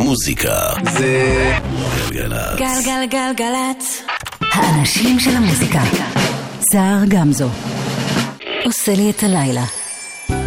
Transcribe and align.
מוזיקה 0.00 0.58
זה 0.96 1.42
גלגלצ. 2.10 2.58
גלגלגלגלצ. 2.58 4.02
האנשים 4.52 5.20
של 5.20 5.36
המוזיקה. 5.36 5.82
סער 6.72 7.04
גמזו. 7.08 7.48
עושה 8.64 8.94
לי 8.94 9.10
את 9.10 9.22
הלילה. 9.22 9.64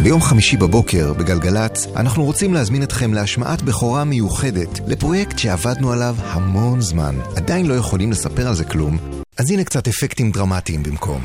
ביום 0.02 0.22
חמישי 0.22 0.56
בבוקר, 0.56 1.12
בגלגלצ, 1.12 1.86
אנחנו 1.96 2.24
רוצים 2.24 2.54
להזמין 2.54 2.82
אתכם 2.82 3.14
להשמעת 3.14 3.62
בכורה 3.62 4.04
מיוחדת 4.04 4.80
לפרויקט 4.86 5.38
שעבדנו 5.38 5.92
עליו 5.92 6.16
המון 6.20 6.80
זמן. 6.80 7.16
עדיין 7.36 7.66
לא 7.66 7.74
יכולים 7.74 8.10
לספר 8.10 8.48
על 8.48 8.54
זה 8.54 8.64
כלום, 8.64 8.98
אז 9.38 9.50
הנה 9.50 9.64
קצת 9.64 9.88
אפקטים 9.88 10.30
דרמטיים 10.30 10.82
במקום. 10.82 11.24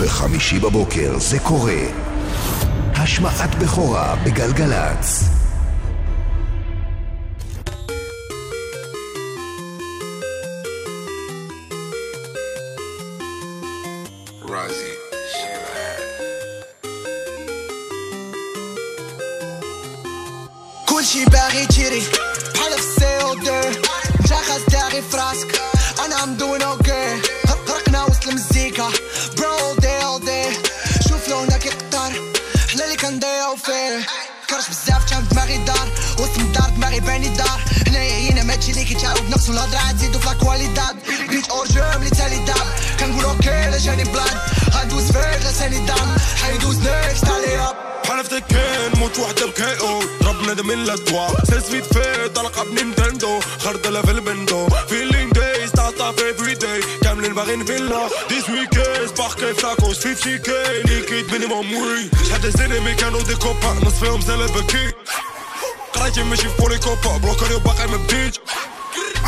בחמישי 0.00 0.58
בבוקר 0.58 1.18
זה 1.18 1.38
קורה. 1.38 1.80
השמעת 2.94 3.54
בכורה 3.54 4.16
בגלגלצ. 4.24 5.37
ناقص 39.38 39.50
ولا 39.50 39.66
دراع 39.66 39.92
تزيدو 39.92 40.18
في 40.18 40.34
كواليداد 40.34 40.96
بيت 41.28 41.48
اورجوم 41.50 42.02
لي 42.02 42.10
تالي 42.10 42.38
داب 42.44 42.66
كنقول 43.00 43.24
أوكي 43.24 43.70
لا 43.70 43.78
جاني 43.78 44.04
بلان 44.04 44.38
غندوز 44.74 45.12
فيك 45.12 45.42
لا 45.44 45.52
تاني 45.58 45.86
دام 45.86 46.16
حيدوز 46.42 46.76
نيكس 46.76 47.20
تالي 47.20 47.58
اب 47.58 47.76
بحال 48.04 48.24
في 48.24 48.40
كان 48.40 48.92
موت 48.98 49.18
وحده 49.18 49.46
بكاي 49.46 49.80
أو 49.80 50.02
ضرب 50.22 50.56
دم 50.56 50.70
لا 50.72 50.96
توا 50.96 51.28
سيس 51.44 51.64
فيت 51.64 51.84
فيت 51.84 52.38
رقب 52.38 52.66
نينتندو 52.74 53.40
خردله 53.58 54.02
في 54.02 54.10
البندو 54.10 54.68
فيلينغ 54.88 55.30
دايز 55.30 55.72
تعطى 55.72 56.12
في 56.16 56.30
افري 56.30 56.54
داي 56.54 56.80
كاملين 57.02 57.34
باغين 57.34 57.64
فيلا 57.64 58.08
ديس 58.28 58.50
ويكاز 58.50 59.10
باركاي 59.10 59.54
فلاكوس 59.54 60.04
50 60.04 60.38
كاي 60.38 60.82
ليكيد 60.82 61.32
مينيموم 61.32 61.74
وي 61.74 62.10
شحال 62.28 62.44
الزينمي 62.44 62.94
كانوا 62.94 63.22
دي 63.22 63.34
كوبا 63.34 63.76
نص 63.82 63.94
فيهم 63.94 64.20
سالبكي 64.20 64.92
قرايتي 65.92 66.22
ماشي 66.22 66.48
في 66.48 66.56
بولي 66.58 66.78
كوبا 66.78 67.16
بلوكر 67.16 67.58
باقي 67.58 67.86
ما 67.88 67.96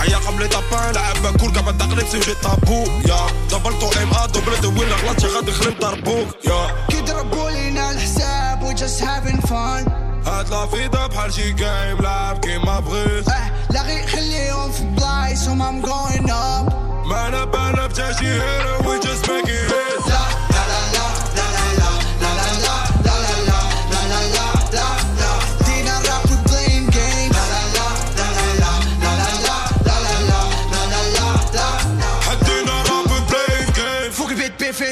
قبل 0.09 0.49
طابان 0.49 0.95
لعب 0.95 1.17
باكول 1.23 1.51
قبل 1.51 1.79
تقلب 1.79 2.07
سوجي 2.13 2.35
طابو 2.35 2.85
يا 2.85 3.27
دبلتو 3.51 3.91
إم 4.03 4.11
ا 4.15 4.27
دبلت 4.27 4.65
وين 4.65 4.89
غلطتي 4.93 5.27
غادي 5.27 5.53
خلم 5.53 5.75
طربوك 5.81 6.29
يا. 6.45 6.87
كي 6.89 7.01
ضربوا 7.01 7.51
لينا 7.51 7.91
الحساب 7.91 8.61
we 8.63 8.75
just 8.81 9.01
having 9.01 9.41
fun. 9.49 9.91
هاد 10.27 10.49
لا 10.51 10.67
فيدا 10.67 11.07
بحال 11.07 11.35
شي 11.35 11.53
جيم 11.53 11.99
لعب 12.01 12.39
كيما 12.39 12.81
بغيت. 12.81 13.29
أه 13.29 13.53
لا 13.71 13.83
غير 13.83 14.07
خليهم 14.07 14.73
في 14.73 14.83
بلايصهم 14.85 15.63
I'm 15.63 15.87
going 15.87 16.29
up. 16.31 16.75
ما 17.07 17.29
انا 17.29 17.45
بانا 17.45 17.87
بتا 17.87 18.13
شي 18.13 18.27
هيرو 18.27 18.91
وي 18.91 19.01
جاست 19.01 19.31
ميك 19.31 19.51
ات 19.51 20.00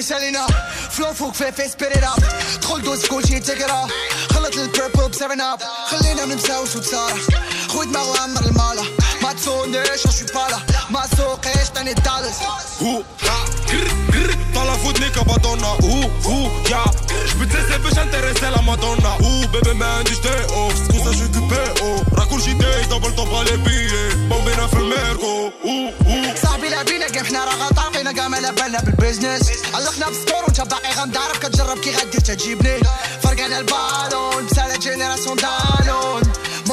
شالينا 0.03 0.47
فلو 0.91 1.15
فوق 1.15 1.35
فيفي 1.35 1.69
سبيريت 1.69 2.05
اب 2.05 2.19
دخل 2.63 2.83
دوز 2.83 3.07
كلشي 3.07 3.41
تيك 3.41 3.63
ات 3.63 3.71
اب 3.71 3.91
خلط 4.31 4.57
البيربل 4.57 5.09
ب 5.09 5.15
7 5.15 5.53
اب 5.55 5.59
خلينا 5.87 6.25
ما 6.27 6.35
ننساوش 6.35 6.77
وتصارح 6.77 7.15
خويا 7.69 7.87
دماغ 7.87 8.17
عمر 8.21 8.41
المالا 8.41 8.83
pas 9.29 9.35
de 9.35 9.41
sonneuse, 9.41 10.03
je 10.07 10.11
suis 10.11 10.25
pas 10.27 10.49
là. 10.49 10.59
Ma 10.91 11.03
soquée, 11.03 11.51
je 11.65 11.71
t'en 11.73 11.87
ai 11.87 11.95
dallas. 11.95 12.39
Ouh, 12.81 13.03
ha, 13.25 13.37
dans 14.55 14.65
la 14.65 14.73
foot, 14.73 14.99
nique 15.01 15.17
Madonna. 15.27 15.73
Ouh, 15.83 16.31
ouh, 16.31 16.49
ya. 16.69 16.85
Je 17.27 17.45
te 17.45 17.57
laisser, 17.57 17.79
peu 17.83 17.91
j'intéressais 17.95 18.51
la 18.51 18.63
Madonna. 18.63 19.13
Ouh, 19.21 19.47
bébé, 19.49 19.75
man, 19.75 20.03
dis 20.05 20.15
j't'ai 20.15 20.45
off. 20.55 20.75
Scusa, 20.85 21.11
je 21.11 21.17
suis 21.17 21.25
occupé, 21.27 21.61
oh. 21.83 22.17
Raccourci 22.17 22.55
des, 22.55 22.87
double 22.89 23.15
temps, 23.15 23.27
pas 23.27 23.45
les 23.45 23.59
billets. 23.59 24.15
Bombina, 24.29 24.67
fait 24.69 24.79
le 24.79 24.89
mergo. 24.89 25.53
Ouh, 25.65 25.91
ouh. 26.07 26.29
صاحبي 26.43 26.69
لاعبين 26.69 27.03
قام 27.03 27.25
حنا 27.25 27.45
راه 27.45 27.55
غطاقينا 27.55 28.23
قام 28.23 28.35
على 28.35 28.53
بالنا 28.53 28.81
بالبيزنس 28.81 29.51
علقنا 29.75 30.07
بالسكور 30.07 30.45
وانت 30.45 30.61
باقي 30.61 30.93
غنضارب 30.93 31.37
كتجرب 31.37 31.79
كي 31.79 31.91
غدير 31.91 32.21
تجيبني 32.21 32.81
فرقعنا 33.23 33.59
البالون 33.59 34.47
بسالة 34.47 34.77
جينيراسيون 34.77 35.37
دالون 35.37 36.23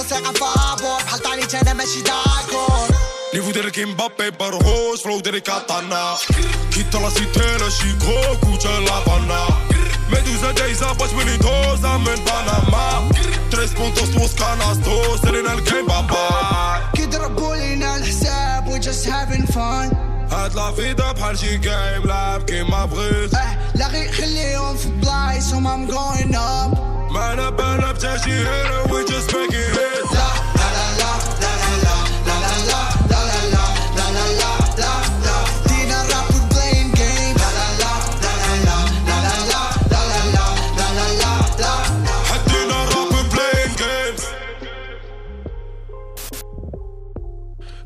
ساقع 0.09 0.31
فابور 0.31 1.03
بحال 1.03 1.19
طانيت 1.19 1.55
أنا 1.55 1.73
ماشي 1.73 2.01
داكور 2.01 2.88
نيفو 3.33 3.51
ديرك 3.51 3.79
مبابي 3.79 4.29
برهوش 4.29 5.01
فلو 5.01 5.19
ديرك 5.19 5.49
عطانا 5.49 6.16
كي 6.73 6.83
طلا 6.83 7.09
سيتينا 7.09 7.69
شيكوك 7.69 8.44
وتلا 8.44 8.99
بانا 9.07 9.47
ميدوزا 10.11 10.51
دايزا 10.51 10.91
باش 10.91 11.13
مني 11.13 11.38
دوزا 11.38 11.97
من 11.97 12.15
باناما 12.15 13.09
تريس 13.51 13.71
بونتوس 13.73 14.11
توس 14.11 14.35
كاناس 14.35 14.77
دوس 14.77 15.21
سرينا 15.21 15.53
الكيم 15.53 15.88
كي 16.95 17.05
ضربو 17.05 17.53
لينا 17.53 17.97
الحساب 17.97 18.67
وي 18.67 18.79
جاست 18.79 19.07
هافين 19.07 19.45
فان 19.45 19.91
هاد 20.31 20.55
لا 20.55 20.71
فيدا 20.71 21.11
بحال 21.11 21.39
شي 21.39 21.57
جايم 21.57 22.03
لعب 22.03 22.44
كيما 22.44 22.85
بغيت 22.85 23.33
آه 23.33 23.57
لا 23.75 23.88
غير 23.88 24.11
خليهم 24.11 24.77
في 24.77 24.88
بلايصهم 24.89 25.67
ام 25.67 25.85
جوين 25.85 26.35
اب 26.35 26.94
Man 27.15 27.39
up 27.39 27.59
and 27.67 27.83
up 27.89 27.97
till 27.97 28.17
she 28.23 28.31
hit 28.31 28.67
her, 28.71 28.83
we 28.91 28.99
just 29.11 29.29
make 29.35 29.53
it 29.63 29.69
hit. 29.77 30.03
La 30.17 30.29
la 30.75 30.85
la 31.01 31.11
la 31.43 31.51
la 31.61 31.75
la 31.85 31.95
la 32.27 32.35
la 32.35 32.45
la 32.45 32.71
la 32.71 32.81
la 33.11 33.21
la 33.53 33.65
la 33.97 34.07
la 34.07 34.25
la 34.39 34.51
la 34.81 34.91
la. 35.25 35.37
Tina 35.67 35.99
rap 36.11 36.27
with 36.33 36.47
playing 36.53 36.91
game. 36.99 37.35
La 37.41 37.49
la 37.57 37.67
la 37.81 37.93
la 38.23 38.33
la 38.43 38.55
la 38.67 38.77
la 39.09 39.17
la 39.25 39.37
la 39.51 39.63
la 39.93 40.11
la 40.11 40.47
la 40.77 40.87
la 40.87 41.07
la 41.07 41.31
la 41.61 41.73
la. 42.05 42.37
Tina 42.49 42.79
rap 42.91 43.07
with 43.15 43.29
playing 43.35 43.75
games. 43.83 44.23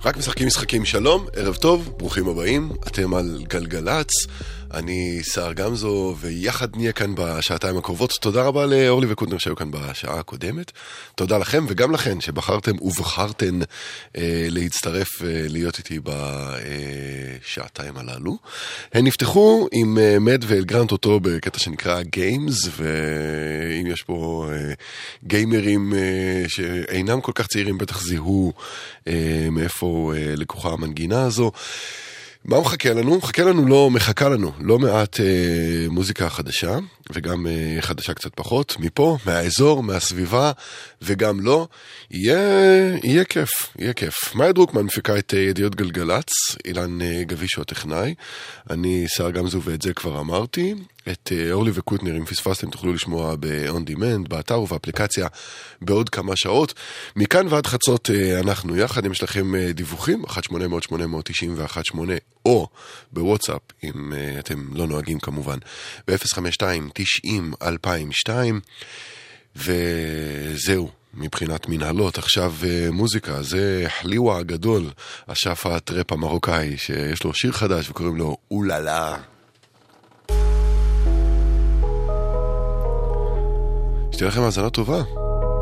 רק 0.05 0.17
משחקים 0.17 0.47
משחקים 0.47 0.85
שלום, 0.85 1.25
ערב 1.35 1.55
טוב, 1.55 1.89
ברוכים 1.97 2.27
הבאים, 2.29 2.71
אתם 2.87 3.13
על 3.13 3.43
גלגלצ. 3.47 4.09
אני 4.73 5.19
סער 5.23 5.53
גמזו, 5.53 6.15
ויחד 6.19 6.75
נהיה 6.75 6.91
כאן 6.91 7.15
בשעתיים 7.15 7.77
הקרובות. 7.77 8.11
תודה 8.21 8.43
רבה 8.43 8.65
לאורלי 8.65 9.07
וקוטנר 9.11 9.37
שהיו 9.37 9.55
כאן 9.55 9.71
בשעה 9.71 10.19
הקודמת. 10.19 10.71
תודה 11.15 11.37
לכם 11.37 11.65
וגם 11.69 11.91
לכן 11.91 12.21
שבחרתם 12.21 12.71
ובחרתן 12.81 13.59
אה, 14.17 14.47
להצטרף, 14.49 15.23
אה, 15.23 15.45
להיות 15.49 15.77
איתי 15.77 15.99
בשעתיים 16.03 17.97
הללו. 17.97 18.37
הן 18.93 19.07
נפתחו 19.07 19.67
עם 19.71 19.97
אה, 19.97 20.19
מד 20.19 20.43
ואלגרנט 20.47 20.91
אותו 20.91 21.19
בקטע 21.19 21.59
שנקרא 21.59 22.01
גיימס, 22.01 22.69
ואם 22.77 23.87
יש 23.87 24.03
פה 24.03 24.49
אה, 24.51 24.73
גיימרים 25.23 25.93
אה, 25.93 26.43
שאינם 26.47 27.21
כל 27.21 27.31
כך 27.35 27.47
צעירים, 27.47 27.77
בטח 27.77 28.01
זיהו 28.01 28.53
אה, 29.07 29.47
מאיפה 29.51 30.13
אה, 30.15 30.33
לקוחה 30.35 30.69
המנגינה 30.69 31.23
הזו. 31.23 31.51
מה 32.45 32.61
מחכה 32.61 32.93
לנו? 32.93 33.17
מחכה 33.17 33.43
לנו 33.43 33.65
לא, 33.65 33.89
מחכה 33.89 34.29
לנו 34.29 34.51
לא 34.59 34.79
מעט 34.79 35.19
אה, 35.19 35.25
מוזיקה 35.89 36.29
חדשה, 36.29 36.77
וגם 37.13 37.47
אה, 37.47 37.77
חדשה 37.81 38.13
קצת 38.13 38.31
פחות, 38.35 38.75
מפה, 38.79 39.17
מהאזור, 39.25 39.83
מהסביבה, 39.83 40.51
וגם 41.01 41.39
לא, 41.39 41.67
יהיה, 42.11 42.39
יהיה 43.03 43.23
כיף, 43.23 43.49
יהיה 43.79 43.93
כיף. 43.93 44.35
מאיה 44.35 44.51
דרוקמן 44.51 44.81
מפיקה 44.81 45.17
את 45.17 45.33
אה, 45.33 45.39
ידיעות 45.39 45.75
גלגלצ, 45.75 46.29
אילן 46.65 47.01
אה, 47.01 47.23
גבישו 47.23 47.61
הטכנאי, 47.61 48.13
אני 48.69 49.05
שר 49.07 49.31
גמזו 49.31 49.61
ואת 49.61 49.81
זה 49.81 49.93
כבר 49.93 50.19
אמרתי. 50.19 50.75
את 51.11 51.31
אה, 51.35 51.51
אורלי 51.51 51.71
וקוטנר, 51.73 52.17
אם 52.17 52.25
פספסתם 52.25 52.69
תוכלו 52.69 52.93
לשמוע 52.93 53.35
ב-on 53.39 53.89
demand, 53.89 54.29
באתר 54.29 54.61
ובאפליקציה 54.61 55.27
בעוד 55.81 56.09
כמה 56.09 56.35
שעות. 56.35 56.73
מכאן 57.15 57.47
ועד 57.49 57.67
חצות 57.67 58.09
אה, 58.09 58.39
אנחנו 58.39 58.77
יחד, 58.77 59.05
אם 59.05 59.11
יש 59.11 59.23
לכם 59.23 59.55
אה, 59.55 59.71
דיווחים, 59.73 60.25
1-800-890-118 60.25 60.29
או 62.45 62.67
בוואטסאפ, 63.11 63.61
אם 63.83 64.13
אתם 64.39 64.69
לא 64.73 64.87
נוהגים 64.87 65.19
כמובן, 65.19 65.57
ב-052-90-2002 66.07 68.29
וזהו. 69.55 70.89
מבחינת 71.13 71.69
מנהלות, 71.69 72.17
עכשיו 72.17 72.53
מוזיקה, 72.91 73.43
זה 73.43 73.85
חליווה 73.87 74.37
הגדול, 74.37 74.89
אשף 75.27 75.65
הטראפ 75.65 76.11
המרוקאי, 76.11 76.77
שיש 76.77 77.23
לו 77.23 77.33
שיר 77.33 77.51
חדש 77.51 77.89
וקוראים 77.89 78.17
לו 78.17 78.37
אוללה. 78.51 79.17
שתהיה 84.18 84.28
לכם 84.28 84.42
האזנה 84.42 84.70
טובה. 84.70 85.00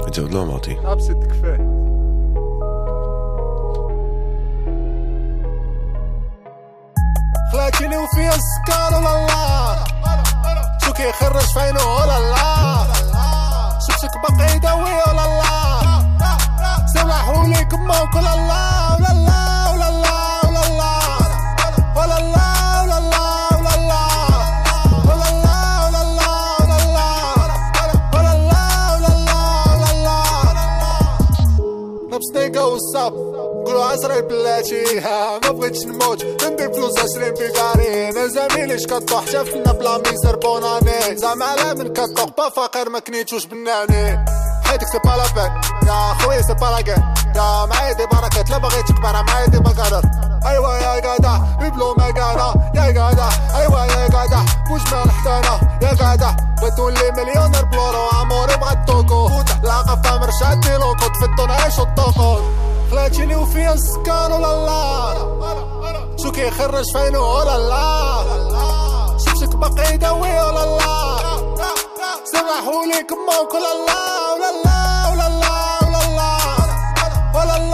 את 0.08 0.14
זה 0.14 0.22
עוד 0.22 0.32
לא 0.32 0.42
אמרתי. 0.42 0.76
אבסט 0.92 1.10
תקפה. 1.10 1.54
خلاتيني 7.52 7.96
وفيها 7.96 8.34
السكر 8.34 8.96
ولا 8.96 9.26
لا 9.26 9.84
شو 10.84 10.92
كيخرج 10.92 11.40
فينو 11.40 11.84
ولا 11.96 12.18
لا 12.32 12.52
شفتك 13.86 14.14
باقي 14.22 14.56
يداوي 14.56 14.92
ولا 15.06 15.26
لا 15.40 15.62
سمحولي 16.94 17.64
كما 17.64 18.00
وكل 18.02 18.24
لا 18.24 18.32
ولا 18.32 18.46
لا 18.46 18.96
ولا 18.96 19.12
لا 19.26 19.45
لابس 32.17 32.35
نيكا 32.35 32.61
والصاب 32.61 33.13
قولوا 33.65 33.83
عسري 33.83 34.21
بلاتي 34.21 34.99
ها 34.99 35.39
ما 35.43 35.51
بغيتش 35.51 35.85
نموت 35.85 36.25
ندير 36.25 36.73
فلوس 36.73 36.99
عشرين 36.99 37.33
بيكاري 37.33 38.09
أنا 38.09 38.27
زميلي 38.27 38.79
شكطو 38.79 39.17
حتى 39.17 39.43
بلا 39.79 39.97
ميسر 39.97 40.35
بوناني 40.35 41.17
زعما 41.17 41.45
على 41.45 41.73
من 41.73 41.93
كطوح 41.93 42.47
فقير 42.49 42.89
ما 42.89 42.99
كنيتوش 42.99 43.45
بناني 43.45 44.25
حياتك 44.67 44.87
سي 44.87 44.99
با 45.05 45.09
لا 45.09 45.23
بين 45.35 45.51
يا 45.89 46.13
خويا 46.21 46.41
سي 46.41 46.53
با 46.53 46.65
لا 46.65 46.81
كين 46.81 47.03
يا 47.35 47.65
معايا 47.65 47.93
دي 47.93 48.05
بركات 48.05 48.49
لا 48.49 48.57
بغيت 48.57 48.87
تكبر 48.87 49.23
معايا 49.23 49.45
دي 49.45 49.59
ما 49.59 49.69
قادر 49.69 50.01
ايوا 50.45 50.73
يا 50.75 51.01
قادا 51.07 51.33
يبلو 51.61 51.95
ما 51.97 52.05
قادا 52.05 52.53
يا 52.75 53.01
قادا 53.01 53.29
ايوا 53.55 53.79
يا 53.79 54.07
قادا 54.15 54.45
مجمل 54.69 55.11
حتانا 55.11 55.79
يا 55.81 55.89
قادا 55.89 56.35
بغيت 56.61 56.79
نولي 56.79 57.11
مليونير 57.11 57.65
بلورو 57.65 58.07
عموري 58.13 58.55
بغات 58.57 58.87
توكو. 58.87 59.29
لا 59.63 59.77
قفا 59.77 60.17
مرشاتي 60.17 60.77
لوكو 60.77 61.07
تفدو 61.07 61.45
نعيشو 61.45 61.83
الطوقو 61.83 62.39
خلاتيني 62.91 63.35
وفيا 63.35 63.73
السكر 63.73 64.31
ولا 64.31 64.65
لا؟ 64.65 64.83
شو 66.23 66.31
كيخرج 66.31 66.85
فينو 66.93 67.23
ولا 67.23 67.57
لا؟ 67.57 67.87
شفتك 69.17 69.55
باقي 69.55 69.93
يداوي 69.93 70.41
ولا 70.41 70.77
لا؟ 70.77 71.36
سمحوا 72.25 72.85
لي 72.85 73.03
كما 73.03 73.39
وكل 73.41 73.65
الله 73.65 74.33
ولا 74.33 74.49
الله 74.49 75.11
ولا 75.11 75.27
الله 75.27 75.77
ولا 77.35 77.57
الله 77.57 77.66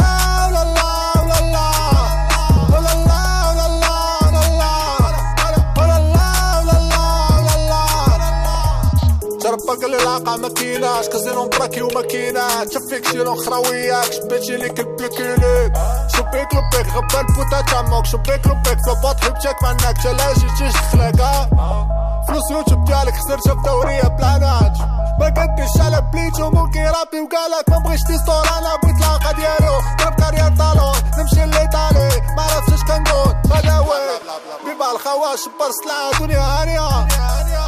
جربك 9.68 9.84
العلاقة 9.84 10.38
ما 10.38 10.50
كيناش 10.50 11.08
كازينو 11.08 11.46
مبراكي 11.46 11.82
وما 11.82 12.02
كيناش. 12.02 12.68
شفيك 12.74 13.08
شيلون 13.08 13.38
خراوياك 13.38 14.14
شبيتي 14.14 14.58
ليك 14.58 14.80
البلوكيليك 14.80 15.74
شبيك 16.16 16.50
لبيك 16.54 16.88
غبال 16.96 17.26
بوتا 17.36 17.62
تاموك. 17.62 18.06
شبيك 18.06 18.48
لبيك 18.48 18.78
فلوبات 18.86 19.24
حبتك 19.24 19.64
معناك. 19.64 19.98
تلاجي 20.04 20.48
تيش 20.58 20.74
تخلقها 20.74 21.50
فلوس 22.28 22.52
يوتيوب 22.52 22.86
ديالك 22.86 23.14
خسرتها 23.14 23.56
في 23.56 23.62
دورية 23.66 24.02
بلانات 24.02 24.78
ما 25.20 25.26
قدش 25.26 25.82
على 25.82 26.02
بليتو 26.14 26.50
ممكن 26.50 26.80
رابي 26.80 27.20
وقالك 27.22 27.70
ما 27.70 27.78
بغيش 27.78 28.02
تيستور 28.04 28.44
أنا 28.58 28.76
بغيت 28.84 29.00
لاقة 29.02 29.32
ديالو. 29.32 29.74
ضرب 30.00 30.16
كارير 30.16 30.58
طالون 30.58 30.96
نمشي 31.18 31.46
ليطالي 31.46 32.22
ما 32.38 32.44
عرفتش 32.44 32.84
كنقول 32.84 33.36
غداوي 33.52 34.04
بيبا 34.66 34.92
الخواش 34.92 35.40
برسلان 35.60 36.20
دنيا 36.20 36.42
هانية. 36.42 37.08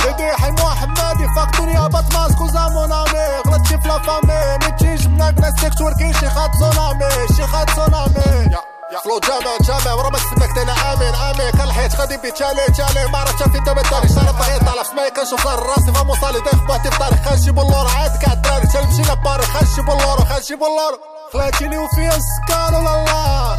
ايدي 0.06 0.32
حيمو 0.32 0.70
حمادي 0.70 1.28
فاق 1.36 1.62
دنيا 1.62 1.85
هبط 1.86 2.14
ماسكو 2.14 2.48
زامون 2.48 2.92
امي 2.92 3.28
غلطتي 3.48 3.78
في 3.82 3.88
لافامي 3.88 4.58
ميتي 4.64 4.96
جبنا 4.96 5.30
بلا 5.32 5.50
تيك 5.50 5.74
كاين 6.00 6.14
شي 6.14 6.30
خاط 6.30 6.52
تسونامي 6.52 7.28
شي 7.38 7.48
خاط 7.48 7.70
صونامي 7.70 8.56
فلو 9.04 9.20
جامع 9.20 9.58
جامع 9.62 9.94
ورا 9.94 10.10
ما 10.10 10.18
تسناك 10.18 10.56
تانا 10.56 10.94
امين 10.94 11.16
امين 11.16 11.52
كنحيت 11.52 11.96
غادي 11.96 12.18
بي 12.18 12.32
تالي 12.32 12.66
تالي 12.78 13.12
ما 13.12 13.18
عرفتش 13.18 13.44
فين 13.44 13.64
دابا 13.64 13.82
التاريخ 13.82 14.16
شاري 14.16 14.34
طريق 14.40 14.72
طالع 14.72 14.84
في 14.84 14.96
ماي 14.96 15.12
كنشوف 15.12 15.44
صار 15.44 15.60
راسي 15.60 15.92
فامو 15.94 16.16
صالي 16.16 16.40
ضيف 16.40 16.68
باتي 16.68 16.92
في 16.92 17.00
طريق 17.00 17.22
خنجيبو 17.30 17.64
بلور 17.64 17.88
عاد 17.98 18.18
كاع 18.18 18.34
الدراري 18.34 18.68
تنمشي 18.68 19.02
لباري 19.12 19.44
خنجيبو 19.44 19.96
بلور 19.98 20.26
خنجيبو 20.26 20.66
بلور 20.66 21.00
خلاتيني 21.34 21.78
وفيا 21.78 22.16
السكان 22.16 22.76
ولا 22.76 23.06
لا 23.06 23.58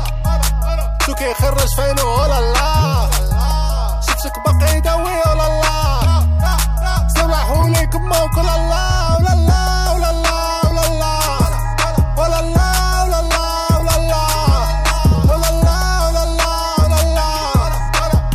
شو 1.06 1.14
كيخرج 1.14 1.75
فينو 1.76 2.22
ولا 2.22 2.40
لا 2.52 3.11
شفتك 4.06 4.32
باقي 4.46 4.81
داوي 4.81 5.02
ولا 5.26 5.61
لا 5.61 5.85
سمحولي 7.45 7.88
كما 7.88 8.23
وكل 8.23 8.45
لا 8.45 9.18
ولا 9.18 9.35
لا 9.47 9.91
ولا 9.91 10.12
لا 10.25 10.39
ولا 10.69 10.85
لا 11.01 11.15
ولا 12.18 12.41
لا 12.56 12.69
ولا 13.03 13.21
لا 13.31 13.47
ولا 13.77 13.97
لا 14.01 14.25
ولا 15.29 15.50
لا 15.62 15.81
ولا 16.01 16.21
لا 16.38 16.51
ولا 16.83 17.01
لا 17.15 17.29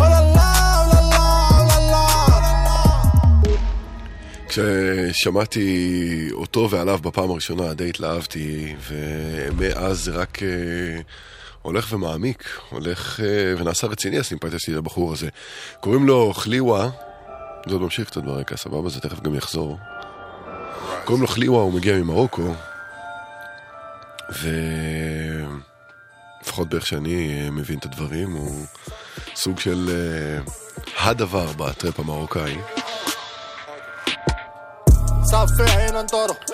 ولا 0.00 0.21
لا 0.37 0.50
ولا 0.83 1.00
لا 1.12 1.31
ولا 1.62 1.81
لا 1.93 2.79
כששמעתי 5.12 6.29
אותו 6.33 6.69
ועליו 6.71 6.99
בפעם 7.03 7.31
הראשונה 7.31 7.75
די 7.75 7.88
התלהבתי, 7.88 8.77
ומאז 8.88 10.05
זה 10.05 10.11
רק 10.12 10.43
אה, 10.43 10.49
הולך 11.62 11.93
ומעמיק, 11.93 12.44
הולך 12.71 13.21
אה, 13.21 13.61
ונעשה 13.61 13.87
רציני 13.87 14.19
הסימפתיה 14.19 14.59
שלי 14.59 14.75
לבחור 14.75 15.12
הזה. 15.12 15.29
קוראים 15.81 16.06
לו 16.06 16.33
חליווה, 16.35 16.91
זה 17.68 17.74
עוד 17.74 17.81
ממשיך 17.81 18.08
קצת 18.08 18.24
ברקע, 18.24 18.58
סבבה? 18.58 18.90
זה 18.90 19.00
תכף 19.02 19.19
גם 19.19 19.36
יחזור. 19.36 19.78
קוראים 21.06 21.22
לו 21.22 21.28
חליווה, 21.28 21.62
הוא 21.62 21.74
מגיע 21.74 21.98
ממרוקו, 21.98 22.54
ולפחות 26.40 26.69
באיך 26.69 26.88
שאני 26.88 27.50
מבין 27.50 27.80
את 27.80 27.86
הדברים, 27.86 28.31
הוא 28.31 28.66
סוג 29.36 29.60
של 29.60 29.90
אה, 29.90 30.40
הדבר 31.10 31.52
בטראפ 31.58 32.00
המרוקאי. 32.00 32.58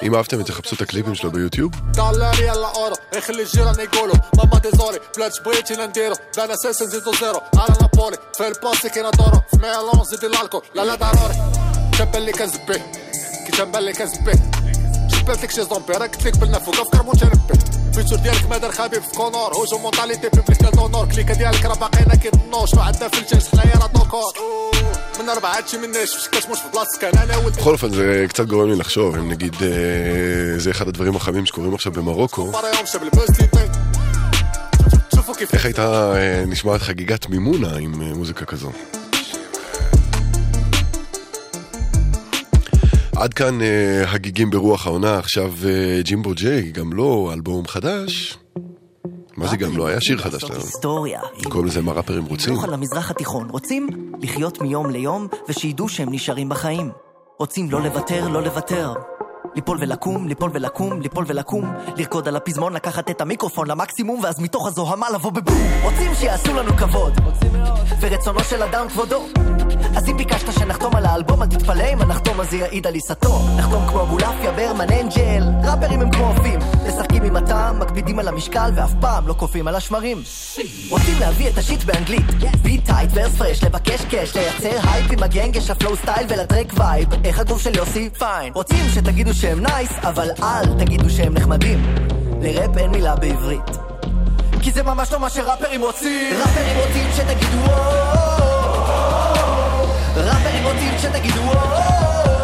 אם 0.04 0.16
אהבתם 0.16 0.44
תחפשו 0.44 0.75
את 0.75 0.81
הקליפים 0.81 1.16
שלו 1.16 1.31
ביוטיוב. 1.31 1.72
كتبان 13.48 13.84
لي 13.84 13.94
كنزبي 13.94 14.31
جبالتك 15.08 15.52
شي 15.52 15.64
زومبي 15.64 15.94
راه 15.94 16.08
قلت 16.08 16.25
لك 16.25 16.38
بالنا 16.38 16.60
فوق 16.60 16.75
افكر 16.80 17.04
متنبه 17.04 17.67
فيتور 17.96 18.19
ديالك 18.19 18.50
ما 18.50 18.58
دار 18.58 18.72
خبيب 18.72 19.03
في 19.03 19.10
كونور 19.17 19.53
هجوم 19.53 19.82
مونتاليتي 19.82 20.29
بيبليك 20.29 20.60
ديال 20.60 20.72
دونور 20.72 21.08
كليكا 21.08 21.34
ديالك 21.34 21.65
راه 21.65 21.74
باقينا 21.74 22.15
كيضنو 22.15 22.67
شنو 22.67 22.81
عندنا 22.81 23.08
في 23.08 23.19
الجنس 23.19 23.48
حنايا 23.48 23.77
راه 23.79 23.86
دوكور 23.86 24.32
من 25.20 25.29
اربعه 25.29 25.56
هادشي 25.56 25.77
مناش 25.79 26.10
فشكاش 26.17 26.46
مش 26.46 26.58
في 26.58 26.69
بلاصتك 26.74 27.05
انا 27.05 27.24
انا 27.24 27.36
ولد 27.36 27.56
בכל 27.56 27.72
אופן, 27.72 27.91
זה 27.91 28.27
קצת 28.29 28.46
גורם 28.46 28.69
לי 28.70 28.77
לחשוב, 28.77 29.17
אם 29.17 29.29
נגיד, 29.31 29.55
אה, 29.62 29.69
זה 30.58 30.70
אחד 30.70 30.89
הדברים 30.89 31.17
החמים 31.17 31.46
שקורים 31.46 31.74
עכשיו 31.74 31.93
במרוקו, 31.93 32.51
مرة 32.51 32.67
يوم 32.77 32.86
شاب 32.86 33.03
البوز 33.03 33.27
تيتين 33.27 33.72
شوفوا 35.17 35.34
كيف 35.34 35.55
איך 35.55 35.65
הייתה 35.65 36.12
אה, 36.17 36.44
נשמעת 36.46 36.81
חגיגת 36.82 37.29
מימונה 37.29 37.77
עם 37.77 38.03
אה, 38.03 38.15
מוזיקה 38.15 38.44
כזו. 38.44 38.70
עד 43.19 43.33
כאן 43.33 43.62
אה, 43.62 44.04
הגיגים 44.07 44.50
ברוח 44.50 44.88
העונה, 44.88 45.18
עכשיו 45.18 45.54
אה, 45.66 46.00
ג'ימבו 46.02 46.33
ג'יי, 46.33 46.71
גם 46.71 46.94
לו 46.94 47.30
אלבום 47.33 47.68
חדש. 47.68 48.38
מה 49.38 49.47
זה 49.47 49.57
גם 49.57 49.78
לא? 49.78 49.88
היה 49.88 50.02
שיר 50.02 50.18
חדש 50.18 50.44
לנו. 50.44 50.56
היסטוריה. 50.56 51.21
קוראים 51.44 51.68
לזה 51.68 51.81
מה 51.81 51.92
ראפרים 51.92 52.26
רוצים. 52.26 52.54
נוכל 52.54 52.71
למזרח 52.71 53.12
התיכון. 53.12 53.50
רוצים 53.50 53.88
לחיות 54.21 54.62
מיום 54.62 54.90
ליום, 54.90 55.28
ושידעו 55.50 55.90
שהם 55.90 56.14
נשארים 56.14 56.50
בחיים. 56.50 56.92
רוצים 57.40 57.71
לא 57.71 57.81
לוותר, 57.81 58.28
לא 58.28 58.44
לוותר. 58.44 58.94
ליפול 59.57 59.78
ולקום, 59.81 60.28
ליפול 60.28 60.52
ולקום, 60.54 61.02
ליפול 61.02 61.26
ולקום, 61.28 61.73
לרקוד 61.95 62.28
על 62.28 62.35
הפזמון, 62.35 62.73
לקחת 62.73 63.09
את 63.09 63.21
המיקרופון 63.21 63.68
למקסימום, 63.68 64.19
ואז 64.23 64.40
מתוך 64.40 64.68
הזוהמה 64.68 65.09
לבוא 65.09 65.31
בבום. 65.31 65.68
רוצים 65.83 66.16
שיעשו 66.16 66.54
לנו 66.54 66.78
כבוד. 66.78 67.14
ורצונו 67.99 68.40
של 68.40 68.64
אדם 68.64 68.90
כבודו. 68.90 69.26
אז 69.95 70.09
אם 70.09 70.18
ביקשת 70.18 70.54
שנחתום 70.54 70.95
על 70.95 71.06
האלבום, 71.06 71.42
אל 71.42 71.47
תתפלא 71.47 71.83
אם 71.94 72.02
הנחתום 72.02 72.40
הזה 72.40 72.57
יעיד 72.57 72.87
על 72.87 72.94
עיסתו. 72.94 73.40
נחתום 73.57 73.87
כמו 73.87 74.02
אבולעפיה, 74.02 74.52
ברמן, 74.52 74.94
אנג'ל, 74.94 75.44
ראפרים 75.64 76.02
הם 76.02 76.11
כמו 76.11 76.28
אופים. 76.28 76.59
משחקים 76.87 77.23
עם 77.23 77.35
הטעם, 77.35 77.80
מקפידים 77.80 78.19
על 78.19 78.28
המשקל, 78.28 78.71
ואף 78.76 78.92
פעם 79.02 79.28
לא 79.28 79.33
קופאים 79.33 79.68
על 79.68 79.76
השמרים. 79.76 80.18
רוצים 80.90 81.19
להביא 81.19 81.49
את 81.49 81.57
ה 81.57 81.63
shit 81.63 81.83
באנגלית. 81.83 82.26
beat 82.61 82.78
tight, 82.78 83.09
verse 83.14 83.35
fresh, 83.37 83.64
לבקש 83.64 84.06
cash, 84.06 84.35
לייצר 84.35 84.90
הייפ 84.90 85.11
עם 85.11 85.23
ה 85.23 85.29
gang, 85.29 85.54
שה 85.54 85.69
flow 85.69 85.95
style 85.95 86.28
ול 86.30 86.42
track 86.42 86.73
vibe. 86.73 87.07
איך 87.23 87.40
הגוף 87.40 87.61
של 87.61 87.76
יוסי? 87.76 88.09
פיין. 88.19 88.54
רוצים 88.54 88.85
שתגידו 88.94 89.33
שהם 89.47 89.59
nice, 89.59 89.92
אבל 90.04 90.30
אל 90.44 90.66
תגידו 90.80 91.09
שהם 91.09 91.33
נחמדים. 91.33 91.95
לראפ 92.42 92.77
אין 92.77 92.92
מילה 92.92 93.16
בעברית. 93.16 93.77
כי 94.61 94.71
זה 94.71 94.83
ממש 94.83 95.11
לא 95.11 95.19
מה 95.19 95.30
שראפרים 95.30 95.81
רוצים. 95.81 96.33
ראפרים 96.39 96.77
רוצים 96.77 97.07
שתגידו 97.16 97.57
וואו. 97.57 97.87
ראפרים 100.16 100.63
רוצים 100.63 100.94
שתגידו 100.97 101.42
וואו. 101.42 102.36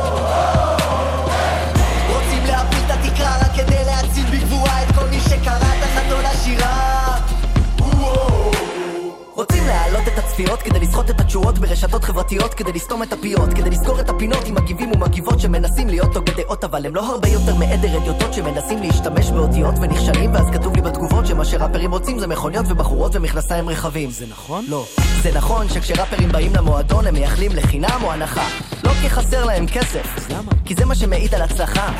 הצפיות 10.33 10.61
כדי 10.61 10.79
לסחוט 10.79 11.09
את 11.09 11.21
התשורות 11.21 11.57
ברשתות 11.59 12.03
חברתיות 12.03 12.53
כדי 12.53 12.71
לסתום 12.71 13.03
את 13.03 13.13
הפיות 13.13 13.53
כדי 13.53 13.69
לסגור 13.69 13.99
את 13.99 14.09
הפינות 14.09 14.47
עם 14.47 14.55
מגיבים 14.55 14.91
ומגיבות 14.91 15.39
שמנסים 15.39 15.87
להיות 15.87 16.15
הוגי 16.15 16.31
דעות 16.31 16.63
אבל 16.63 16.85
הם 16.85 16.95
לא 16.95 17.09
הרבה 17.09 17.27
יותר 17.27 17.55
מעדר 17.55 17.97
אדיוטות 17.97 18.33
שמנסים 18.33 18.81
להשתמש 18.81 19.29
באותיות 19.29 19.75
ונכשלים 19.81 20.33
ואז 20.33 20.45
כתוב 20.53 20.75
לי 20.75 20.81
בתגובות 20.81 21.27
שמה 21.27 21.45
שראפרים 21.45 21.91
רוצים 21.91 22.19
זה 22.19 22.27
מכוניות 22.27 22.65
ובחורות 22.69 23.15
ומכנסיים 23.15 23.69
רחבים 23.69 24.09
זה 24.09 24.25
נכון? 24.29 24.65
לא. 24.67 24.85
זה 25.21 25.31
נכון 25.35 25.69
שכשראפרים 25.69 26.31
באים 26.31 26.51
למועדון 26.55 27.07
הם 27.07 27.13
מייחלים 27.13 27.51
לחינם 27.51 27.99
או 28.03 28.11
הנחה 28.11 28.47
לא 28.83 28.91
כי 29.01 29.09
חסר 29.09 29.45
להם 29.45 29.67
כסף 29.67 30.17
אז 30.17 30.29
למה? 30.29 30.51
כי 30.65 30.75
זה 30.75 30.85
מה 30.85 30.95
שמעיד 30.95 31.35
על 31.35 31.41
הצלחה 31.41 31.93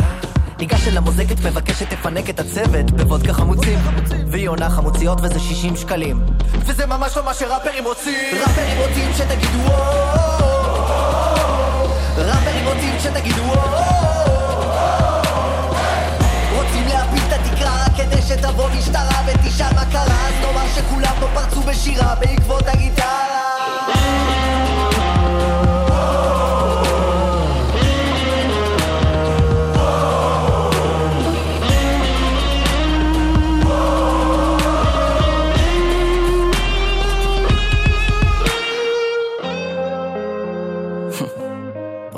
ניגשת 0.60 0.92
למוזגת, 0.94 1.40
מבקשת 1.46 1.90
תפנק 1.90 2.30
את 2.30 2.40
הצוות 2.40 2.92
בוודקה 2.92 3.34
חמוצים 3.34 3.80
עונה 4.54 4.70
חמוציות 4.70 5.20
וזה 5.22 5.40
60 5.40 5.76
שקלים. 5.76 6.20
וזה 6.60 6.86
ממש 6.86 7.18
לא 7.18 7.26
מה 7.26 7.34
שראפרים 7.34 7.84
רוצים. 7.86 8.38
ראפרים 8.42 8.78
רוצים 8.78 9.14
שתגידו 9.18 9.60
וואו 9.60 10.44
ראפרים 12.18 12.66
רוצים 12.66 13.00
שתגידו 13.00 13.44
רוצים 16.56 16.88
להפיל 16.88 17.24
את 17.28 17.34
התקרה 17.34 17.86
כדי 17.98 18.22
שתבוא 18.22 18.70
משטרה 18.78 19.22
ותשאל 19.28 19.74
מה 19.76 19.86
קרה. 19.92 20.28
אז 20.28 20.34
נאמר 20.42 20.68
שכולם 20.76 21.14
פה 21.20 21.28
פרצו 21.34 21.62
בשירה 21.62 22.16
בעקבות 22.20 22.68
הגיטרה 22.68 23.44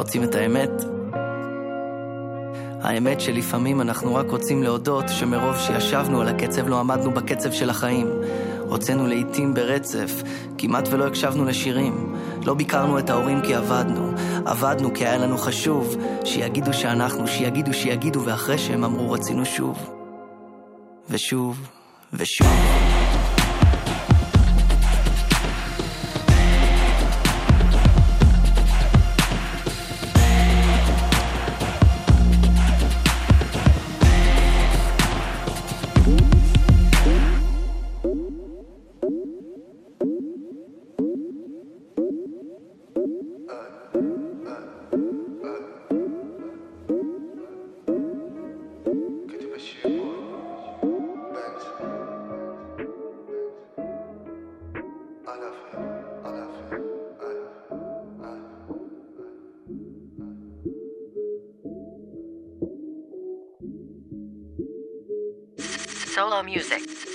רוצים 0.05 0.23
את 0.23 0.35
האמת? 0.35 0.69
האמת 2.81 3.21
שלפעמים 3.21 3.81
אנחנו 3.81 4.15
רק 4.15 4.31
רוצים 4.31 4.63
להודות 4.63 5.05
שמרוב 5.09 5.57
שישבנו 5.57 6.21
על 6.21 6.27
הקצב 6.27 6.67
לא 6.67 6.79
עמדנו 6.79 7.11
בקצב 7.11 7.51
של 7.51 7.69
החיים. 7.69 8.07
הוצאנו 8.59 9.07
לעיתים 9.07 9.53
ברצף, 9.53 10.23
כמעט 10.57 10.87
ולא 10.91 11.07
הקשבנו 11.07 11.45
לשירים. 11.45 12.15
לא 12.43 12.53
ביקרנו 12.53 12.99
את 12.99 13.09
ההורים 13.09 13.41
כי 13.41 13.55
עבדנו, 13.55 14.11
עבדנו 14.45 14.93
כי 14.93 15.05
היה 15.05 15.17
לנו 15.17 15.37
חשוב, 15.37 15.95
שיגידו 16.25 16.73
שאנחנו, 16.73 17.27
שיגידו 17.27 17.73
שיגידו, 17.73 18.21
ואחרי 18.25 18.57
שהם 18.57 18.83
אמרו 18.83 19.11
רצינו 19.11 19.45
שוב. 19.45 19.89
ושוב, 21.09 21.67
ושוב. 22.13 22.84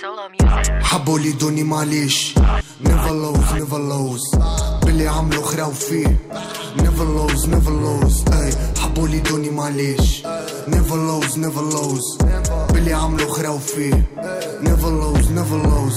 Solo 0.00 0.28
music. 0.28 0.82
حبوا 0.82 1.18
لي 1.18 1.32
دوني 1.32 1.62
معليش 1.64 2.34
نيفر 2.85 3.13
لوز 3.13 3.53
نيفر 3.53 3.77
لوز 3.79 4.21
باللي 4.85 5.07
عملوا 5.07 5.45
خراو 5.45 5.71
فيه 5.71 6.17
نيفر 6.77 7.05
لوز 7.05 7.45
نيفر 7.45 7.71
لوز 7.71 8.23
اي 8.33 8.53
حبوا 8.79 9.07
لي 9.07 9.19
دوني 9.19 9.49
معليش. 9.49 10.23
نيفر 10.67 10.95
لوز 10.95 11.37
نيفر 11.37 11.61
لوز 11.61 12.17
باللي 12.73 12.93
عملوا 12.93 13.33
خراو 13.33 13.57
فيه 13.59 14.05
نيفر 14.61 14.89
لوز 14.89 15.27
نيفر 15.31 15.57
لوز 15.63 15.95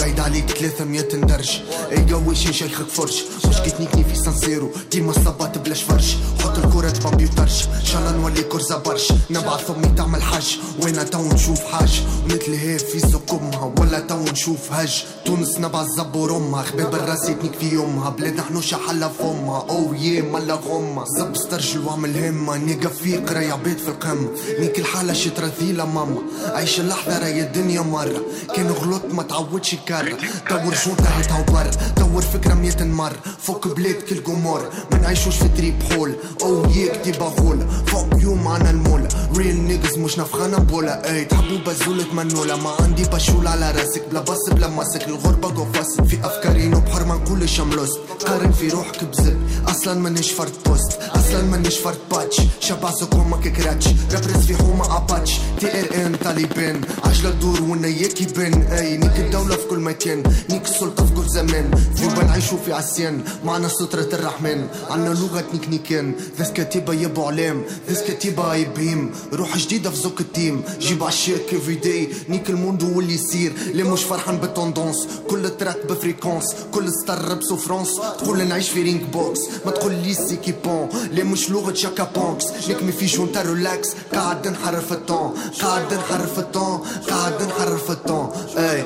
بعيد 0.00 0.20
عليك 0.20 0.50
300 0.50 1.00
درج 1.02 1.50
اي 1.92 2.14
وش 2.14 2.38
شيخك 2.50 2.88
فرش 2.88 3.24
مش 3.48 3.56
كتنيكني 3.56 4.04
في 4.04 4.14
سانسيرو. 4.14 4.70
ديما 4.90 5.12
صبات 5.12 5.58
بلاش 5.58 5.82
فرش 5.82 6.16
حط 6.44 6.58
الكرة 6.58 6.92
بامبيوترش 7.04 7.64
إن 7.80 7.84
شاء 7.84 8.00
الله 8.00 8.12
نولي 8.16 8.42
كرزة 8.42 8.78
برش 8.78 9.12
نبعث 9.30 9.70
أمي 9.70 9.88
تعمل 9.96 10.22
حج 10.22 10.56
وأنا 10.82 11.02
تو 11.02 11.22
نشوف 11.28 11.60
حاج. 11.64 12.02
مثل 12.26 12.52
هي 12.54 12.78
في 12.78 13.00
سكمها 13.00 13.72
ولا 13.80 14.00
تو 14.00 14.22
نشوف 14.32 14.72
هج. 14.72 15.04
تونس 15.26 15.58
نبع 15.58 15.86
الزبور 16.08 16.36
أمها 16.36 16.62
خباب 16.62 16.94
الرأس 16.94 17.28
يتنيك 17.28 17.54
في 17.54 17.68
يومها. 17.68 18.10
بلاد 18.10 18.36
نحن 18.36 18.60
شحلة 18.60 19.08
فمها. 19.08 19.66
أو 19.70 19.94
يه 19.94 20.22
ملا 20.22 20.54
غمة. 20.54 21.04
زب 21.04 21.32
استرجل 21.34 21.80
واعمل 21.86 22.24
همة 22.24 22.56
نيقا 22.56 22.88
في 22.88 23.16
قراية 23.16 23.52
عبيد 23.52 23.78
في 23.78 23.88
القمة. 23.88 24.28
نيك 24.60 24.78
الحالة 24.78 25.12
شت 25.12 25.40
رذيلة 25.40 25.84
ماما. 25.84 26.18
عيش 26.46 26.80
اللحظة 26.80 27.18
راهي 27.18 27.40
الدنيا 27.40 27.80
مرة. 27.80 28.22
كان 28.56 28.70
غلط 28.70 29.02
ما 29.10 29.22
تعودش 29.22 29.74
كرة 29.74 30.18
دور 30.50 30.74
جونتا 30.86 31.18
هيتها 31.18 31.40
وبر 31.40 31.70
دور 31.96 32.22
فكرة 32.22 32.54
مية 32.54 32.84
مر 32.84 33.12
فوق 33.38 33.68
بلاد 33.68 33.94
كل 33.94 34.22
جمهور 34.22 34.68
ما 34.92 34.98
نعيشوش 34.98 35.36
في 35.36 35.48
تريب 35.48 35.82
حول. 35.82 36.16
أو 36.42 36.70
يه 36.70 36.92
كتيبة 36.92 37.26
غول 37.26 37.66
فوق 37.86 38.06
يوم 38.18 38.44
معنا 38.44 38.70
المول. 38.70 39.08
ريل 39.36 39.60
نيجز 39.60 39.98
مش 39.98 40.18
نفخانة 40.18 40.58
بولا. 40.58 41.10
أي 41.10 41.24
تحبوا 41.24 41.58
بزولة 41.66 42.14
منولة 42.14 42.56
ما 42.56 42.70
عندي 42.80 43.02
بشول 43.04 43.46
على 43.46 43.70
راسك. 43.70 44.02
بلا 44.10 44.20
بص 44.20 44.50
بلا 44.50 44.68
ماسك. 44.68 45.08
الغربة 45.08 45.50
جو 45.50 45.64
في 46.06 46.26
أفكاري 46.26 46.66
وبحر 46.68 47.04
ما 47.04 47.14
نقول 47.14 47.48
شملوست 47.48 47.98
قارن 48.26 48.52
في 48.52 48.68
روحك 48.68 49.04
بزب. 49.04 49.38
أصلا 49.68 49.94
مانيش 49.94 50.30
فرد 50.32 50.52
بوست 50.66 50.92
أصلا 50.92 51.42
مانيش 51.42 51.78
فرد 51.78 51.98
باتش 52.10 52.40
شباسك 52.60 53.14
ومك 53.14 53.48
كراتش 53.48 53.86
رابرز 54.12 54.46
في 54.46 54.56
حومة 54.56 54.96
اباتش 54.96 55.32
تي 55.60 55.80
ار 55.80 56.06
ان 56.06 56.16
طالبان 56.24 56.80
عجلة 57.04 57.30
تدور 57.30 57.62
ونياك 57.62 58.20
يبان 58.20 58.62
أي 58.62 58.96
نيك 58.96 59.16
الدولة 59.18 59.56
في 59.56 59.66
كل 59.70 59.78
مكان 59.78 60.22
نيك 60.50 60.64
السلطة 60.64 61.06
في 61.06 61.14
كل 61.14 61.28
زمان 61.28 61.70
ذيوبا 61.94 62.24
نعيشوا 62.24 62.58
في 62.58 62.72
عصيان. 62.72 63.22
معنا 63.44 63.68
سترة 63.68 64.08
الرحمن. 64.12 64.66
عنا 64.90 65.08
لغة 65.08 65.44
نيكنيكان 65.52 66.14
ذس 66.40 66.50
كتيبة 66.50 66.94
يبو 66.94 67.24
علام 67.24 67.62
ذس 67.90 68.02
كتيبة 68.02 68.54
يبهيم. 68.54 69.10
روح 69.32 69.56
جديدة 69.58 69.90
في 69.90 69.96
زوك 69.96 70.20
التيم. 70.20 70.62
جيب 70.80 71.04
عشاك 71.04 71.54
افري 71.54 71.74
داي 71.74 72.08
نيك 72.28 72.50
الموندو 72.50 72.96
واللي 72.96 73.14
يصير. 73.14 73.52
اللي 73.70 73.82
مش 73.82 74.02
فرحان 74.02 74.36
بالتوندونس 74.36 75.08
كل 75.30 75.50
تراك 75.50 75.77
بفريكونس 75.86 76.44
كل 76.74 76.92
ستار 76.92 77.34
بسوفرونس 77.34 77.88
تقول 78.18 78.48
نعيش 78.48 78.68
في 78.68 78.82
رينج 78.82 79.02
بوكس. 79.02 79.40
ما 79.66 79.70
تقول 79.70 79.92
لي 79.92 80.14
سيكي 80.14 80.54
بون. 80.64 80.88
اللي 81.10 81.24
مش 81.24 81.50
لغة 81.50 81.74
شاكا 81.74 82.10
بونكس. 82.16 82.44
نكمي 82.70 82.92
في 82.92 83.06
جونتا 83.06 83.42
ريلاكس. 83.42 83.88
قاعد 84.14 84.48
نحرف 84.48 84.92
الطون. 84.92 85.34
قاعد 85.62 85.94
نحرف 85.94 86.38
الطون. 86.38 86.80
قاعد 87.10 87.42
نحرف 87.42 87.90
الطون. 87.90 88.30
أي. 88.56 88.84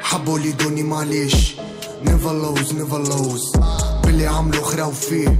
حبوا 0.00 0.38
لي 0.38 0.52
دوني 0.52 0.82
معليش. 0.82 1.54
نيفر 2.04 2.32
لوز 2.32 2.72
نيفر 2.72 3.02
لوز 3.08 3.52
باللي 4.04 4.26
عملوا 4.26 4.62
خراو 4.62 4.90
فيه 4.90 5.38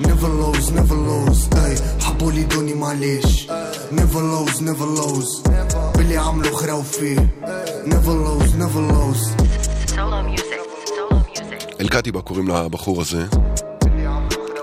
نيفر 0.00 0.28
لوز 0.28 0.72
نيفر 0.72 0.96
لوز 0.96 1.48
أي. 1.64 1.76
حبوا 2.00 2.32
لي 2.32 2.42
دوني 2.42 2.74
معليش. 2.74 3.46
نيفر 3.92 4.20
لوز 4.20 4.62
نيفر 4.62 4.86
لوز 4.86 5.42
باللي 5.96 6.16
عملوا 6.16 6.56
خراو 6.56 6.82
فيه 6.82 7.28
never 7.86 8.14
lose, 8.26 8.54
never 8.56 8.80
lose. 8.92 9.42
אל 11.80 11.88
קטיבה 11.88 12.22
קוראים 12.22 12.48
לבחור 12.48 13.00
הזה, 13.00 13.26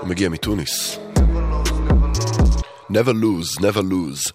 הוא 0.00 0.08
מגיע 0.08 0.28
מתוניס. 0.28 0.98
never 2.92 3.12
lose, 3.12 3.60
never 3.60 3.82
lose. 3.82 4.32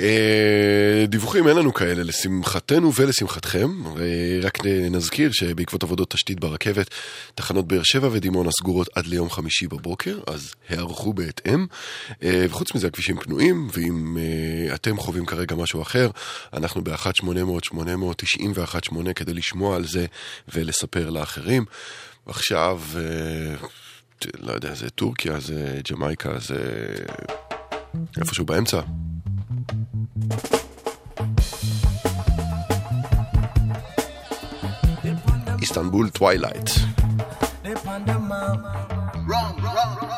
אה, 0.00 1.04
דיווחים 1.08 1.48
אין 1.48 1.56
לנו 1.56 1.74
כאלה 1.74 2.02
לשמחתנו 2.02 2.94
ולשמחתכם, 2.94 3.70
אה, 3.86 4.40
רק 4.42 4.58
נזכיר 4.90 5.32
שבעקבות 5.32 5.82
עבודות 5.82 6.10
תשתית 6.10 6.40
ברכבת, 6.40 6.90
תחנות 7.34 7.68
באר 7.68 7.82
שבע 7.82 8.08
ודימונה 8.12 8.50
סגורות 8.50 8.88
עד 8.94 9.06
ליום 9.06 9.30
חמישי 9.30 9.66
בבוקר, 9.66 10.18
אז 10.26 10.54
הערכו 10.68 11.12
בהתאם. 11.12 11.66
אה, 12.22 12.44
וחוץ 12.50 12.74
מזה 12.74 12.86
הכבישים 12.86 13.18
פנויים, 13.18 13.68
ואם 13.72 14.16
אתם 14.74 14.96
חווים 14.96 15.26
כרגע 15.26 15.56
משהו 15.56 15.82
אחר, 15.82 16.10
אנחנו 16.52 16.84
ב-1-800-891-8 16.84 19.12
כדי 19.14 19.34
לשמוע 19.34 19.76
על 19.76 19.86
זה 19.86 20.06
ולספר 20.54 21.10
לאחרים. 21.10 21.64
עכשיו, 22.26 22.80
לא 24.38 24.52
יודע, 24.52 24.74
זה 24.74 24.90
טורקיה, 24.90 25.40
זה 25.40 25.80
ג'מייקה, 25.90 26.38
זה 26.38 26.56
איפשהו 28.20 28.44
באמצע. 28.44 28.80
Istanbul 35.60 36.10
Twilight. 36.10 36.86
Wrong, 39.24 39.62
wrong, 39.62 39.98
wrong. 40.02 40.09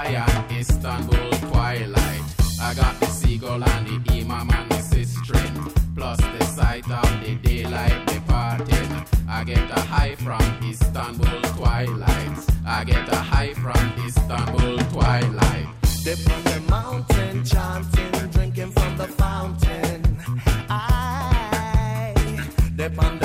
Istanbul 0.00 1.30
twilight. 1.50 2.22
I 2.60 2.72
got 2.74 2.98
the 3.00 3.06
seagull 3.06 3.62
and 3.62 3.86
the 3.86 4.12
imam 4.12 4.50
and 4.50 4.70
the 4.70 4.76
sistren. 4.76 5.74
Plus 5.94 6.16
the 6.16 6.44
sight 6.46 6.90
of 6.90 7.20
the 7.22 7.34
daylight 7.36 8.06
departing. 8.06 9.04
I 9.28 9.44
get 9.44 9.70
a 9.70 9.80
high 9.80 10.14
from 10.14 10.40
Istanbul 10.66 11.42
twilight. 11.54 12.38
I 12.66 12.84
get 12.84 13.08
a 13.12 13.16
high 13.16 13.52
from 13.52 13.92
Istanbul 14.06 14.78
twilight. 14.90 15.68
Dip 16.02 16.18
on 16.32 16.44
the 16.44 16.60
mountain, 16.70 17.44
chanting, 17.44 18.30
drinking 18.30 18.70
from 18.70 18.96
the 18.96 19.06
fountain. 19.06 20.16
I 20.70 22.14
dip 22.74 22.98
on 23.04 23.19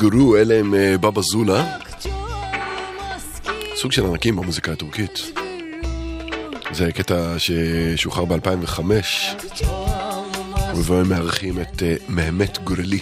גורו, 0.00 0.36
אלה 0.36 0.54
הם 0.54 0.74
אה, 0.74 0.98
בבא 0.98 1.20
זולה. 1.22 1.76
סוג 3.76 3.92
של 3.92 4.06
ענקים 4.06 4.36
במוזיקה 4.36 4.72
הטורקית. 4.72 5.32
זה 6.72 6.92
קטע 6.92 7.34
ששוחרר 7.38 8.24
ב-2005, 8.24 8.80
ובו 10.74 10.94
הם 10.94 11.08
מארחים 11.08 11.60
את 11.60 11.82
אה, 11.82 11.94
מהמת 12.08 12.58
גורלי. 12.64 13.00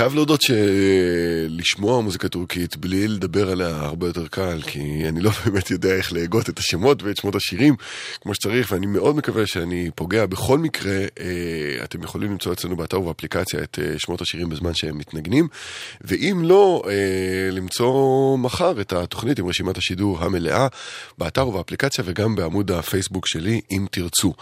חייב 0.00 0.14
להודות 0.14 0.40
שלשמוע 0.42 2.00
מוזיקה 2.00 2.28
טורקית 2.28 2.76
בלי 2.76 3.08
לדבר 3.08 3.50
עליה 3.50 3.68
הרבה 3.68 4.06
יותר 4.06 4.26
קל, 4.26 4.62
כי 4.62 5.02
אני 5.08 5.20
לא 5.20 5.30
באמת 5.44 5.70
יודע 5.70 5.94
איך 5.94 6.12
להגות 6.12 6.48
את 6.48 6.58
השמות 6.58 7.02
ואת 7.02 7.16
שמות 7.16 7.34
השירים 7.34 7.74
כמו 8.20 8.34
שצריך, 8.34 8.72
ואני 8.72 8.86
מאוד 8.86 9.16
מקווה 9.16 9.46
שאני 9.46 9.90
פוגע. 9.94 10.26
בכל 10.26 10.58
מקרה, 10.58 10.92
אה, 10.92 11.84
אתם 11.84 12.02
יכולים 12.02 12.30
למצוא 12.30 12.52
אצלנו 12.52 12.76
באתר 12.76 13.00
ובאפליקציה 13.00 13.62
את 13.62 13.78
אה, 13.82 13.98
שמות 13.98 14.20
השירים 14.20 14.48
בזמן 14.48 14.74
שהם 14.74 14.98
מתנגנים, 14.98 15.48
ואם 16.00 16.40
לא, 16.44 16.82
אה, 16.86 17.50
למצוא 17.52 18.36
מחר 18.38 18.80
את 18.80 18.92
התוכנית 18.92 19.38
עם 19.38 19.48
רשימת 19.48 19.78
השידור 19.78 20.24
המלאה 20.24 20.66
באתר 21.18 21.48
ובאפליקציה 21.48 22.04
וגם 22.06 22.36
בעמוד 22.36 22.70
הפייסבוק 22.70 23.26
שלי, 23.26 23.60
אם 23.70 23.86
תרצו. 23.90 24.32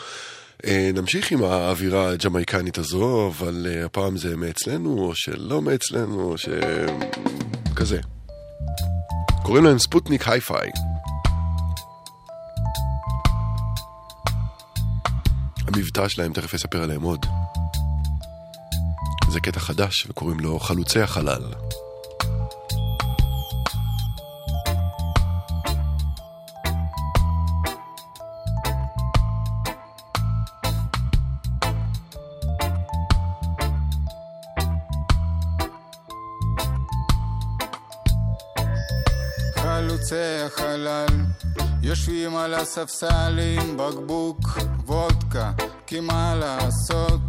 אה, 0.66 0.90
נמשיך 0.94 1.33
עם 1.33 1.42
האווירה 1.42 2.11
הג'מייקנית 2.11 2.79
הזו, 2.79 3.29
אבל 3.29 3.66
אה, 3.71 3.85
הפעם 3.85 4.16
זה 4.16 4.37
מאצלנו, 4.37 4.99
או 4.99 5.14
שלא 5.14 5.62
מאצלנו, 5.62 6.31
או 6.31 6.38
ש... 6.38 6.49
כזה. 7.77 8.01
קוראים 9.42 9.64
להם 9.64 9.79
Sputnik 9.79 10.29
Hi-Fi. 10.29 10.71
המבטא 15.66 16.09
שלהם, 16.09 16.33
תכף 16.33 16.55
אספר 16.55 16.83
עליהם 16.83 17.03
עוד. 17.03 17.27
זה 19.33 19.40
קטע 19.40 19.61
חדש, 19.61 20.07
וקוראים 20.09 20.40
לו 20.40 20.59
חלוצי 20.59 21.01
החלל. 21.01 21.42
הספסל 42.68 43.38
עם 43.38 43.76
בקבוק 43.76 44.38
וודקה 44.87 45.52
כי 45.87 46.00
מה 46.00 46.35
לעשות? 46.35 47.20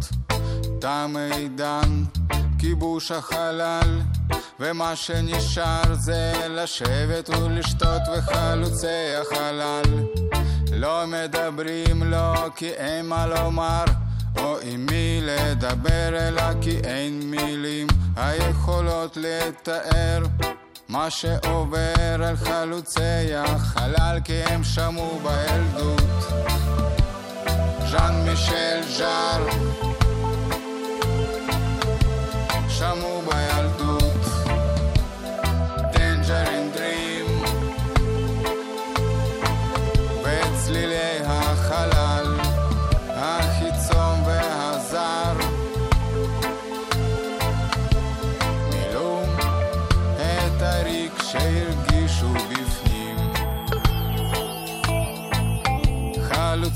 תם 0.80 1.14
עידן 1.32 2.04
כיבוש 2.58 3.10
החלל 3.10 4.00
ומה 4.60 4.96
שנשאר 4.96 5.94
זה 5.94 6.32
לשבת 6.48 7.28
ולשתות 7.28 8.02
וחלוצי 8.16 9.14
החלל. 9.20 9.82
לא 10.72 11.04
מדברים 11.06 12.02
לא 12.02 12.48
כי 12.56 12.68
אין 12.68 13.06
מה 13.06 13.26
לומר 13.26 13.84
או 14.38 14.56
עם 14.62 14.86
מי 14.86 15.20
לדבר 15.22 16.28
אלא 16.28 16.60
כי 16.60 16.78
אין 16.84 17.30
מילים. 17.30 17.86
היכולות 18.16 19.16
לתאר 19.16 20.22
מה 20.90 21.10
שעובר 21.10 22.24
על 22.24 22.36
חלוצי 22.36 23.34
החלל 23.34 24.18
כי 24.24 24.42
הם 24.42 24.64
שמעו 24.64 25.20
בילדות. 25.22 26.00
ז'אן 27.90 28.24
מישל 28.28 28.82
ז'אר 28.98 29.46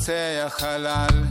חלוצי 0.04 0.40
החלל 0.46 1.24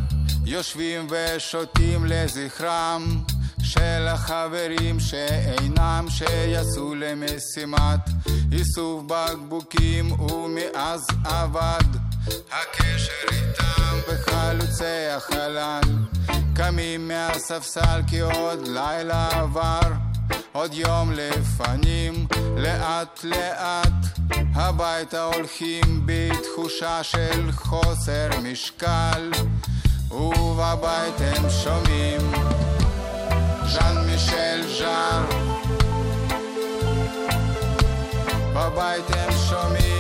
יושבים 0.46 1.08
ושותים 1.10 2.06
לזכרם 2.06 3.24
של 3.64 4.08
החברים 4.08 5.00
שאינם 5.00 6.06
שיצאו 6.10 6.96
למשימת 6.96 8.00
איסוף 8.52 9.04
בקבוקים 9.08 10.12
ומאז 10.22 11.08
אבד 11.26 11.84
הקשר 12.52 13.12
איתם 13.32 13.98
בחלוצי 14.08 15.08
החלל. 15.18 15.82
קמים 16.56 17.08
מהספסל 17.08 18.02
כי 18.08 18.20
עוד 18.20 18.68
לילה 18.68 19.30
עבר 19.32 20.13
עוד 20.52 20.74
יום 20.74 21.12
לפנים, 21.12 22.26
לאט 22.58 23.24
לאט 23.24 24.20
הביתה 24.56 25.24
הולכים 25.24 26.02
בתחושה 26.06 27.04
של 27.04 27.52
חוסר 27.52 28.30
משקל 28.44 29.32
ובבית 30.12 31.16
הם 31.20 31.50
שומעים 31.64 32.32
ז'אן 33.74 34.06
מישל 34.06 34.62
ז'אר. 34.78 35.26
בבית 38.54 39.06
הם 39.10 39.34
שומעים 39.50 39.93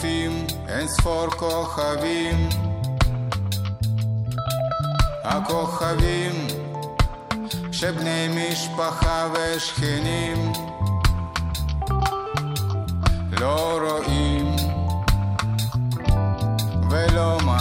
משתקפים 0.00 0.46
אין 0.68 0.88
ספור 0.88 1.26
כוכבים. 1.26 2.48
הכוכבים 5.24 6.46
שבני 7.72 8.28
משפחה 8.28 9.28
ושכנים 9.32 10.52
לא 13.40 13.78
רואים 13.82 14.56
ולא 16.90 17.38
מכירים 17.38 17.59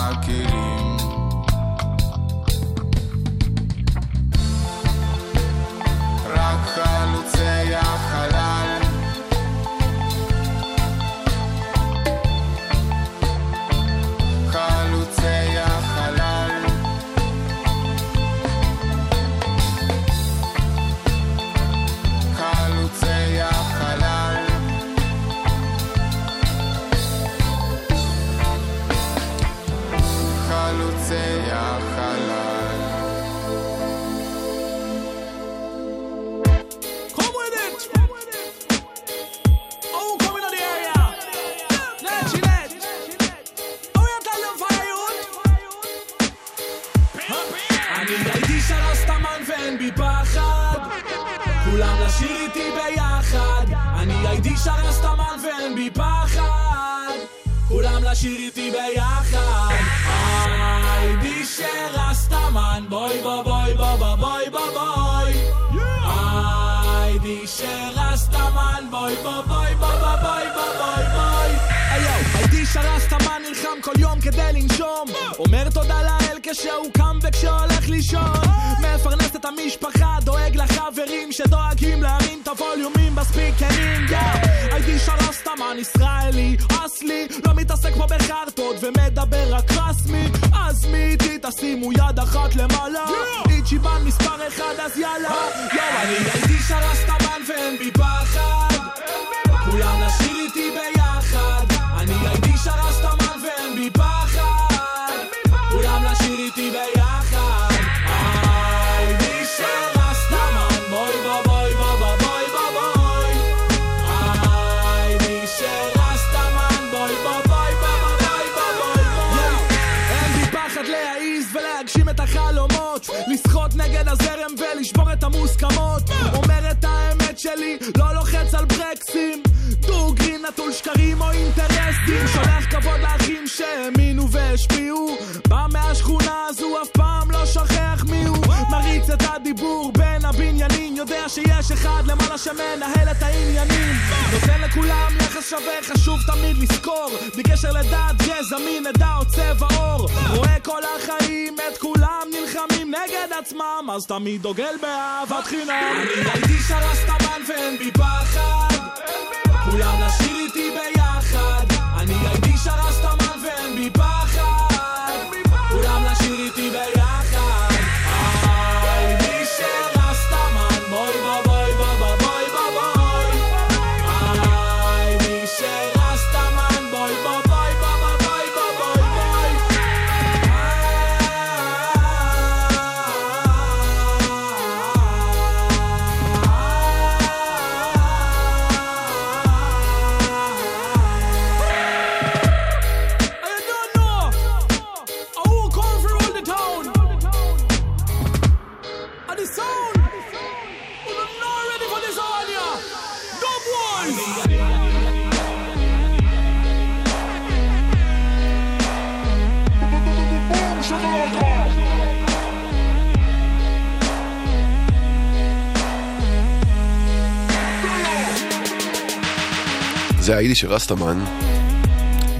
היידי 220.39 220.55
של 220.55 220.67
רסטמן, 220.67 221.23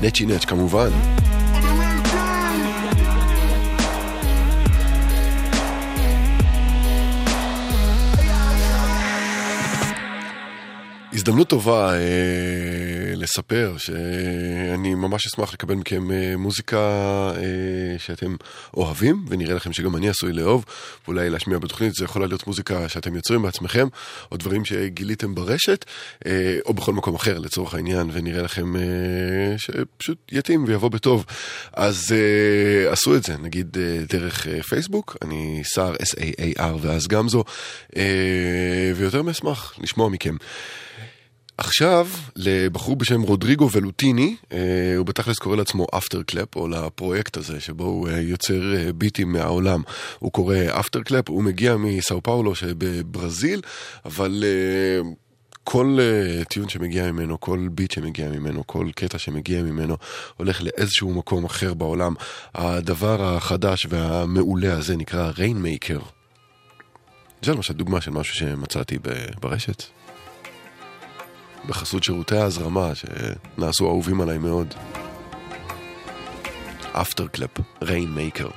נצ'י 0.02 0.26
נץ' 0.26 0.46
כמובן. 0.46 0.90
הזדמנות 11.14 11.48
טובה 11.48 11.94
אה, 11.94 12.00
לספר 13.16 13.76
שאני 13.78 14.96
ממש 14.96 15.28
אשמח 15.28 15.54
לקבל 15.54 15.76
מכם 15.76 16.12
אה, 16.12 16.38
מוזיקה 16.38 16.78
אה, 17.36 18.00
שאתם 18.00 18.36
אוהבים, 18.74 19.26
ונראה 19.30 19.56
לכם 19.56 19.74
שגם 19.74 19.96
אני 19.96 20.10
עשוי 20.10 20.34
לאהוב, 20.34 20.66
ואולי 21.06 21.30
להשמיע 21.30 21.60
בתוכנית, 21.60 21.94
זה 21.94 22.06
יכול 22.06 22.22
להיות 22.22 22.48
מוזיקה 22.48 22.90
שאתם 22.90 23.16
יוצרים 23.16 23.42
בעצמכם, 23.42 23.88
או 24.32 24.38
דברים 24.38 24.66
שגיליתם 24.66 25.36
ברשת, 25.36 25.86
אה, 26.26 26.58
או 26.66 26.74
בכל 26.74 26.94
מקום 26.94 27.16
אחר 27.16 27.40
לצורך 27.40 27.74
העניין, 27.74 28.10
ונראה 28.14 28.42
לכם 28.42 28.74
שפשוט 29.58 30.18
יתאים 30.32 30.66
ויבוא 30.68 30.90
בטוב. 30.90 31.26
אז 31.74 32.16
עשו 32.90 33.16
את 33.16 33.24
זה, 33.24 33.38
נגיד 33.38 33.78
דרך 34.10 34.48
פייסבוק, 34.70 35.18
אני 35.22 35.62
סער, 35.64 35.94
S-A-A-R 35.96 36.76
ואז 36.82 37.08
גמזו, 37.08 37.44
ויותר 38.96 39.22
מאשמח 39.22 39.74
לשמוע 39.82 40.10
מכם. 40.10 40.36
עכשיו, 41.60 42.08
לבחור 42.36 42.96
בשם 42.96 43.22
רודריגו 43.22 43.70
ולוטיני, 43.72 44.36
אה, 44.52 44.94
הוא 44.98 45.06
בתכלס 45.06 45.40
קורא 45.40 45.56
לעצמו 45.56 45.88
Afterclapp, 45.98 46.56
או 46.56 46.68
לפרויקט 46.68 47.38
הזה 47.38 47.60
שבו 47.60 47.84
הוא 47.84 48.10
אה, 48.10 48.22
יוצר 48.22 48.76
אה, 48.76 48.94
ביטים 48.94 49.32
מהעולם. 49.32 49.82
הוא 50.20 50.32
קורא 50.32 50.56
Afterclapp, 50.80 51.30
הוא 51.30 51.44
מגיע 51.44 51.76
מסאו 51.78 52.24
פאולו 52.24 52.56
שבברזיל, 52.56 53.62
אבל... 54.06 54.44
כל 55.64 55.98
אה, 56.00 56.46
tune 56.46 56.70
שמגיע 56.70 57.12
ממנו, 57.12 57.40
כל 57.40 57.68
beat 57.72 57.92
שמגיע 57.92 58.30
ממנו, 58.30 58.68
כל 58.68 58.90
קטע 58.96 59.18
שמגיע 59.18 59.64
ממנו, 59.64 59.98
הולך 60.38 60.62
לאיזשהו 60.62 61.14
מקום 61.14 61.46
אחר 61.46 61.74
בעולם. 61.74 62.14
הדבר 62.56 63.36
החדש 63.36 63.88
והמעולה 63.90 64.78
הזה 64.78 64.98
נקרא 64.98 65.32
Rainmaker. 65.38 66.00
זה 67.42 67.54
למשל 67.54 67.74
דוגמה 67.74 68.02
של 68.02 68.12
משהו 68.12 68.36
שמצאתי 68.36 68.98
ברשת. 69.42 69.99
בחסות 71.70 72.04
שירותי 72.04 72.38
ההזרמה, 72.38 72.92
שנעשו 72.96 73.88
אהובים 73.88 74.22
עליי 74.22 74.38
מאוד. 74.38 74.74
אפטר 76.92 77.28
קלאפ, 77.28 77.60
ריין 77.82 78.10
מייקר. 78.10 78.50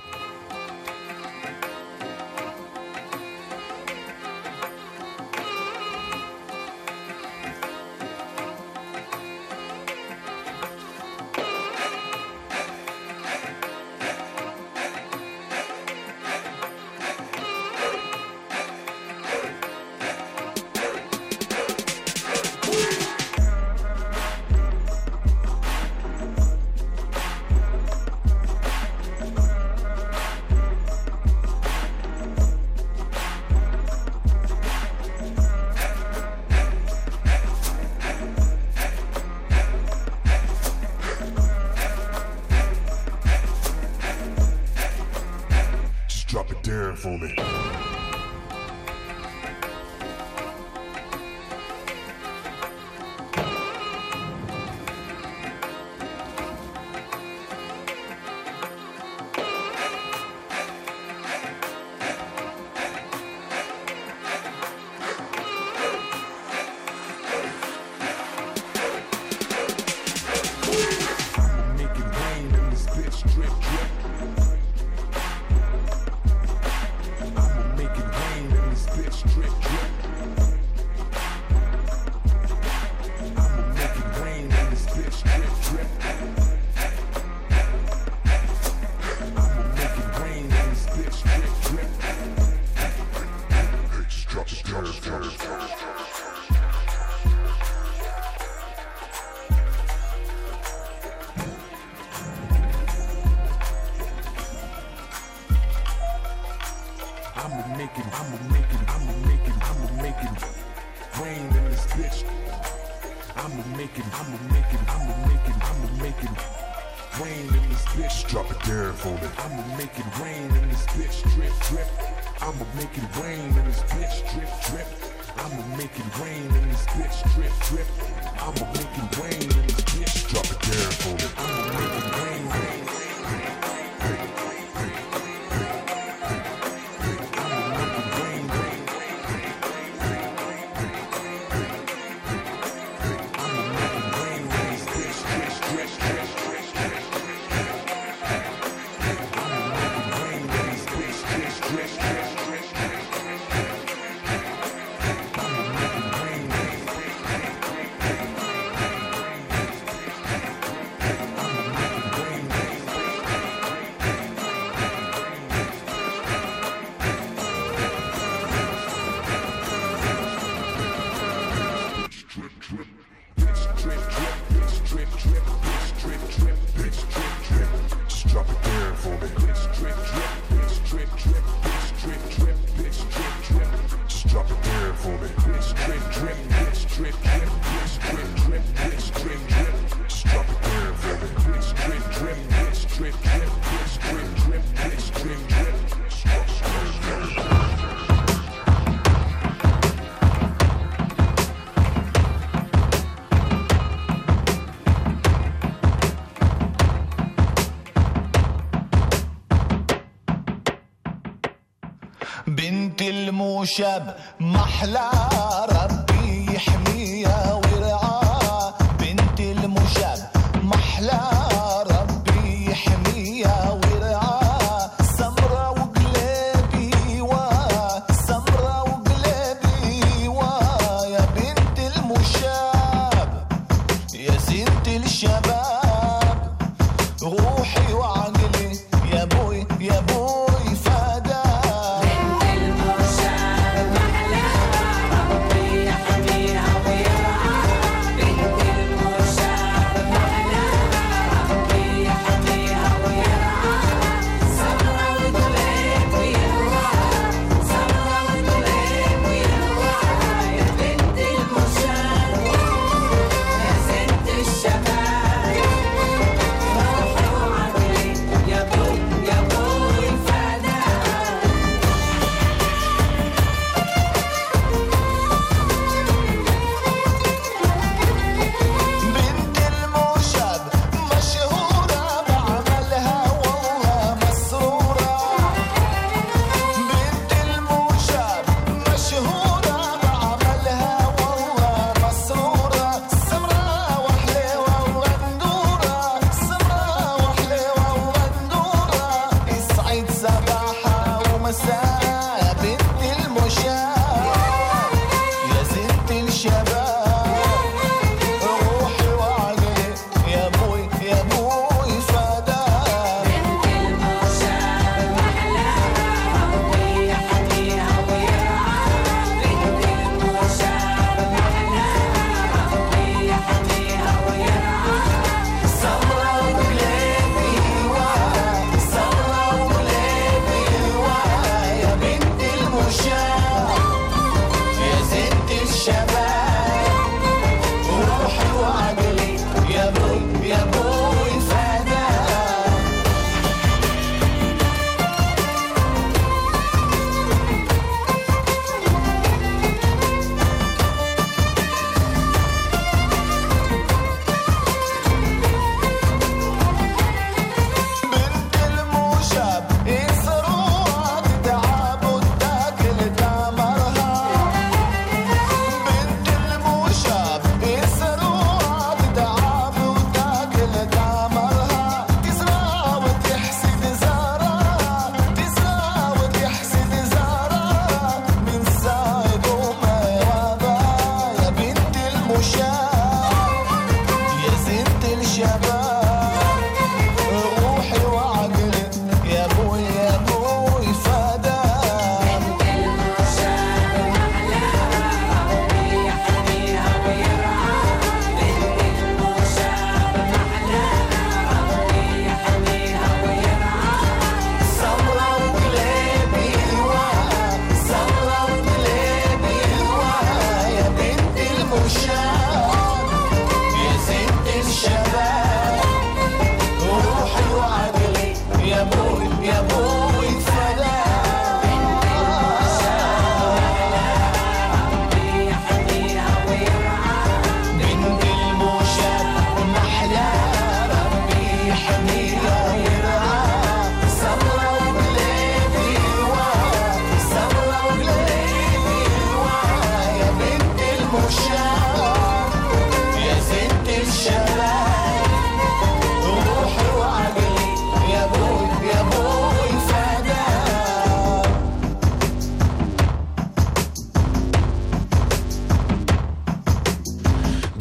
شاب 213.76 214.14
محلاه 214.40 215.11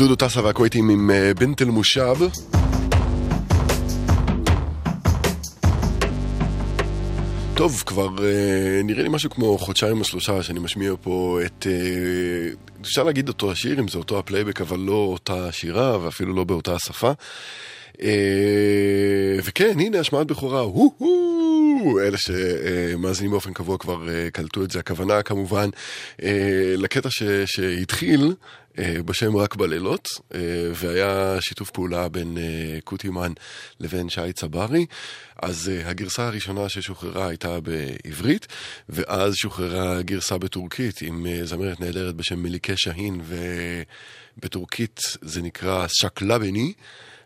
דודו 0.01 0.15
טסה 0.15 0.43
והכווייתים 0.43 0.89
עם 0.89 1.11
אה, 1.11 1.33
בנט 1.33 1.61
אל-מושב. 1.61 2.15
טוב, 7.53 7.83
כבר 7.85 8.09
אה, 8.23 8.81
נראה 8.83 9.03
לי 9.03 9.09
משהו 9.09 9.29
כמו 9.29 9.57
חודשיים 9.57 9.99
או 9.99 10.03
שלושה 10.03 10.43
שאני 10.43 10.59
משמיע 10.59 10.93
פה 11.01 11.39
את... 11.45 11.67
אה, 11.69 12.53
אפשר 12.81 13.03
להגיד 13.03 13.27
אותו 13.27 13.51
השיר, 13.51 13.79
אם 13.79 13.87
זה 13.87 13.97
אותו 13.97 14.19
הפלייבק, 14.19 14.61
אבל 14.61 14.79
לא 14.79 14.93
אותה 14.93 15.51
שירה 15.51 16.05
ואפילו 16.05 16.33
לא 16.33 16.43
באותה 16.43 16.75
השפה. 16.75 17.11
וכן, 19.43 19.79
הנה 19.79 19.99
השמעת 19.99 20.27
בכורה, 20.27 20.61
הו-הו! 20.61 21.99
אלה 21.99 22.17
שמאזינים 22.17 23.31
באופן 23.31 23.53
קבוע 23.53 23.77
כבר 23.77 24.07
קלטו 24.33 24.63
את 24.63 24.71
זה. 24.71 24.79
הכוונה 24.79 25.21
כמובן 25.21 25.69
לקטע 26.77 27.09
ש, 27.11 27.23
שהתחיל 27.45 28.33
בשם 29.05 29.35
רק 29.35 29.55
בלילות, 29.55 30.07
אה, 30.35 30.39
והיה 30.75 31.37
שיתוף 31.41 31.69
פעולה 31.71 32.09
בין 32.09 32.37
אה, 32.37 32.79
קוטימן 32.83 33.31
לבין 33.79 34.09
שי 34.09 34.33
צברי. 34.33 34.85
אז 35.41 35.71
אה, 35.73 35.89
הגרסה 35.89 36.27
הראשונה 36.27 36.69
ששוחררה 36.69 37.27
הייתה 37.27 37.59
בעברית, 37.59 38.47
ואז 38.89 39.35
שוחררה 39.35 40.01
גרסה 40.01 40.37
בטורקית 40.37 41.01
עם 41.01 41.25
אה, 41.25 41.45
זמרת 41.45 41.79
נהדרת 41.79 42.15
בשם 42.15 42.43
מליקה 42.43 42.73
שהין, 42.75 43.21
ובטורקית 44.37 44.99
זה 45.21 45.41
נקרא 45.41 45.85
שקלבני. 45.89 46.73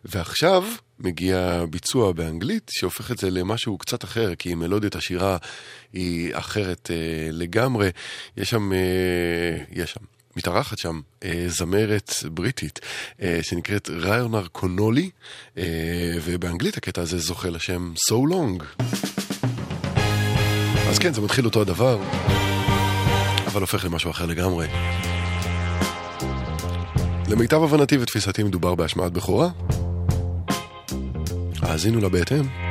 ועכשיו 0.06 0.64
מגיע 1.00 1.66
ביצוע 1.70 2.12
באנגלית 2.12 2.72
שהופך 2.72 3.12
את 3.12 3.18
זה 3.18 3.30
למשהו 3.30 3.78
קצת 3.78 4.04
אחר, 4.04 4.36
כי 4.36 4.56
מלודיית 4.56 4.96
השירה 4.96 5.38
היא 5.94 6.36
אחרת 6.36 6.92
אה, 6.92 7.30
לגמרי. 7.32 7.90
יש 8.38 8.50
שם, 8.50 8.74
אה, 8.74 9.58
יש 9.72 9.92
שם, 9.92 10.15
מתארחת 10.36 10.78
שם 10.78 11.02
אה, 11.24 11.46
זמרת 11.48 12.14
בריטית 12.32 12.80
אה, 13.22 13.40
שנקראת 13.42 13.90
ריונר 13.90 14.48
קונולי, 14.48 15.10
אה, 15.58 15.64
ובאנגלית 16.24 16.78
הקטע 16.78 17.02
הזה 17.02 17.18
זוכה 17.18 17.50
לשם 17.50 17.94
So 18.10 18.14
Long. 18.14 18.84
אז 20.90 21.00
כן, 21.00 21.14
זה 21.14 21.22
מתחיל 21.22 21.46
אותו 21.46 21.62
הדבר, 21.62 22.02
אבל 23.48 23.62
הופך 23.62 23.86
למשהו 23.86 24.12
אחר 24.12 24.26
לגמרי. 24.26 24.68
למיטב 27.30 27.64
הבנתי 27.64 27.98
ותפיסתי 27.98 28.44
מדובר 28.44 28.76
בהשמעת 28.76 29.12
בכורה. 29.12 29.50
האזינו 31.62 32.02
לה 32.02 32.10
בהתאם. 32.10 32.65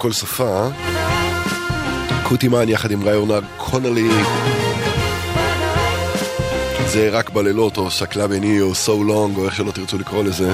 בכל 0.00 0.12
שפה. 0.12 0.68
קוטימן 2.22 2.68
יחד 2.68 2.90
עם 2.90 3.04
ראיונר 3.04 3.40
קונלי. 3.56 4.08
זה 6.86 7.08
רק 7.12 7.30
בלילות, 7.30 7.76
או 7.76 7.90
שקלה 7.90 8.28
בני, 8.28 8.60
או 8.60 8.72
so 8.72 8.88
long, 8.88 9.38
או 9.38 9.44
איך 9.44 9.54
שלא 9.56 9.70
תרצו 9.70 9.98
לקרוא 9.98 10.24
לזה. 10.24 10.52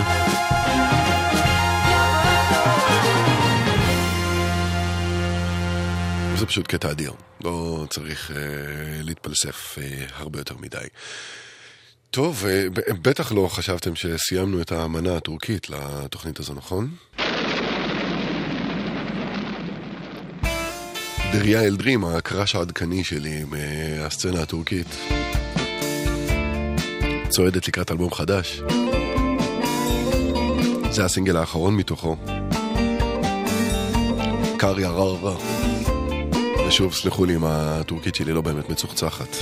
זה 6.36 6.46
פשוט 6.46 6.66
קטע 6.66 6.90
אדיר, 6.90 7.12
לא 7.44 7.86
צריך 7.90 8.30
אה, 8.30 8.36
להתפלסף 9.02 9.78
אה, 9.78 10.06
הרבה 10.16 10.38
יותר 10.38 10.54
מדי. 10.60 10.86
טוב, 12.10 12.44
אה, 12.46 12.66
בטח 13.02 13.32
לא 13.32 13.48
חשבתם 13.50 13.96
שסיימנו 13.96 14.60
את 14.60 14.72
האמנה 14.72 15.16
הטורקית 15.16 15.70
לתוכנית 15.70 16.40
הזו, 16.40 16.54
נכון? 16.54 16.90
דריה 21.32 21.62
אלדרים, 21.64 22.04
הקראש 22.04 22.54
העדכני 22.54 23.04
שלי 23.04 23.44
מהסצנה 23.44 24.42
הטורקית, 24.42 24.86
צועדת 27.28 27.68
לקראת 27.68 27.90
אלבום 27.90 28.14
חדש. 28.14 28.62
זה 30.90 31.04
הסינגל 31.04 31.36
האחרון 31.36 31.76
מתוכו. 31.76 32.16
קר 34.56 34.80
ירר. 34.80 35.36
ושוב, 36.68 36.94
סלחו 36.94 37.24
לי 37.24 37.36
אם 37.36 37.44
הטורקית 37.44 38.14
שלי 38.14 38.32
לא 38.32 38.40
באמת 38.40 38.70
מצוחצחת. 38.70 39.36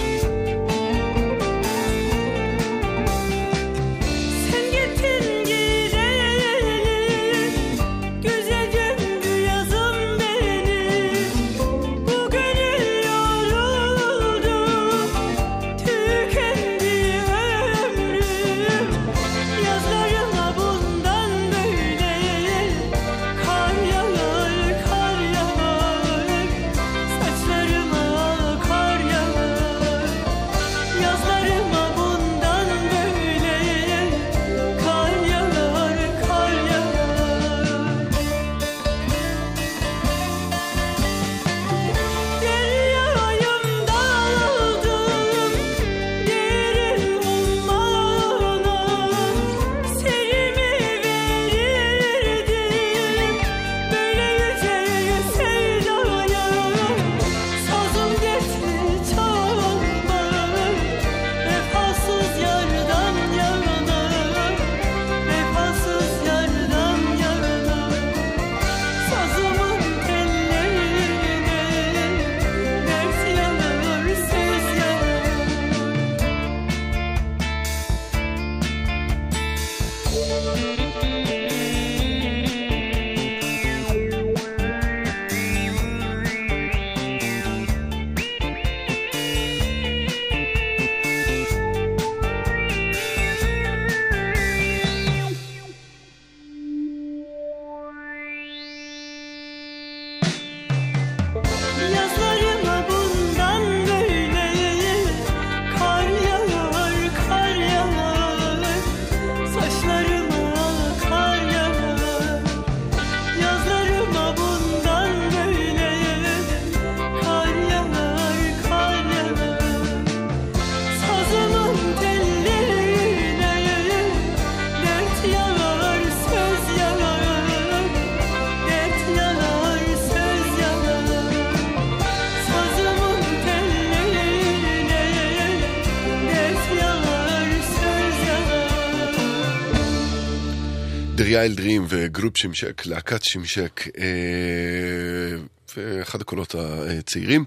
דריה 141.34 141.46
אלדרים 141.46 141.86
וגרופ 141.88 142.38
שמשק, 142.38 142.86
להקת 142.86 143.20
שמשק, 143.24 143.80
אה, 143.98 145.36
ואחד 145.76 146.20
הקולות 146.20 146.54
הצעירים 146.58 147.44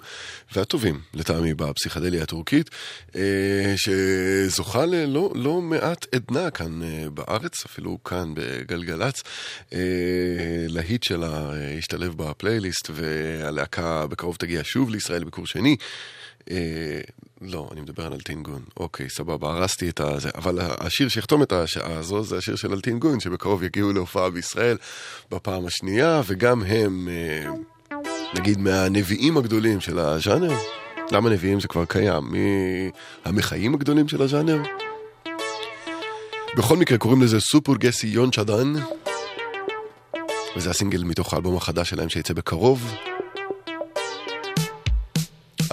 והטובים 0.56 1.02
לטעמי 1.14 1.54
בפסיכדליה 1.54 2.24
הטורקית, 2.24 2.70
אה, 3.16 3.74
שזוכה 3.76 4.86
ללא 4.86 5.32
לא 5.36 5.62
מעט 5.62 6.06
עדנה 6.16 6.52
כאן 6.52 6.82
אה, 6.84 7.10
בארץ, 7.10 7.66
אפילו 7.66 8.04
כאן 8.04 8.34
בגלגלצ. 8.36 9.24
להיט 10.68 11.04
שלה 11.04 11.52
השתלב 11.78 12.14
בפלייליסט, 12.18 12.90
והלהקה 12.94 14.08
בקרוב 14.08 14.36
תגיע 14.36 14.62
שוב 14.64 14.90
לישראל 14.90 15.24
ביקור 15.24 15.48
שני. 15.48 15.76
אה, 16.52 17.02
לא, 17.42 17.70
אני 17.72 17.82
מדבר 17.82 18.06
על 18.06 18.14
אלטינגון. 18.14 18.62
אוקיי, 18.78 19.10
סבבה, 19.10 19.50
הרסתי 19.50 19.90
את 19.90 20.00
הזה. 20.00 20.30
אבל 20.36 20.60
השיר 20.62 21.10
שיחתום 21.10 21.44
את 21.44 21.52
השעה 21.52 21.98
הזו 21.98 22.24
זה 22.24 22.38
השיר 22.38 22.56
של 22.56 22.74
אלטינגון, 22.74 23.20
שבקרוב 23.20 23.64
יגיעו 23.64 23.94
להופעה 23.94 24.30
בישראל 24.30 24.78
בפעם 25.32 25.66
השנייה, 25.66 26.22
וגם 26.28 26.64
הם, 26.64 27.08
אה, 27.12 27.52
נגיד, 28.36 28.60
מהנביאים 28.60 29.38
הגדולים 29.38 29.80
של 29.80 30.00
הז'אנר. 30.00 30.54
למה 31.12 31.30
נביאים 31.30 31.60
זה 31.60 31.68
כבר 31.68 31.86
קיים? 31.86 32.34
מהמחיים 33.26 33.74
הגדולים 33.74 34.08
של 34.08 34.22
הז'אנר? 34.22 34.62
בכל 36.58 36.78
מקרה 36.78 36.98
קוראים 36.98 37.22
לזה 37.22 37.40
סופר 37.40 37.76
גסי 37.76 38.08
יון 38.08 38.32
צ'דן, 38.32 38.74
וזה 40.56 40.70
הסינגל 40.70 41.04
מתוך 41.04 41.34
האלבום 41.34 41.58
החדש 41.58 41.90
שלהם 41.90 42.10
שיצא 42.10 42.34
בקרוב. 42.34 42.94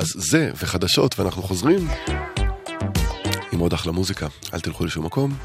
אז 0.05 0.13
זה 0.17 0.51
וחדשות, 0.63 1.19
ואנחנו 1.19 1.43
חוזרים 1.43 1.89
עם 3.53 3.59
עוד 3.59 3.73
אחלה 3.73 3.93
מוזיקה. 3.93 4.27
אל 4.55 4.61
תלכו 4.61 4.85
לשום 4.85 5.07
מקום. 5.07 5.37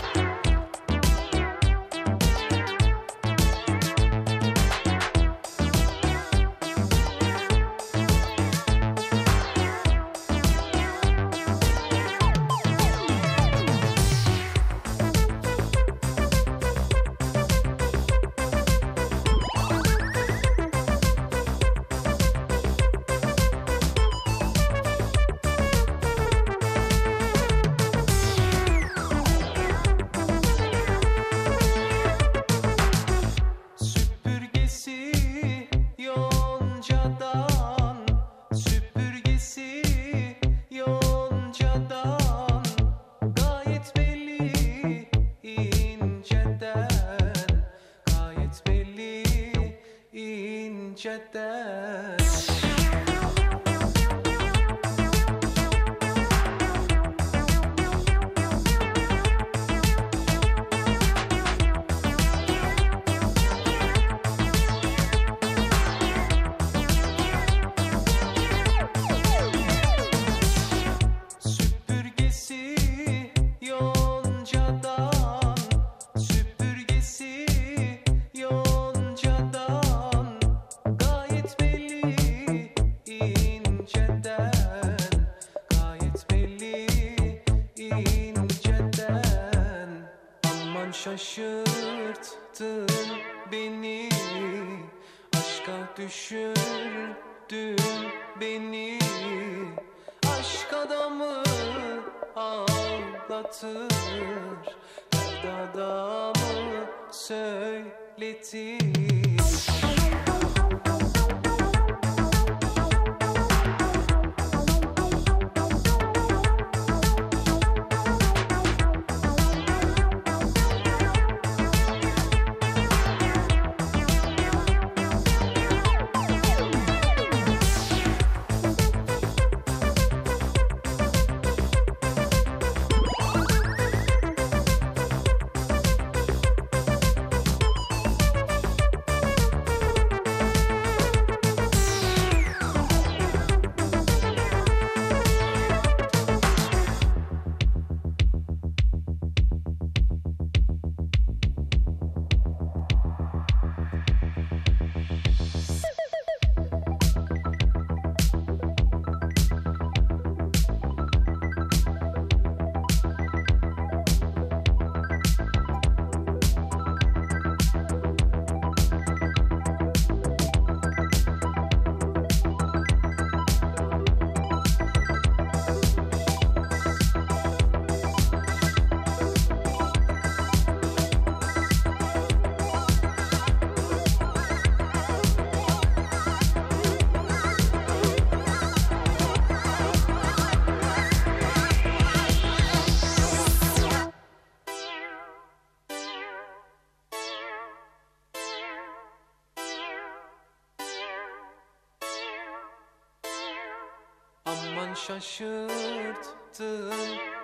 Şaşırttın 205.09 206.93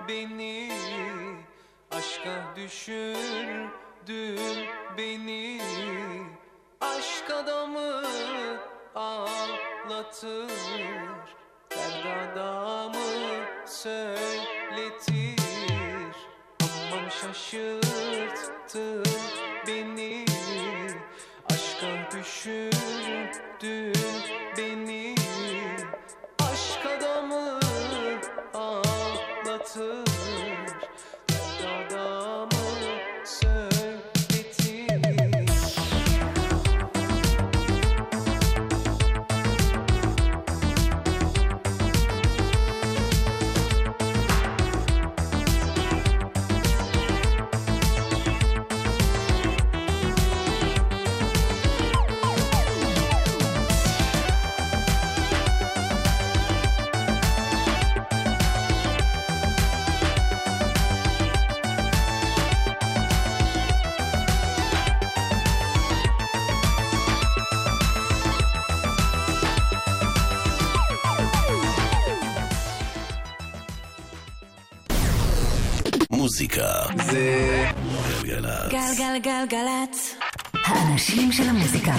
beni. 0.08 0.72
Aşka 1.92 2.44
düşürdün 2.56 4.40
beni. 4.98 5.62
Aşk 6.82 7.32
adamı 7.32 8.04
ağlatır 8.96 10.50
Dert 11.72 12.06
adamı 12.06 13.46
söyletir. 13.66 15.36
Aman 16.62 17.10
şaşırttın 17.10 17.85
גלגלצ. 78.36 78.72
גלגלגלגלצ. 78.72 80.16
האנשים 80.66 81.32
של 81.32 81.44
המוזיקה. 81.50 81.94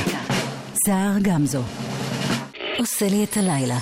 סער 0.86 1.18
גמזו. 1.22 1.62
עושה 2.78 3.08
לי 3.08 3.24
את 3.24 3.36
הלילה. 3.36 3.78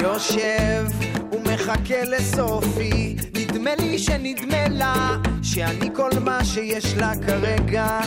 יושב 0.00 0.86
ומחכה 1.32 2.04
לסופי, 2.04 3.16
נדמה 3.58 3.74
לי 3.74 3.98
שנדמה 3.98 4.68
לה 4.68 5.16
שאני 5.42 5.88
כל 5.94 6.10
מה 6.24 6.44
שיש 6.44 6.94
לה 6.94 7.12
כרגע. 7.26 8.00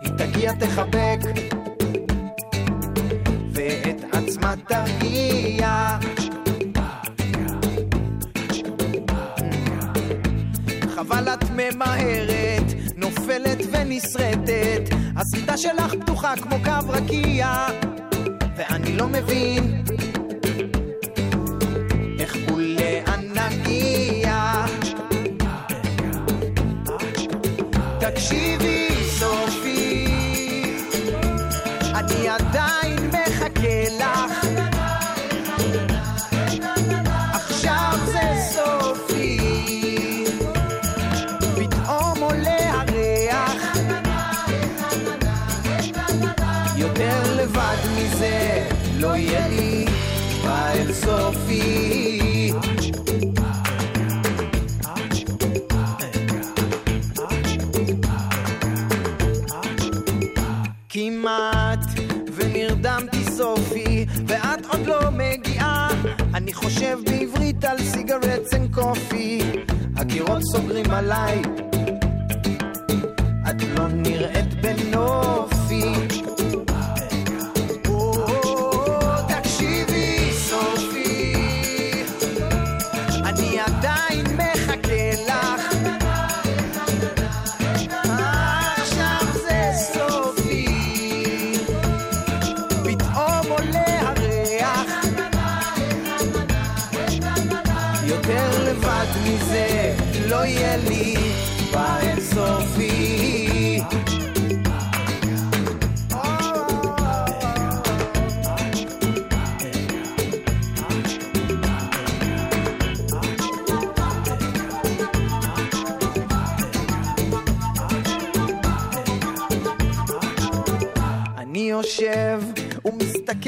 היא 0.00 0.10
תגיע 0.18 0.52
תחבק 0.52 1.18
ואת 3.52 4.04
עצמה 4.12 4.54
תרגיע. 4.68 5.98
חבל 10.94 11.28
את 11.28 11.44
ממהרת, 11.50 12.72
נופלת 12.96 13.58
ונסרטת, 13.70 14.82
הסריטה 15.16 15.56
שלך 15.56 15.94
פתוחה 16.00 16.34
כמו 16.36 16.56
קו 16.64 16.88
רקיע, 16.88 17.66
ואני 18.56 18.96
לא 18.96 19.08
מבין 19.08 19.84
סוגרים 70.52 70.90
עליי, 70.90 71.42
את 73.50 73.62
לא 73.62 73.88
נראית 73.88 74.49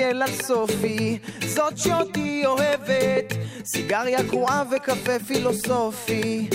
ומסתכל 0.02 0.22
על 0.22 0.32
סופי, 0.42 1.18
זאת 1.46 1.78
שאותי 1.78 2.42
אוהבת, 2.46 3.34
סיגריה 3.64 4.28
קרועה 4.28 4.62
וקפה 4.70 5.18
פילוסופי. 5.26 6.48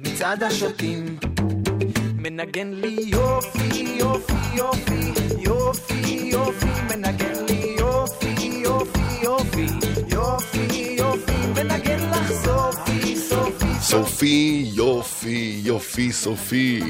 מצד 0.00 0.42
השוטים 0.42 1.18
מנגן 2.16 2.70
לי 2.72 2.96
יופי, 3.06 3.96
יופי, 3.98 4.32
יופי, 4.54 5.12
יופי, 5.38 6.30
יופי, 6.32 6.66
מנגן 6.88 7.44
לי 7.48 7.76
יופי, 7.78 8.34
יופי, 8.50 9.00
יופי, 9.22 9.66
יופי, 10.08 10.96
יופי, 10.98 11.32
מנגן 11.54 12.10
לך 12.10 12.32
סופי, 12.32 13.16
סופי, 13.16 13.66
סופי, 13.80 14.70
יופי, 14.74 15.43
יופי, 15.64 16.12
סופי. 16.12 16.80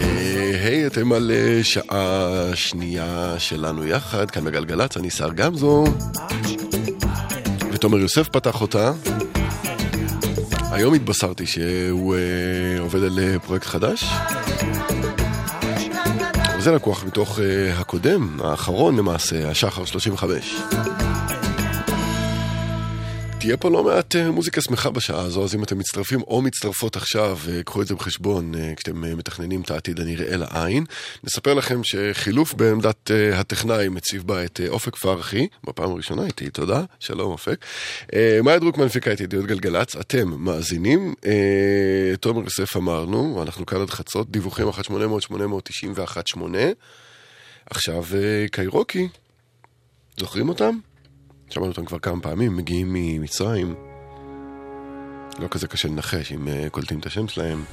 אה, 0.00 0.64
היי, 0.64 0.86
אתם 0.86 1.12
על 1.12 1.30
אה, 1.34 1.64
שעה 1.64 2.50
שנייה 2.54 3.34
שלנו 3.38 3.86
יחד, 3.86 4.30
כאן 4.30 4.44
בגלגלצ, 4.44 4.96
אני 4.96 5.10
שר 5.10 5.30
גמזו. 5.32 5.84
ותומר 7.72 7.98
יוסף 7.98 8.28
פתח 8.28 8.60
אותה. 8.60 8.92
היום 10.72 10.94
התבשרתי 10.94 11.46
שהוא 11.46 12.14
אה, 12.14 12.80
עובד 12.80 13.02
על 13.02 13.38
פרויקט 13.38 13.66
חדש. 13.66 14.04
זה 16.58 16.72
לקוח 16.72 17.04
מתוך 17.04 17.38
הקודם, 17.78 18.40
האחרון 18.40 18.96
למעשה, 18.96 19.50
השחר 19.50 19.84
35. 19.84 20.56
תהיה 23.40 23.56
פה 23.56 23.70
לא 23.70 23.84
מעט 23.84 24.16
אה, 24.16 24.30
מוזיקה 24.30 24.60
שמחה 24.60 24.90
בשעה 24.90 25.20
הזו, 25.20 25.44
אז 25.44 25.54
אם 25.54 25.64
אתם 25.64 25.78
מצטרפים 25.78 26.22
או 26.22 26.42
מצטרפות 26.42 26.96
עכשיו, 26.96 27.38
אה, 27.48 27.62
קחו 27.62 27.82
את 27.82 27.86
זה 27.86 27.94
בחשבון 27.94 28.54
אה, 28.54 28.72
כשאתם 28.76 29.18
מתכננים 29.18 29.60
את 29.60 29.70
העתיד 29.70 30.00
הנראה 30.00 30.36
לעין. 30.36 30.84
נספר 31.24 31.54
לכם 31.54 31.80
שחילוף 31.84 32.54
בעמדת 32.54 33.10
הטכנאי 33.34 33.88
מציב 33.88 34.22
בה 34.26 34.44
את 34.44 34.60
אופק 34.68 34.96
פרחי, 34.96 35.48
בפעם 35.64 35.90
הראשונה 35.90 36.26
איתי, 36.26 36.50
תודה, 36.50 36.82
שלום 36.98 37.32
אופק. 37.32 37.64
מאיה 38.44 38.58
דרוקמן 38.58 38.84
מפיקה 38.84 39.12
את 39.12 39.20
ידיעות 39.20 39.46
גלגלצ, 39.46 39.96
אתם 39.96 40.28
מאזינים, 40.44 41.14
תומר 42.20 42.42
יוסף 42.42 42.76
אמרנו, 42.76 43.42
אנחנו 43.42 43.66
כאן 43.66 43.80
עד 43.80 43.90
חצות, 43.90 44.30
דיווחים 44.30 44.68
1-800-891-8. 44.68 46.38
עכשיו 47.70 48.04
קיירוקי, 48.50 49.08
זוכרים 50.18 50.48
אותם? 50.48 50.89
שמענו 51.50 51.70
אותם 51.70 51.84
כבר 51.84 51.98
כמה 51.98 52.20
פעמים, 52.20 52.56
מגיעים 52.56 52.88
ממצרים. 52.90 53.74
לא 55.38 55.48
כזה 55.50 55.68
קשה 55.68 55.88
לנחש 55.88 56.32
אם 56.32 56.48
אה, 56.48 56.70
קולטים 56.70 56.98
את 56.98 57.06
השם 57.06 57.28
שלהם. 57.28 57.64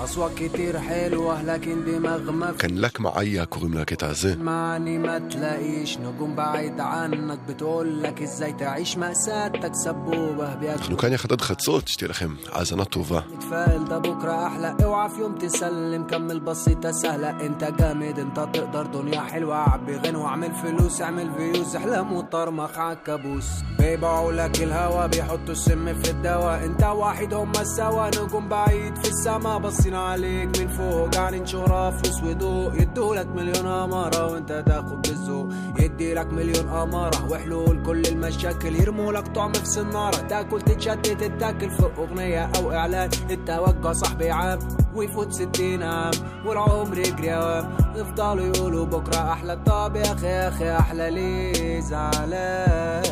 أصوات 0.00 0.34
كتير 0.34 0.78
حلوة 0.78 1.42
لكن 1.42 1.84
دماغ 1.84 2.30
ما 2.32 2.52
كان 2.52 2.78
لك 2.78 3.00
معايا 3.00 3.44
كوغم 3.44 3.74
لك 3.78 3.94
تعزي 3.94 4.36
معني 4.36 4.98
ما 4.98 5.18
تلاقيش. 5.18 5.98
نجوم 5.98 6.34
بعيد 6.34 6.80
عنك 6.80 7.38
بتقول 7.48 8.02
لك 8.02 8.22
إزاي 8.22 8.52
تعيش؟ 8.52 8.98
مأساتك 8.98 9.74
سبوبة 9.74 10.54
بياكل 10.54 10.86
كان 10.86 10.96
כאן 10.96 11.12
יחד 11.12 11.32
עד 11.32 11.60
صوت 11.60 11.88
שתהיה 11.88 12.08
לכם 12.08 12.34
האזנה 12.52 12.84
طوفة. 12.84 13.24
اتفائل 13.38 13.84
ده 13.84 13.98
بكرة 13.98 14.46
أحلى. 14.46 14.76
اوعى 14.84 15.08
في 15.08 15.20
يوم 15.20 15.34
تسلم. 15.34 16.06
كمل 16.06 16.40
بسيطة 16.40 16.90
سهلة 16.92 17.30
أنت 17.46 17.64
جامد 17.64 18.18
أنت 18.18 18.36
تقدر. 18.36 18.86
دنيا 18.86 19.20
حلوة 19.20 19.56
عبي 19.56 19.96
غنوة 19.96 20.26
اعمل 20.26 20.54
فلوس 20.54 21.02
اعمل 21.02 21.30
فيوز. 21.36 21.76
احلام 21.76 22.12
وطرمخ 22.12 22.78
عالكابوس 22.78 23.46
بيبيعوا 23.78 24.32
لك 24.32 24.62
الهوا 24.62 25.06
بيحطوا 25.06 25.52
السم 25.52 26.02
في 26.02 26.10
الدواء. 26.10 26.64
انت 26.64 26.82
واحد 26.82 27.34
هما 27.34 27.60
السوا 27.60 28.08
نجوم 28.24 28.48
بعيد 28.48 28.96
في 28.96 29.08
السما 29.08 29.58
بس 29.58 29.83
باصين 29.84 30.00
عليك 30.00 30.60
من 30.60 30.68
فوق. 30.68 31.14
قاعدين 31.14 31.46
شهرة 31.46 31.90
فلوس 31.90 32.22
وضوء. 32.22 32.74
يدولك 32.82 33.26
مليون 33.26 33.66
أمارة 33.66 34.32
وأنت 34.32 34.64
تاخد 34.66 35.02
بالذوق 35.02 35.48
يديلك 35.78 36.32
مليون 36.32 36.68
أمارة 36.68 37.30
وحلول 37.30 37.82
كل 37.82 38.02
المشاكل. 38.06 38.76
يرمولك 38.76 39.28
طعم 39.28 39.52
في 39.52 39.66
سنارة. 39.66 40.16
تاكل 40.16 40.62
تتشتت 40.62 41.24
تتاكل. 41.24 41.70
في 41.70 41.90
أغنية 41.98 42.50
أو 42.56 42.72
إعلان. 42.72 43.10
التوجه 43.30 43.92
صاحبي 43.92 44.30
عام 44.30 44.58
ويفوت 44.94 45.32
ستين 45.32 45.82
عام. 45.82 46.12
والعمر 46.46 46.98
يجري 46.98 47.30
عام 47.30 47.76
يفضلوا 47.96 48.46
يقولوا 48.46 48.86
بكرة 48.86 49.32
أحلى. 49.32 49.56
طب 49.66 49.96
يا 49.96 50.12
أخي 50.12 50.26
يا 50.26 50.48
أخي 50.48 50.76
أحلى. 50.76 51.10
ليه 51.10 51.80
زعلان 51.80 53.04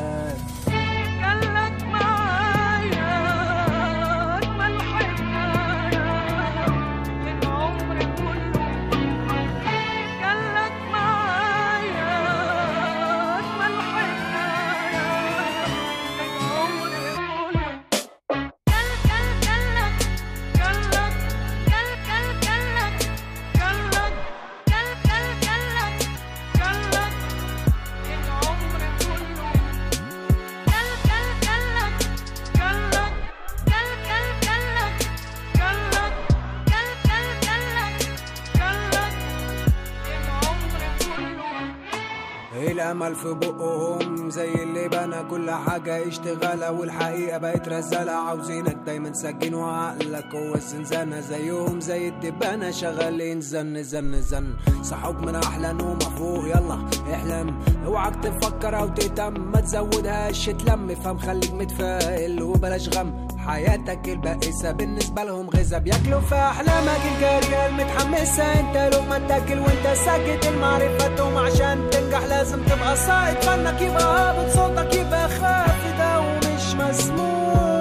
الأمل 42.72 43.14
في 43.14 43.34
بقهم 43.34 44.30
زي 44.30 44.54
اللي 44.54 44.88
بنى 44.88 45.22
كل 45.30 45.50
حاجة 45.50 46.08
اشتغالة 46.08 46.72
والحقيقة 46.72 47.38
بقت 47.38 47.68
رزالة. 47.68 48.12
عاوزينك 48.12 48.76
دايما 48.86 49.12
سجين 49.12 49.54
وعقلك 49.54 50.34
هو 50.34 50.54
الزنزانة 50.54 51.20
زيهم 51.20 51.80
زي 51.80 52.08
الدبانة 52.08 52.70
شغالين 52.70 53.40
زن 53.40 53.82
زن 53.82 54.20
زن. 54.22 54.54
صحوك 54.82 55.16
من 55.16 55.34
أحلى 55.34 55.72
نومة 55.72 55.98
فوق 55.98 56.44
يلا 56.44 56.88
احلم. 57.12 57.60
اوعك 57.86 58.14
تفكر 58.22 58.78
أو 58.78 58.88
تهتم 58.88 59.52
ما 59.52 59.60
تزودهاش 59.60 60.46
تلم 60.46 60.94
فهم 60.94 61.18
خليك 61.18 61.52
متفائل 61.52 62.42
وبلاش 62.42 62.88
غم. 62.98 63.28
حياتك 63.46 64.08
البائسة 64.08 64.70
بالنسبة 64.72 65.24
لهم 65.24 65.50
غذا 65.50 65.78
بياكلوا 65.78 66.20
في 66.20 66.34
أحلامك 66.34 67.00
الجارية 67.16 67.66
المتحمسة 67.66 68.44
انت 68.60 68.76
لقمة 68.94 69.28
تاكل 69.28 69.58
وانت 69.58 69.86
ساكت. 70.04 70.46
المعرفة 70.46 71.16
توم 71.16 71.36
عشان 71.36 71.90
تنجح 71.90 72.24
لازم 72.24 72.62
تبقى 72.62 72.96
صائد. 72.96 73.36
فنك 73.36 73.80
يبقى 73.82 74.02
هابط 74.04 74.50
صوتك 74.50 74.94
يبقى 74.94 75.28
خافت 75.28 76.00
أو 76.00 76.22
مش 76.38 76.74
مسموع. 76.74 77.71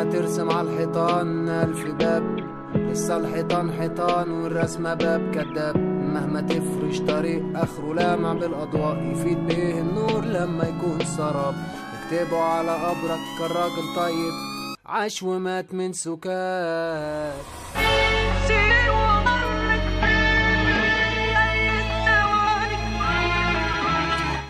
ما 0.00 0.12
ترسم 0.12 0.50
على 0.50 0.70
الحيطان 0.70 1.48
ألف 1.48 1.86
باب. 1.86 2.36
لسه 2.74 3.16
الحيطان 3.16 3.72
حيطان 3.72 4.30
والرسمة 4.30 4.94
باب 4.94 5.34
كداب. 5.34 5.76
مهما 6.14 6.40
تفرش 6.40 6.98
طريق 6.98 7.42
آخره 7.54 7.94
لامع 7.94 8.32
بالأضواء 8.32 8.96
يفيد 9.02 9.46
بيه 9.46 9.80
النور 9.80 10.24
لما 10.24 10.64
يكون 10.64 10.98
سراب. 11.04 11.54
اكتبوا 11.94 12.38
على 12.38 12.70
قبرك 12.70 13.20
كالراجل 13.38 13.94
طيب. 13.96 14.32
عاش 14.86 15.22
ومات 15.22 15.74
من 15.74 15.92
سكات 15.92 17.34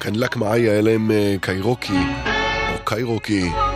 كان 0.00 0.14
لك 0.14 0.36
معايا 0.36 0.80
إلام 0.80 1.38
كايروكي 1.38 1.98
أو 2.72 2.84
كايروكي. 2.86 3.69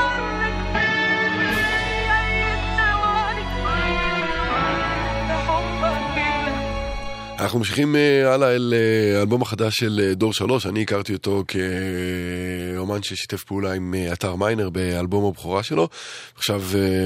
אנחנו 7.45 7.59
ממשיכים 7.59 7.97
אה, 7.97 8.35
הלאה 8.35 8.55
אל 8.55 8.75
אה, 8.77 9.19
האלבום 9.19 9.43
החדש 9.43 9.75
של 9.75 10.01
אה, 10.05 10.15
דור 10.15 10.33
שלוש, 10.33 10.67
אני 10.67 10.83
הכרתי 10.83 11.13
אותו 11.13 11.45
כאומן 11.49 13.03
ששיתף 13.03 13.45
פעולה 13.45 13.73
עם 13.73 13.95
אתר 14.13 14.35
מיינר 14.35 14.71
באלבום 14.71 15.25
הבכורה 15.25 15.63
שלו, 15.63 15.89
עכשיו 16.37 16.63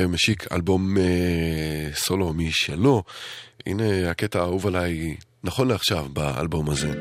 משיק 0.08 0.52
אלבום 0.52 0.96
סולו 1.94 2.32
משלו, 2.32 3.02
הנה 3.66 4.10
הקטע 4.10 4.38
האהוב 4.38 4.66
עליי 4.66 5.16
נכון 5.44 5.68
לעכשיו 5.68 6.06
באלבום 6.12 6.70
הזה, 6.70 6.92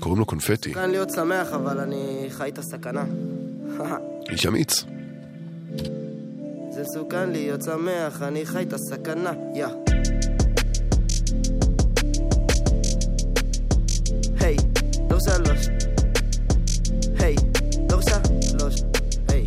קוראים 0.00 0.18
לו 0.18 0.26
קונפטי, 0.26 0.70
מסוכן 0.70 0.90
להיות 0.90 1.10
שמח, 1.10 1.48
אבל 1.52 1.78
אני 1.78 2.26
חי 2.30 2.48
את 2.48 2.58
הסכנה. 2.58 3.04
איש 4.30 4.46
אמיץ. 4.46 4.84
זה 6.70 6.82
מסוכן 6.82 7.30
להיות 7.30 7.62
שמח, 7.62 8.22
אני 8.22 8.46
חי 8.46 8.62
את 8.62 8.72
הסכנה, 8.72 9.32
יא. 9.54 9.66
היי, 9.66 9.81
דור 15.26 15.34
שלוש. 15.34 15.66
היי, 17.18 17.36
דור 17.88 18.00
שלוש. 18.50 18.74
היי. 19.28 19.44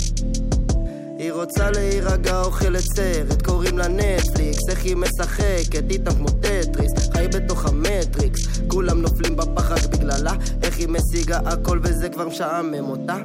היא 1.17 1.31
רוצה 1.31 1.71
להירגע, 1.71 2.41
אוכלת 2.41 2.83
סרט, 2.95 3.41
קוראים 3.41 3.77
לה 3.77 3.87
נטפליקס, 3.87 4.69
איך 4.69 4.83
היא 4.83 4.95
משחקת 4.95 5.83
איתם 5.89 6.11
כמו 6.11 6.29
טטריס, 6.29 6.91
חי 7.13 7.27
בתוך 7.27 7.65
המטריקס, 7.65 8.41
כולם 8.67 9.01
נופלים 9.01 9.35
בפח 9.35 9.71
רק 9.71 9.85
בגללה, 9.85 10.33
איך 10.63 10.77
היא 10.77 10.87
משיגה 10.87 11.39
הכל 11.45 11.79
וזה 11.83 12.09
כבר 12.09 12.27
משעמם 12.27 12.89
אותה? 12.89 13.17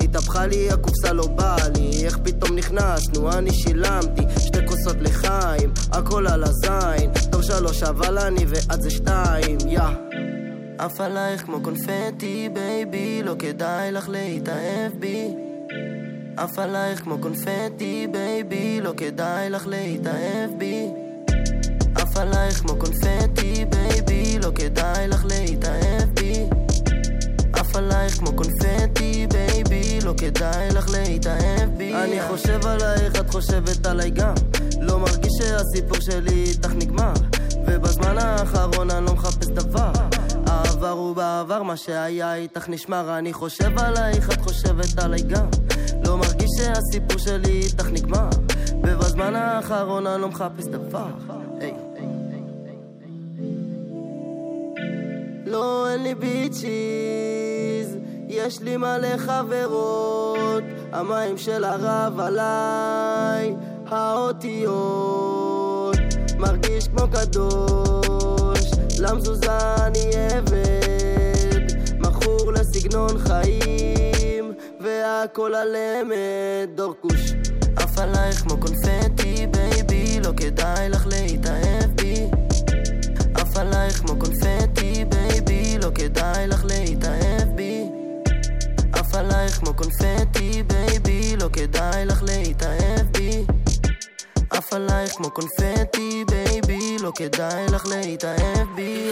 התהפכה 0.00 0.46
לי 0.46 0.70
הקופסה 0.70 1.12
לא 1.12 1.26
באה 1.26 1.68
לי, 1.68 2.04
איך 2.04 2.18
פתאום 2.18 2.56
נכנסנו, 2.56 3.32
אני 3.32 3.52
שילמתי 3.52 4.22
שתי 4.38 4.58
כוסות 4.66 4.96
לחיים, 5.00 5.72
הכל 5.92 6.26
על 6.26 6.44
הזין, 6.44 7.10
דור 7.30 7.42
שלוש 7.42 7.82
אבל 7.82 8.18
אני 8.18 8.44
ואת 8.48 8.82
זה 8.82 8.90
שתיים, 8.90 9.58
יא 9.68 10.07
עף 10.78 11.00
עלייך 11.00 11.42
כמו 11.42 11.60
קונפטי, 11.62 12.48
בייבי, 12.52 13.22
לא 13.22 13.34
כדאי 13.38 13.92
לך 13.92 14.08
להתאהב 14.08 14.92
בי. 14.98 15.34
עף 16.36 16.58
עלייך 16.58 17.00
כמו 17.00 17.18
קונפטי, 17.18 18.06
בייבי, 18.10 18.80
לא 18.80 18.92
כדאי 18.96 19.50
לך 19.50 19.66
להתאהב 19.66 20.50
בי. 20.58 20.88
עף 21.94 22.16
עלייך 22.16 22.60
כמו 22.60 22.76
קונפטי, 22.76 23.64
baby, 23.64 24.38
לא 24.38 24.50
כדאי 24.54 25.08
לך 25.08 25.24
להתאהב 25.24 26.08
בי. 26.14 26.46
עף 27.52 27.76
עלייך 27.76 28.18
כמו 28.18 28.32
קונפטי, 28.36 29.26
baby, 29.26 29.98
לא 30.04 30.14
כדאי 30.16 30.68
לך 30.70 30.90
להתאהב 30.90 31.70
בי. 31.76 31.94
אני 31.94 32.22
חושב 32.28 32.66
עלייך, 32.66 33.20
את 33.20 33.30
חושבת 33.30 33.86
עליי 33.86 34.10
גם. 34.10 34.34
לא 34.80 34.98
מרגיש 34.98 35.32
שהסיפור 35.38 36.00
שלי 36.00 36.44
איתך 36.48 36.70
נגמר 36.74 37.12
ובזמן 37.66 38.18
האחרון 38.18 38.90
אני 38.90 39.06
לא 39.06 39.14
מחפש 39.14 39.46
דבר 39.46 39.92
העבר 40.48 40.90
הוא 40.90 41.16
בעבר, 41.16 41.62
מה 41.62 41.76
שהיה 41.76 42.34
איתך 42.34 42.68
נשמר 42.68 43.18
אני 43.18 43.32
חושב 43.32 43.78
עלייך, 43.78 44.30
את 44.30 44.40
חושבת 44.40 44.98
עליי 44.98 45.22
גם. 45.22 45.46
לא 46.04 46.16
מרגיש 46.16 46.50
שהסיפור 46.56 47.18
שלי 47.18 47.60
איתך 47.60 47.86
נגמר. 47.92 48.28
ובזמן 48.82 49.34
האחרון 49.34 50.06
אני 50.06 50.22
לא 50.22 50.28
מחפש 50.28 50.66
דבר. 50.66 51.06
לא, 55.46 55.88
אין 55.90 56.02
לי 56.02 56.14
ביצ'יז, 56.14 57.96
יש 58.28 58.60
לי 58.60 58.76
מלא 58.76 59.16
חברות, 59.16 60.62
המים 60.92 61.38
של 61.38 61.64
הרב 61.64 62.20
עליי, 62.20 63.54
האותיות, 63.86 65.18
מרגיש 66.38 66.88
כמו 66.88 67.02
קדוש, 67.12 68.37
למזוזה 69.00 69.76
אני 69.76 70.10
עבד, 70.36 71.72
מכור 71.98 72.52
לסגנון 72.52 73.18
חיים, 73.18 74.52
והכל 74.80 75.54
על 75.54 75.76
אמת, 75.76 76.74
דור 76.74 76.94
כוש. 77.00 77.32
עף 77.76 77.98
עלייך 77.98 78.42
כמו 78.42 78.56
קונפטי, 78.60 79.46
baby, 79.46 80.20
לא 80.20 80.30
כדאי 80.36 80.88
לך 80.88 81.06
להתאהב 81.06 81.90
בי. 81.94 82.26
עף 83.34 83.56
עלייך 83.56 84.00
כמו 84.00 84.18
קונפטי, 84.18 85.04
baby, 85.04 85.78
לא 85.78 85.90
כדאי 85.94 86.46
לך 86.46 86.64
להתאהב 86.64 87.48
בי. 87.54 87.88
עף 88.92 89.14
עלייך 89.14 89.58
כמו 89.58 89.74
קונפטי, 89.74 90.62
baby, 90.62 91.36
לא 91.36 91.48
כדאי 91.52 92.06
לך 92.06 92.22
להתאהב 92.22 93.06
בי. 93.12 93.57
עף 94.49 94.73
עלייך 94.73 95.11
כמו 95.11 95.31
קונפטי, 95.31 96.25
בייבי, 96.31 96.97
לא 96.99 97.11
כדאי 97.15 97.65
לך 97.67 97.85
להתאהב 97.85 98.67
בי. 98.75 99.11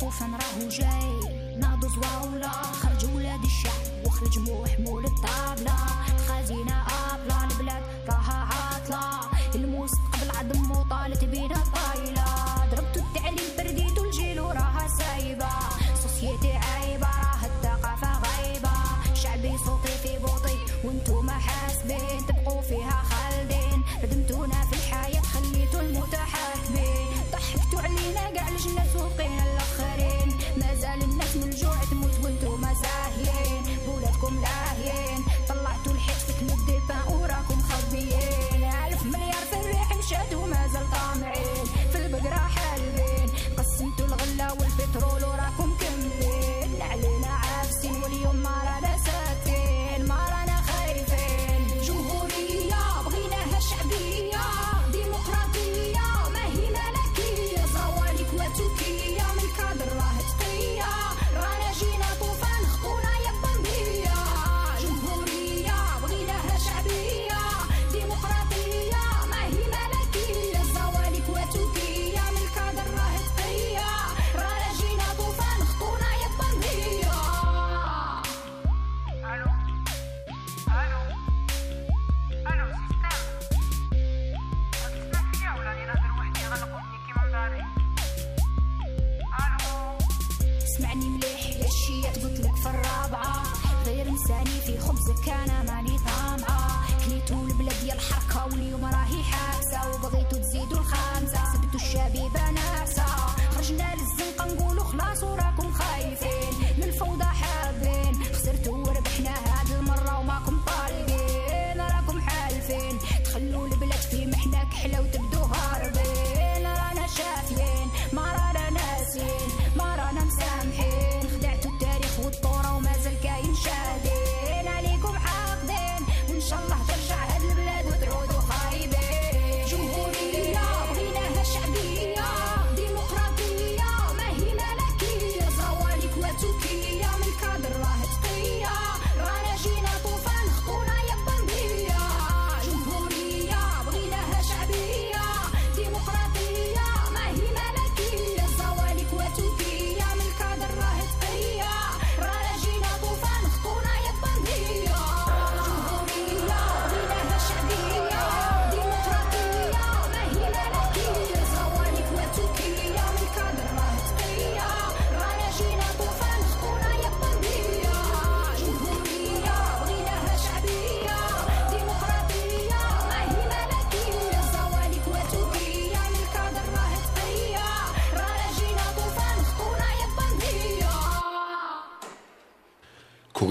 طوفان 0.00 0.34
راهو 0.34 0.68
جاي 0.68 1.21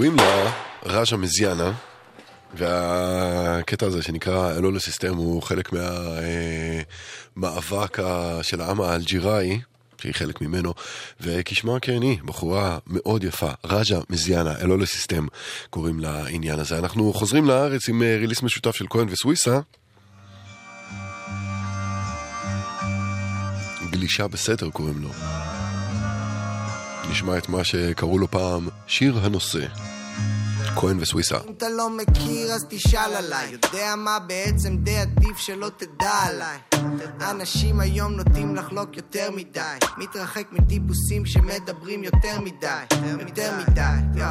קוראים 0.03 0.17
לה 0.17 0.51
ראז'ה 0.85 1.17
מזיאנה, 1.17 1.71
והקטע 2.53 3.85
הזה 3.85 4.01
שנקרא 4.01 4.57
Allo 4.57 4.72
le 4.72 4.79
Système 4.79 5.15
הוא 5.15 5.41
חלק 5.41 5.69
מהמאבק 7.35 7.97
של 8.41 8.61
העם 8.61 8.81
האלג'יראי, 8.81 9.59
שהיא 10.01 10.13
חלק 10.13 10.41
ממנו, 10.41 10.73
וכשמה 11.21 11.79
כן 11.79 12.01
היא, 12.01 12.17
בחורה 12.25 12.77
מאוד 12.87 13.23
יפה, 13.23 13.51
ראז'ה 13.65 13.99
מזיאנה, 14.09 14.59
Allo 14.61 14.77
le 14.77 14.85
Système, 14.85 15.27
קוראים 15.69 15.99
לעניין 15.99 16.59
הזה. 16.59 16.77
אנחנו 16.77 17.13
חוזרים 17.13 17.45
לארץ 17.45 17.89
עם 17.89 18.03
אה, 18.03 18.17
release 18.17 18.43
משותף 18.43 18.75
של 18.75 18.85
כהן 18.89 19.07
וסוויסה. 19.09 19.59
גלישה 23.91 24.27
בסתר 24.27 24.69
קוראים 24.69 25.01
לו. 25.01 25.09
נשמע 27.11 27.37
את 27.37 27.49
מה 27.49 27.63
שקראו 27.63 28.19
לו 28.19 28.31
פעם 28.31 28.69
שיר 28.87 29.19
הנושא. 29.23 29.92
כהן 30.75 30.97
וסוויסה. 30.99 31.37
אם 31.47 31.53
אתה 31.57 31.69
לא 31.69 31.89
מכיר 31.89 32.51
אז 32.53 32.65
תשאל 32.69 33.13
עליי. 33.15 33.49
יודע 33.51 33.95
מה 33.97 34.19
בעצם 34.19 34.77
די 34.77 34.97
עדיף 34.97 35.37
שלא 35.37 35.69
תדע 35.77 36.11
עליי. 36.11 36.57
אנשים 37.29 37.79
היום 37.79 38.11
נוטים 38.13 38.55
לחלוק 38.55 38.97
יותר 38.97 39.31
מדי. 39.31 39.59
מתרחק 39.97 40.43
מטיפוסים 40.51 41.25
שמדברים 41.25 42.03
יותר 42.03 42.39
מדי. 42.41 42.83
יותר 43.19 43.53
מדי 43.57 44.19
יא. 44.19 44.25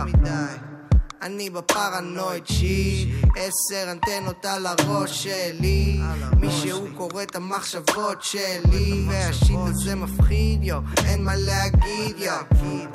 אני 1.23 1.51
בפרנואיד 1.51 2.47
שיט. 2.47 3.09
עשר 3.36 3.93
אנטנות 3.93 4.44
על 4.44 4.66
הראש 4.66 5.23
שלי. 5.24 6.01
מישהו 6.36 6.86
קורא 6.97 7.23
את 7.23 7.36
המחשבות 7.36 8.23
שלי 8.23 9.05
והשיט 9.09 9.59
הזה 9.66 9.94
מפחיד 9.94 10.64
יו. 10.64 10.78
אין 11.05 11.24
מה 11.24 11.36
להגיד 11.36 12.16
יו. 12.19 12.36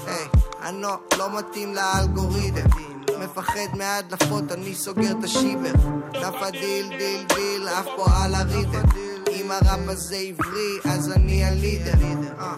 היי, 0.07 0.27
אני 0.61 0.81
לא- 0.81 0.99
לא 1.17 1.39
מתאים 1.39 1.75
לאלגוריתם 1.75 2.65
מפחד 3.23 3.77
מהדלפות, 3.77 4.51
אני 4.51 4.75
סוגר 4.75 5.11
את 5.19 5.23
השיבר. 5.23 5.73
דף 6.13 6.35
ה 6.41 6.49
deal, 6.49 6.89
deal, 6.89 7.25
deal, 7.35 7.67
עף 7.67 7.85
פה 7.95 8.05
על 8.23 8.35
ה 8.35 8.41
reader. 8.41 8.81
אם 9.31 9.51
הראפ 9.51 9.79
הזה 9.87 10.15
עברי, 10.15 10.79
אז 10.83 11.11
אני 11.11 11.43
ה 11.45 11.51
leader. 11.51 11.93
אה, 12.39 12.53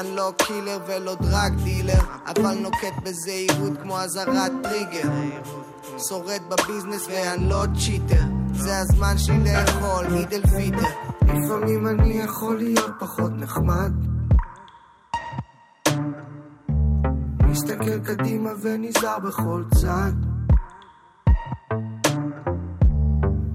אני 0.00 0.16
לא 0.16 0.32
killer 0.36 0.78
ולא 0.86 1.14
drug 1.14 1.54
dealer, 1.64 2.00
אבל 2.26 2.54
נוקט 2.54 3.02
בזהירות 3.04 3.72
כמו 3.82 4.00
אזהרת 4.00 4.52
טריגר. 4.62 5.10
שורד 6.08 6.40
ב 6.48 6.54
business 6.54 7.06
ואני 7.08 7.48
לא 7.48 7.64
cheater. 7.84 8.22
זה 8.54 8.78
הזמן 8.78 9.18
שלי 9.18 9.44
לאכול, 9.44 10.06
meat 10.06 10.42
eater. 10.42 10.88
לפעמים 11.22 11.88
אני 11.88 12.18
יכול 12.18 12.56
להיות 12.56 12.90
פחות 12.98 13.30
נחמד. 13.36 14.17
מסתכל 17.58 17.98
קדימה 18.04 18.50
ונזהר 18.62 19.18
בכל 19.18 19.64
צד. 19.74 20.12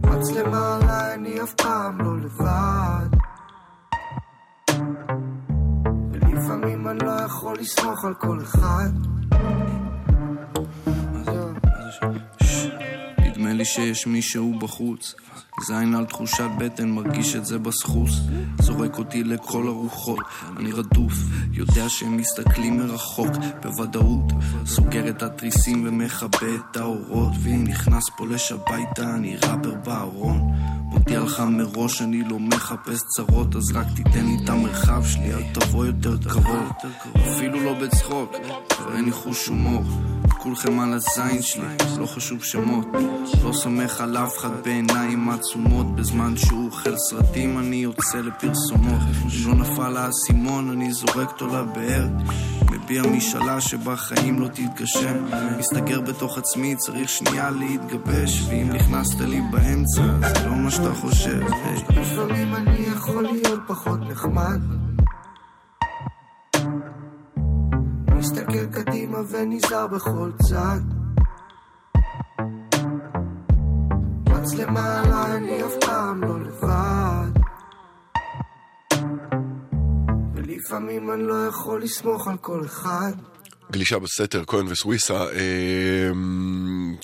מצלמה 0.03 0.75
עליי, 0.75 1.13
אני 1.13 1.41
אף 1.41 1.53
פעם 1.53 1.97
לא 2.01 2.17
לבד. 2.17 3.07
ולפעמים 6.11 6.87
אני 6.87 6.99
לא 7.05 7.11
יכול 7.11 7.55
לסמוך 7.59 8.05
על 8.05 8.13
כל 8.13 8.39
אחד. 8.43 8.89
נדמה 13.19 13.53
לי 13.53 13.65
שיש 13.65 14.07
מישהו 14.07 14.59
בחוץ 14.59 15.15
זין 15.61 15.95
על 15.95 16.05
תחושת 16.05 16.49
בטן, 16.57 16.89
מרגיש 16.89 17.35
את 17.35 17.45
זה 17.45 17.59
בסחוס. 17.59 18.19
זורק 18.61 18.97
אותי 18.97 19.23
לכל 19.23 19.67
הרוחות, 19.67 20.19
אני 20.57 20.71
רדוף 20.71 21.13
יודע 21.51 21.89
שהם 21.89 22.17
מסתכלים 22.17 22.77
מרחוק. 22.77 23.31
בוודאות 23.61 24.31
סוגר 24.65 25.09
את 25.09 25.23
התריסים 25.23 25.83
ומכבה 25.87 26.47
את 26.55 26.77
האורות. 26.77 27.31
ואם 27.39 27.63
נכנס 27.63 28.03
פולש 28.17 28.51
הביתה, 28.51 29.15
אני 29.15 29.35
ראפר 29.35 29.75
בארון 29.85 30.53
מודיע 30.93 31.19
לך 31.19 31.43
מראש, 31.49 32.01
אני 32.01 32.21
לא 32.29 32.39
מחפש 32.39 32.99
צרות 33.15 33.55
אז 33.55 33.71
רק 33.75 33.87
תיתן 33.95 34.25
לי 34.25 34.37
את 34.43 34.49
המרחב 34.49 35.03
שלי, 35.05 35.33
אל 35.33 35.43
תבוא 35.53 35.85
יותר 35.85 36.17
קרוב 36.29 36.71
אפילו 37.15 37.63
לא 37.63 37.73
בצחוק, 37.73 38.35
כבר 38.69 38.95
אין 38.95 39.05
לי 39.05 39.11
חוש 39.11 39.47
הומור. 39.47 39.83
כולכם 40.37 40.79
על 40.79 40.93
הזין 40.93 41.41
שלי, 41.41 41.67
לא 41.97 42.05
חשוב 42.05 42.43
שמות. 42.43 42.87
לא 43.43 43.53
סומך 43.53 44.01
על 44.01 44.17
אף 44.17 44.37
אחד 44.37 44.63
בעיניים 44.63 45.19
עצומות 45.43 45.95
בזמן 45.95 46.37
שהוא 46.37 46.65
אוכל 46.65 46.97
סרטים 46.97 47.59
אני 47.59 47.75
יוצא 47.75 48.17
לפרסומות 48.17 49.01
לא 49.45 49.55
נפל 49.55 49.97
האסימון 49.97 50.69
אני 50.69 50.93
זורק 50.93 51.31
אותו 51.31 51.47
לבאר 51.47 52.07
מביע 52.71 53.01
משאלה 53.03 53.61
שבחיים 53.61 54.39
לא 54.39 54.47
תתגשם 54.47 55.25
מסתגר 55.59 56.01
בתוך 56.01 56.37
עצמי 56.37 56.75
צריך 56.75 57.09
שנייה 57.09 57.49
להתגבש 57.49 58.41
ואם 58.49 58.69
נכנסת 58.69 59.19
לי 59.19 59.41
באמצע 59.51 60.03
זה 60.39 60.47
לא 60.47 60.55
מה 60.55 60.71
שאתה 60.71 60.93
חושב. 60.93 61.39
לפעמים 61.89 62.55
אני 62.55 62.85
יכול 62.95 63.23
להיות 63.23 63.61
פחות 63.67 63.99
נחמד. 63.99 64.59
מסתכל 68.17 68.65
קדימה 68.65 69.17
ונזהר 69.31 69.87
בכל 69.87 70.31
צד. 70.49 71.02
מצלמה 74.43 74.99
עליי, 74.99 75.37
אני 75.37 75.63
אף 75.63 75.73
פעם 75.85 76.23
לא 76.23 76.39
לבד. 76.39 77.39
ולפעמים 80.35 81.11
אני 81.11 81.23
לא 81.23 81.47
יכול 81.47 81.83
לסמוך 81.83 82.27
על 82.27 82.37
כל 82.37 82.65
אחד. 82.65 83.11
גלישה 83.73 83.99
בסתר, 83.99 84.43
כהן 84.47 84.67
וסוויסה, 84.67 85.13
אה, 85.13 86.09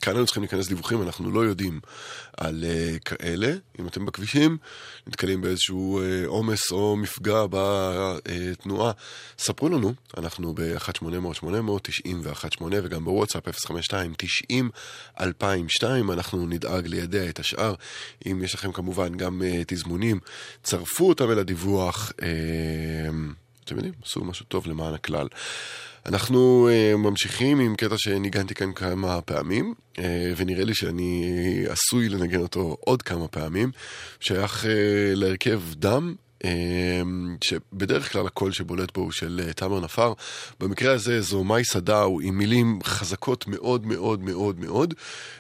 כאן 0.02 0.14
היינו 0.14 0.26
צריכים 0.26 0.44
להיכנס 0.44 0.68
דיווחים, 0.68 1.02
אנחנו 1.02 1.32
לא 1.32 1.40
יודעים 1.40 1.80
על 2.38 2.64
אה, 2.68 3.00
כאלה. 3.06 3.54
אם 3.80 3.88
אתם 3.88 4.06
בכבישים, 4.06 4.58
נתקלים 5.08 5.42
באיזשהו 5.42 6.02
אה, 6.02 6.28
עומס 6.28 6.72
או 6.72 6.96
מפגע 6.96 7.46
בתנועה, 7.50 8.92
ספרו 9.38 9.70
לנו, 9.70 9.94
אנחנו 10.18 10.54
ב-1-800-800-90-18 10.54 12.64
וגם 12.84 13.06
בוואטסאפ 13.06 13.48
052-90-2002, 13.48 15.22
אנחנו 16.14 16.48
נדאג 16.48 16.88
לידע 16.88 17.30
את 17.30 17.40
השאר. 17.40 17.74
אם 18.26 18.42
יש 18.44 18.56
לכם 18.56 18.72
כמובן 18.72 19.18
גם 19.18 19.42
אה, 19.46 19.62
תזמונים, 19.68 20.20
צרפו 20.64 21.10
אותם 21.10 21.32
אל 21.32 21.40
הדיווח. 21.40 22.12
אה, 22.22 22.28
אתם 23.66 23.76
יודעים, 23.76 23.94
עשו 24.06 24.24
משהו 24.24 24.46
טוב 24.46 24.68
למען 24.68 24.94
הכלל. 24.94 25.28
אנחנו 26.06 26.70
uh, 26.70 26.98
ממשיכים 26.98 27.60
עם 27.60 27.76
קטע 27.76 27.96
שניגנתי 27.98 28.56
כאן 28.56 28.74
כמה 28.74 29.22
פעמים, 29.22 29.74
uh, 29.94 30.00
ונראה 30.38 30.64
לי 30.64 30.74
שאני 30.74 31.26
עשוי 31.70 32.10
לנגן 32.10 32.40
אותו 32.40 32.78
עוד 32.80 33.02
כמה 33.02 33.28
פעמים. 33.28 33.72
שייך 34.20 34.64
uh, 34.64 34.68
להרכב 35.16 35.62
דם. 35.74 36.16
אה, 36.46 37.02
שבדרך 37.44 38.12
כלל 38.12 38.28
הקול 38.28 38.52
שבולט 38.52 38.94
בו 38.94 39.02
הוא 39.02 39.12
של 39.12 39.42
אה, 39.48 39.54
תמר 39.54 39.80
נפר. 39.80 40.14
במקרה 40.60 40.94
הזה 40.94 41.22
זו 41.22 41.44
מאי 41.44 41.64
סדאו 41.64 42.22
עם 42.22 42.38
מילים 42.38 42.80
חזקות 42.84 43.48
מאוד 43.48 43.86
מאוד 43.86 44.24
מאוד 44.24 44.60
מאוד. 44.60 44.94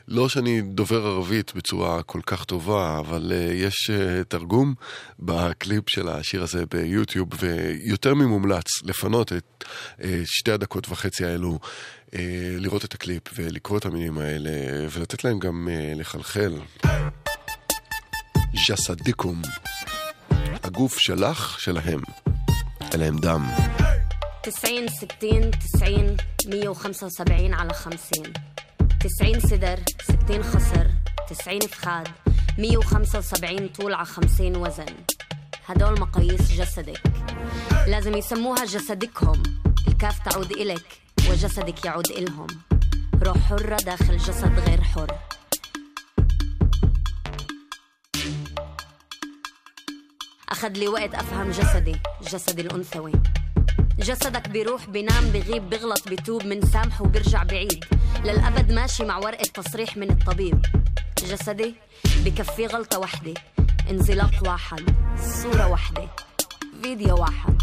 לא 0.07 0.30
שאני 0.30 0.61
דובר 0.61 1.05
ערבית 1.07 1.53
בצורה 1.55 2.03
כל 2.03 2.21
כך 2.26 2.45
טובה, 2.45 2.99
אבל 2.99 3.31
אה, 3.35 3.53
יש 3.53 3.89
אה, 3.89 4.23
תרגום 4.23 4.73
בקליפ 5.19 5.89
של 5.89 6.07
השיר 6.07 6.43
הזה 6.43 6.65
ביוטיוב, 6.65 7.30
ויותר 7.39 8.13
ממומלץ 8.13 8.84
לפנות 8.84 9.34
את 9.34 9.63
שתי 10.26 10.51
הדקות 10.51 10.89
וחצי 10.89 11.26
האלו. 11.26 11.59
לראות 12.57 12.85
את 12.85 12.93
הקליפ 12.93 13.23
ולקרוא 13.35 13.77
את 13.77 13.85
המילים 13.85 14.17
האלה 14.17 14.49
ולתת 14.91 15.23
להם 15.23 15.39
גם 15.39 15.67
לחלחל. 15.95 16.53
ג'סדיקום, 18.67 19.41
הגוף 20.68 20.98
שלך, 20.98 21.60
שלהם. 21.60 22.01
אלה 22.94 23.06
הם 23.06 23.18
דם. 23.18 23.51
90 24.43 24.89
60 24.89 25.51
90 25.51 26.16
175 26.47 27.55
على 27.55 27.72
50 27.74 28.22
90 29.01 29.40
صدر 29.40 29.78
60 30.02 30.43
خصر 30.43 30.86
90 31.28 31.60
فخاد 31.60 32.09
175 32.59 33.68
طول 33.68 33.94
على 33.94 34.06
50 34.06 34.56
وزن 34.56 34.86
هدول 35.66 36.01
مقاييس 36.01 36.52
جسدك 36.52 37.02
لازم 37.86 38.16
يسموها 38.16 38.64
جسدكهم 38.64 39.43
الكاف 39.89 40.18
تعود 40.18 40.52
إلك 40.52 40.86
وجسدك 41.31 41.85
يعود 41.85 42.06
إلهم 42.10 42.47
روح 43.22 43.39
حرة 43.39 43.76
داخل 43.76 44.16
جسد 44.18 44.59
غير 44.68 44.81
حر 44.82 45.18
أخذ 50.51 50.69
لي 50.69 50.88
وقت 50.88 51.15
أفهم 51.15 51.51
جسدي 51.51 51.95
جسدي 52.21 52.61
الأنثوي. 52.61 53.11
جسدك 53.99 54.49
بيروح 54.49 54.89
بينام 54.89 55.23
بغيب 55.30 55.69
بغلط 55.69 56.09
بتوب 56.09 56.45
من 56.45 56.61
سامح 56.61 57.01
وبرجع 57.01 57.43
بعيد. 57.43 57.85
للأبد 58.23 58.71
ماشي 58.71 59.03
مع 59.03 59.17
ورقة 59.17 59.43
تصريح 59.53 59.97
من 59.97 60.11
الطبيب. 60.11 60.65
جسدي 61.17 61.76
بكفي 62.26 62.65
غلطة 62.65 62.99
وحدة. 62.99 63.34
انزلاق 63.89 64.31
واحد 64.45 64.95
صورة 65.43 65.67
واحدة 65.67 66.07
فيديو 66.81 67.15
واحد. 67.17 67.61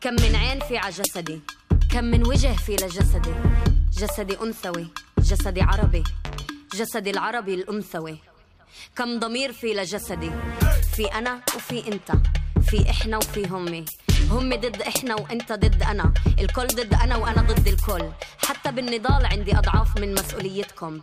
كم 0.00 0.12
من 0.12 0.36
عين 0.36 0.60
في 0.60 0.76
على 0.76 0.92
جسدي. 0.92 1.40
كم 1.90 2.04
من 2.04 2.26
وجه 2.26 2.56
في 2.56 2.72
لجسدي 2.72 3.34
جسدي. 3.92 4.36
أنثوي 4.42 4.86
جسدي 5.18 5.62
عربي. 5.62 6.04
جسدي 6.74 7.10
العربي 7.10 7.54
الأنثوي. 7.54 8.18
كم 8.96 9.18
ضمير 9.18 9.52
في 9.52 9.66
لجسدي 9.74 10.30
في 10.96 11.06
أنا 11.06 11.40
وفي 11.56 11.92
أنت 11.92 12.12
في 12.62 12.90
إحنا 12.90 13.16
وفي 13.16 13.48
همي. 13.48 13.84
هم 14.30 14.54
ضد 14.54 14.82
إحنا 14.82 15.14
وأنت 15.14 15.52
ضد 15.52 15.82
أنا. 15.82 16.14
الكل 16.38 16.66
ضد 16.66 16.94
أنا 16.94 17.16
وأنا 17.16 17.42
ضد 17.42 17.68
الكل. 17.68 18.10
حتى 18.38 18.72
بالنضال 18.72 19.26
عندي 19.26 19.58
أضعاف 19.58 20.00
من 20.00 20.14
مسؤوليتكم. 20.14 21.00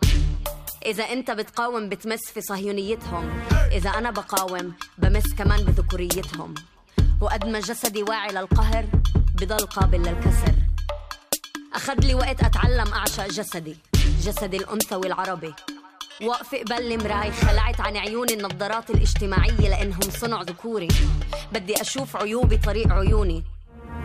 إذا 0.86 1.04
أنت 1.04 1.30
بتقاوم 1.30 1.88
بتمس 1.88 2.30
في 2.34 2.40
صهيونيتهم. 2.40 3.44
إذا 3.72 3.90
أنا 3.90 4.10
بقاوم 4.10 4.72
بمس 4.98 5.34
كمان 5.34 5.64
بذكوريتهم. 5.64 6.54
وقد 7.20 7.46
ما 7.46 7.60
جسدي 7.60 8.02
واعي 8.02 8.32
للقهر 8.32 8.86
بضل 9.34 9.66
قابل 9.66 9.98
للكسر. 9.98 10.54
أخذ 11.74 12.00
لي 12.00 12.14
وقت 12.14 12.44
أتعلم 12.44 12.92
أعشق 12.92 13.26
جسدي 13.26 13.76
جسدي 14.22 14.56
الأنثوي 14.56 15.06
العربي 15.06 15.54
واقفة 16.22 16.58
قبل 16.58 16.92
المراي 16.92 17.32
خلعت 17.32 17.80
عن 17.80 17.96
عيوني 17.96 18.34
النظارات 18.34 18.90
الاجتماعية 18.90 19.68
لأنهم 19.68 20.00
صنع 20.00 20.42
ذكوري. 20.42 20.88
بدي 21.52 21.80
أشوف 21.80 22.16
عيوبي 22.16 22.56
طريق 22.56 22.92
عيوني. 22.92 23.44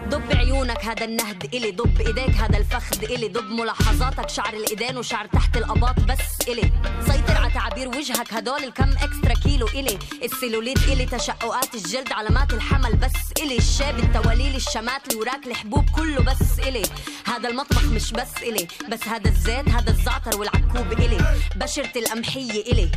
ضب 0.10 0.38
عيونك 0.38 0.86
هذا 0.86 1.06
النهد 1.06 1.56
إلي. 1.56 1.72
ضب 1.72 2.02
إيديك 2.02 2.36
هذا 2.36 2.58
الفخذ 2.58 3.04
إلي. 3.04 3.28
ضب 3.28 3.50
ملاحظاتك 3.52 4.30
شعر 4.30 4.54
الإيدين 4.54 4.98
وشعر 4.98 5.26
تحت 5.26 5.58
الأباط 5.58 6.00
بس 6.00 6.48
إلي. 6.48 6.72
سيطر 7.08 7.38
على 7.38 7.54
تعابير 7.54 7.88
وجهك 7.88 8.34
هدول 8.34 8.64
الكم 8.64 8.90
إكسترا 8.90 9.34
كيلو 9.44 9.68
إلي. 9.68 10.00
السيلوليت 10.24 10.78
إلي 10.78 11.06
تشققات 11.06 11.76
الجلد 11.76 12.12
علامات 12.12 12.54
الحمل 12.54 12.96
بس 12.96 13.42
إلي. 13.42 13.58
الشاب 13.58 14.00
التواليل 14.00 14.56
الشمات 14.56 15.14
الوراك 15.14 15.48
الحبوب 15.48 15.86
كله 15.96 16.24
بس 16.24 16.60
إلي. 16.60 16.84
هذا 17.26 17.50
المطبخ 17.50 17.86
مش 17.86 18.12
بس 18.12 18.38
إلي. 18.42 18.68
بس 18.92 19.08
هذا 19.08 19.30
الزيت 19.30 19.70
هذا 19.70 19.92
الزعتر 19.92 20.40
والعكوب 20.40 20.92
إلي. 20.92 21.18
بشرة 21.56 21.92
القمحية 21.96 22.62
إلي. 22.72 22.92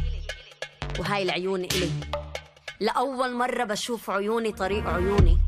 وهاي 0.99 1.23
العيون 1.23 1.65
إلي. 1.65 1.91
لأول 2.81 3.35
مرة 3.37 3.65
بشوف 3.65 4.11
عيوني 4.11 4.53
طريق 4.53 4.87
عيوني. 4.87 5.39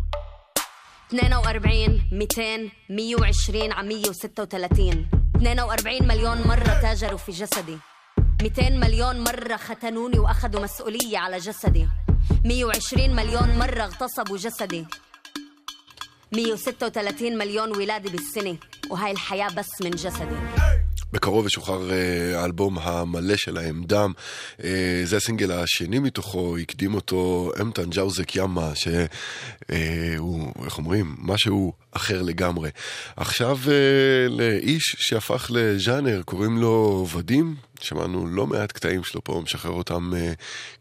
42 1.15 2.03
200 2.13 2.71
120 2.91 3.73
على 3.73 3.89
136 3.89 5.07
42 5.37 6.09
مليون 6.09 6.39
مرة 6.49 6.81
تاجروا 6.83 7.19
في 7.19 7.33
جسدي. 7.33 7.79
200 8.43 8.71
مليون 8.71 9.21
مرة 9.21 9.57
ختنوني 9.57 10.19
وأخذوا 10.19 10.63
مسؤولية 10.63 11.19
على 11.19 11.39
جسدي. 11.39 11.89
120 12.45 13.17
مليون 13.17 13.59
مرة 13.59 13.83
اغتصبوا 13.85 14.37
جسدي. 14.37 14.87
136 16.33 17.39
مليون 17.39 17.77
ولادة 17.77 18.11
بالسنة. 18.11 18.57
وهاي 18.91 19.11
الحياة 19.13 19.49
بس 19.49 19.83
من 19.83 19.91
جسدي. 19.91 20.37
בקרוב 21.15 21.47
ישוחרר 21.47 21.91
אה, 21.91 22.41
האלבום 22.41 22.79
המלא 22.79 23.37
שלהם, 23.37 23.85
דם. 23.85 24.13
אה, 24.65 25.03
זה 25.05 25.17
הסינגל 25.17 25.53
השני 25.53 25.99
מתוכו, 25.99 26.57
הקדים 26.59 26.95
אותו 26.95 27.51
אמטן 27.61 27.91
ג'אוזק 27.91 28.37
ימה, 28.37 28.73
שהוא, 28.75 30.53
איך 30.65 30.79
אומרים, 30.79 31.17
משהו 31.19 31.73
אחר 31.93 32.23
לגמרי. 32.23 32.71
עכשיו 33.17 33.59
אה, 33.69 34.29
לאיש 34.29 34.97
שהפך 34.99 35.51
לז'אנר, 35.55 36.23
קוראים 36.25 36.59
לו 36.59 37.07
ודים. 37.17 37.55
שמענו 37.81 38.27
לא 38.27 38.47
מעט 38.47 38.73
קטעים 38.73 39.05
שלו 39.05 39.25
פה, 39.25 39.41
משחרר 39.45 39.73
אותם 39.73 40.13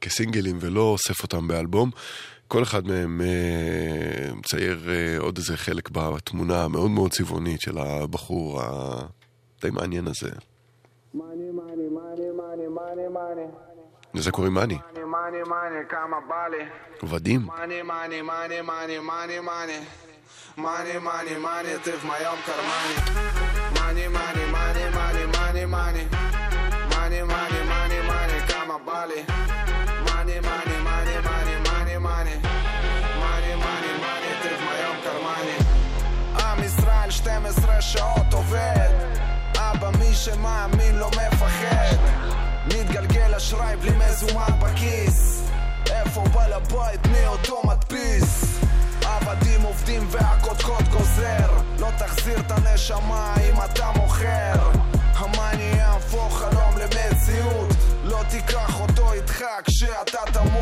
כסינגלים 0.01 0.57
ולא 0.61 0.81
אוסף 0.81 1.23
אותם 1.23 1.47
באלבום. 1.47 1.91
כל 2.47 2.63
אחד 2.63 2.87
מהם 2.87 3.21
אה, 3.21 4.33
מצייר 4.33 4.89
אה, 4.89 5.19
עוד 5.19 5.37
איזה 5.37 5.57
חלק 5.57 5.89
בתמונה 5.89 6.63
המאוד 6.63 6.91
מאוד 6.91 7.11
צבעונית 7.11 7.61
של 7.61 7.77
הבחור 7.77 8.61
העניין 9.77 10.07
הזה. 10.07 10.29
לזה 14.13 14.31
קוראים 14.31 14.53
מאני. 14.53 14.77
עבדים. 17.01 17.41
מאני, 20.57 20.97
מאני, 20.97 21.37
מאני, 21.37 21.69
תיף 21.83 22.03
מיום 22.03 22.35
קרמני. 22.45 23.19
מאני, 23.79 24.07
מאני, 24.07 24.45
מאני, 24.51 24.89
מאני, 24.89 25.25
מאני, 25.25 25.65
מאני. 25.65 26.03
מאני, 26.89 27.21
מאני, 27.21 27.63
מאני, 27.67 28.07
מאני, 28.07 28.39
כמה 28.47 28.77
בא 28.85 29.05
לי. 29.05 29.23
מאני, 30.05 30.39
מאני, 30.39 30.77
מאני, 30.83 31.19
מאני, 31.19 31.55
מאני, 31.59 31.97
מאני. 31.97 32.35
מאני, 33.19 33.55
מאני, 33.55 33.97
מאני, 34.01 34.41
תיף 34.41 34.59
מיום 34.59 34.95
קרמני. 35.03 35.57
עם 36.39 36.63
ישראל 36.63 37.11
12 37.11 37.81
שעות 37.81 38.33
עובד. 38.33 39.22
מי 40.13 40.17
שמאמין 40.17 40.95
לא 40.95 41.09
מפחד. 41.09 41.95
מתגלגל 42.65 43.35
אשראי 43.35 43.75
בלי 43.75 43.91
מזומן 43.97 44.59
בכיס. 44.59 45.49
איפה 45.91 46.23
בעל 46.33 46.53
הבית 46.53 47.07
מי 47.07 47.27
אותו 47.27 47.61
מדפיס? 47.65 48.59
עבדים 49.05 49.61
עובדים 49.61 50.07
והקודקוד 50.11 50.87
גוזר. 50.91 51.49
לא 51.79 51.87
תחזיר 51.97 52.39
את 52.39 52.51
הנשמה 52.51 53.33
אם 53.49 53.55
אתה 53.65 53.91
מוכר. 53.95 54.71
המאני 55.15 55.71
יהפוך 55.77 56.37
חלום 56.39 56.77
למציאות. 56.77 57.67
לא 58.03 58.19
תיקח 58.29 58.79
אותו 58.79 59.13
איתך 59.13 59.43
כשאתה 59.65 60.19
תמות 60.33 60.52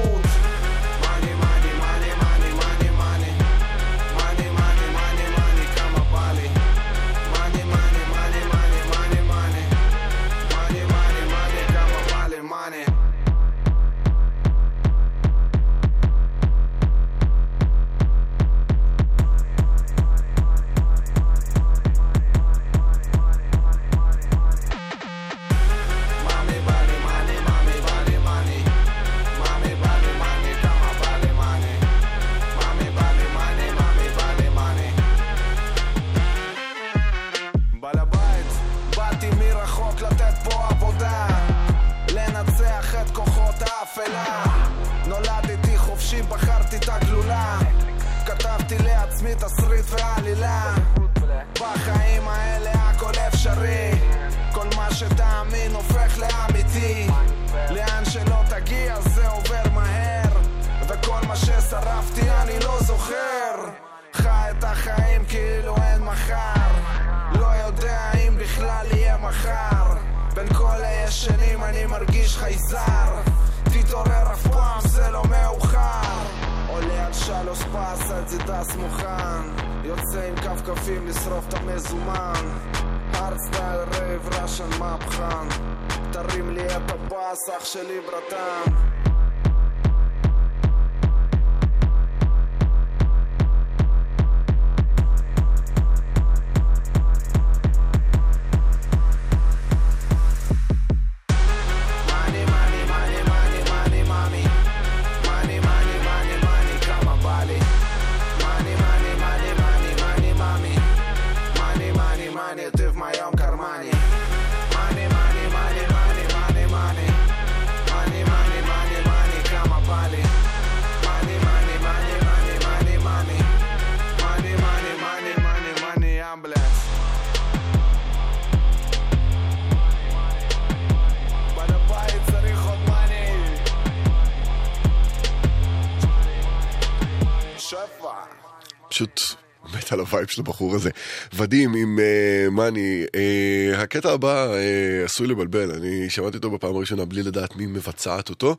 ה 140.12 140.15
vibe 140.15 140.28
של 140.30 140.42
הבחור 140.42 140.76
הזה. 140.76 140.90
ודים 141.34 141.74
עם 141.74 142.00
אה, 142.00 142.50
Money, 142.50 143.04
אה, 143.06 143.78
הקטע 143.78 144.12
הבא 144.12 144.48
אה, 144.48 145.06
עשוי 145.06 145.28
לבלבל, 145.28 145.72
אני 145.72 146.10
שמעתי 146.10 146.38
אותו 146.38 146.52
בפעם 146.52 146.76
הראשונה 146.76 147.06
בלי 147.06 147.24
לדעת 147.24 147.56
מי 147.56 147.66
מבצעת 147.66 148.30
אותו, 148.30 148.56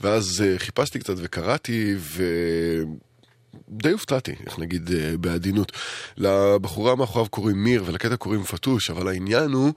ואז 0.00 0.24
אה, 0.44 0.58
חיפשתי 0.58 0.98
קצת 0.98 1.14
וקראתי, 1.18 1.94
ו... 1.98 2.22
די 3.68 3.90
הופתעתי, 3.90 4.32
איך 4.46 4.58
נגיד 4.58 4.90
בעדינות. 5.20 5.72
לבחורה 6.16 6.94
מאחוריו 6.94 7.28
קוראים 7.28 7.64
מיר 7.64 7.82
ולקטע 7.86 8.16
קוראים 8.16 8.42
פטוש, 8.42 8.90
אבל 8.90 9.08
העניין 9.08 9.50
הוא 9.50 9.72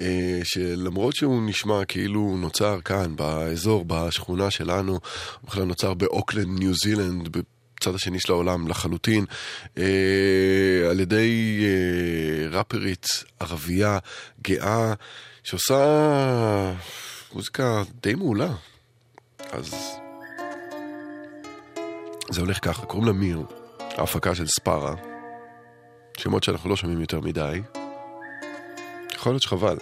אה, 0.00 0.40
שלמרות 0.44 1.16
שהוא 1.16 1.42
נשמע 1.42 1.84
כאילו 1.84 2.20
הוא 2.20 2.38
נוצר 2.38 2.80
כאן, 2.84 3.16
באזור, 3.16 3.84
בשכונה 3.86 4.50
שלנו, 4.50 4.92
הוא 4.92 5.00
בכלל 5.46 5.64
נוצר 5.64 5.94
באוקלנד, 5.94 6.58
ניו 6.58 6.74
זילנד, 6.74 7.28
הצד 7.78 7.94
השני 7.94 8.20
של 8.20 8.32
העולם 8.32 8.68
לחלוטין, 8.68 9.24
אה, 9.78 10.90
על 10.90 11.00
ידי 11.00 11.60
אה, 11.64 12.58
ראפרית 12.58 13.06
ערבייה 13.40 13.98
גאה 14.42 14.94
שעושה 15.42 16.74
מוזיקה 17.32 17.82
די 18.02 18.14
מעולה. 18.14 18.48
אז 19.52 19.74
זה 22.30 22.40
הולך 22.40 22.58
ככה, 22.62 22.86
קוראים 22.86 23.06
לה 23.06 23.12
מיר, 23.12 23.42
ההפקה 23.80 24.34
של 24.34 24.46
ספרה, 24.46 24.94
שמות 26.16 26.44
שאנחנו 26.44 26.70
לא 26.70 26.76
שומעים 26.76 27.00
יותר 27.00 27.20
מדי. 27.20 27.60
יכול 29.14 29.32
להיות 29.32 29.42
שחבל. 29.42 29.76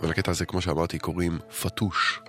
ולקטע 0.00 0.30
הזה, 0.30 0.46
כמו 0.46 0.60
שאמרתי, 0.60 0.98
קוראים 0.98 1.38
פטוש. 1.62 2.20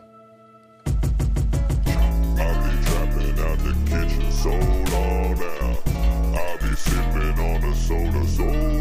soul 4.39 4.53
on 4.53 5.37
out. 5.43 5.81
I'll 6.39 6.57
be 6.59 6.73
sipping 6.75 7.39
on 7.39 7.61
a 7.61 7.75
soda 7.75 8.25
soul. 8.25 8.78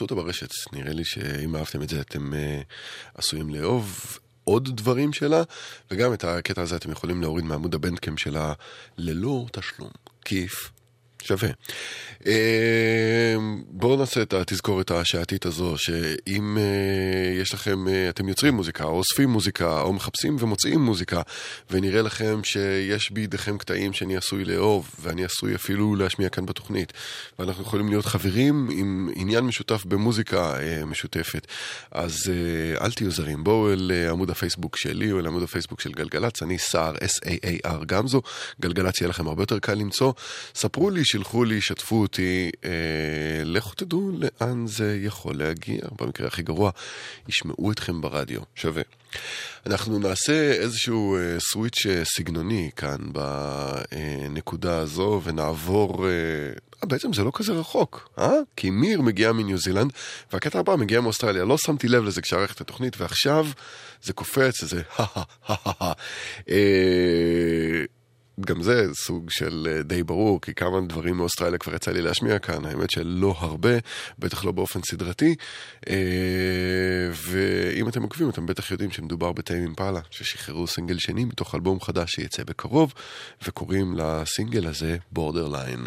חפשו 0.00 0.14
אותה 0.14 0.14
ברשת, 0.14 0.50
נראה 0.72 0.92
לי 0.92 1.04
שאם 1.04 1.56
אהבתם 1.56 1.82
את 1.82 1.88
זה 1.88 2.00
אתם 2.00 2.34
אה, 2.34 2.60
עשויים 3.14 3.50
לאהוב. 3.50 4.18
עוד 4.44 4.76
דברים 4.76 5.12
שלה, 5.12 5.42
וגם 5.90 6.12
את 6.12 6.24
הקטע 6.24 6.62
הזה 6.62 6.76
אתם 6.76 6.90
יכולים 6.90 7.20
להוריד 7.22 7.44
מעמוד 7.44 7.74
הבנדקאם 7.74 8.16
שלה 8.16 8.52
ללא 8.98 9.46
תשלום. 9.52 9.90
כיף. 10.24 10.70
שווה. 11.22 11.48
אה, 12.26 13.36
בואו 13.68 13.96
נעשה 13.96 14.22
את 14.22 14.32
התזכורת 14.32 14.90
השעתית 14.90 15.46
הזו, 15.46 15.74
שאם 15.76 16.58
אה, 16.58 17.40
יש 17.40 17.54
לכם, 17.54 17.88
אה, 17.88 18.08
אתם 18.08 18.28
יוצרים 18.28 18.54
מוזיקה, 18.54 18.84
או 18.84 18.98
אוספים 18.98 19.28
מוזיקה, 19.30 19.80
או 19.80 19.92
מחפשים 19.92 20.36
ומוצאים 20.40 20.80
מוזיקה, 20.80 21.22
ונראה 21.70 22.02
לכם 22.02 22.40
שיש 22.44 23.10
בידיכם 23.10 23.58
קטעים 23.58 23.92
שאני 23.92 24.16
עשוי 24.16 24.44
לאהוב, 24.44 24.90
ואני 25.02 25.24
עשוי 25.24 25.54
אפילו 25.54 25.96
להשמיע 25.96 26.28
כאן 26.28 26.46
בתוכנית, 26.46 26.92
ואנחנו 27.38 27.62
יכולים 27.62 27.88
להיות 27.88 28.06
חברים 28.06 28.68
עם 28.72 29.10
עניין 29.16 29.44
משותף 29.44 29.84
במוזיקה 29.84 30.54
משותפת, 30.86 31.46
אז 31.90 32.32
אל 32.80 32.92
תהיו 32.92 33.10
זרים, 33.10 33.44
בואו 33.44 33.72
אל 33.72 33.92
עמוד 34.10 34.30
הפייסבוק 34.30 34.76
שלי, 34.76 35.12
או 35.12 35.18
אל 35.18 35.26
עמוד 35.26 35.42
הפייסבוק 35.42 35.80
של 35.80 35.92
גלגלצ, 35.92 36.42
אני 36.42 36.58
סער, 36.58 36.94
S-A-A-R 36.94 37.84
גמזו, 37.86 38.22
גלגלצ 38.60 39.00
יהיה 39.00 39.08
לכם 39.08 39.28
הרבה 39.28 39.42
יותר 39.42 39.58
קל 39.58 39.74
למצוא. 39.74 40.12
ספרו 40.54 40.90
לי, 40.90 41.04
שילחו 41.10 41.44
לי, 41.44 41.60
שתפו 41.60 42.00
אותי, 42.00 42.50
אה, 42.64 42.70
לכו 43.44 43.74
תדעו 43.74 44.12
לאן 44.18 44.66
זה 44.66 44.98
יכול 45.02 45.36
להגיע. 45.36 45.80
במקרה 46.00 46.26
הכי 46.26 46.42
גרוע, 46.42 46.70
ישמעו 47.28 47.72
אתכם 47.72 48.00
ברדיו, 48.00 48.40
שווה. 48.54 48.82
אנחנו 49.66 49.98
נעשה 49.98 50.52
איזשהו 50.52 51.16
אה, 51.16 51.40
סוויץ' 51.40 51.86
אה, 51.86 52.02
סגנוני 52.04 52.70
כאן 52.76 52.98
בנקודה 53.12 54.78
הזו, 54.78 55.20
ונעבור... 55.24 56.06
אה, 56.06 56.10
אה, 56.82 56.88
בעצם 56.88 57.12
זה 57.12 57.24
לא 57.24 57.30
כזה 57.34 57.52
רחוק, 57.52 58.08
אה? 58.18 58.32
כי 58.56 58.70
מיר 58.70 59.00
מגיע 59.00 59.32
מניו 59.32 59.58
זילנד, 59.58 59.92
והקטע 60.32 60.58
הבא 60.58 60.76
מגיע 60.76 61.00
מאוסטרליה. 61.00 61.44
לא 61.44 61.58
שמתי 61.58 61.88
לב 61.88 62.04
לזה 62.04 62.22
כשערכתי 62.22 62.54
את 62.54 62.60
התוכנית, 62.60 63.00
ועכשיו 63.00 63.46
זה 64.02 64.12
קופץ, 64.12 64.64
זה 64.64 64.82
הא 65.48 65.92
גם 68.46 68.62
זה 68.62 68.86
סוג 68.94 69.30
של 69.30 69.68
אה, 69.70 69.82
די 69.82 70.02
ברור, 70.02 70.40
כי 70.40 70.54
כמה 70.54 70.80
דברים 70.80 71.16
מאוסטרליה 71.16 71.58
כבר 71.58 71.74
יצא 71.74 71.90
לי 71.90 72.02
להשמיע 72.02 72.38
כאן, 72.38 72.64
האמת 72.64 72.90
שלא 72.90 73.34
הרבה, 73.38 73.70
בטח 74.18 74.44
לא 74.44 74.52
באופן 74.52 74.80
סדרתי. 74.82 75.34
אה, 75.88 75.94
ואם 77.12 77.88
אתם 77.88 78.02
עוקבים, 78.02 78.30
אתם 78.30 78.46
בטח 78.46 78.70
יודעים 78.70 78.90
שמדובר 78.90 79.32
בטיים 79.32 79.62
אימפלה, 79.62 80.00
ששחררו 80.10 80.66
סינגל 80.66 80.98
שני 80.98 81.24
מתוך 81.24 81.54
אלבום 81.54 81.80
חדש 81.80 82.10
שיצא 82.12 82.44
בקרוב, 82.44 82.92
וקוראים 83.46 83.94
לסינגל 83.96 84.66
הזה 84.66 84.96
בורדרליין. 85.12 85.80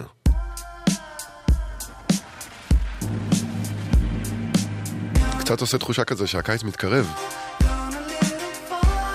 קצת 5.40 5.62
עושה 5.62 5.78
תחושה 5.78 6.04
כזה 6.04 6.28
שהקיץ 6.28 6.64
מתקרב. 6.64 7.08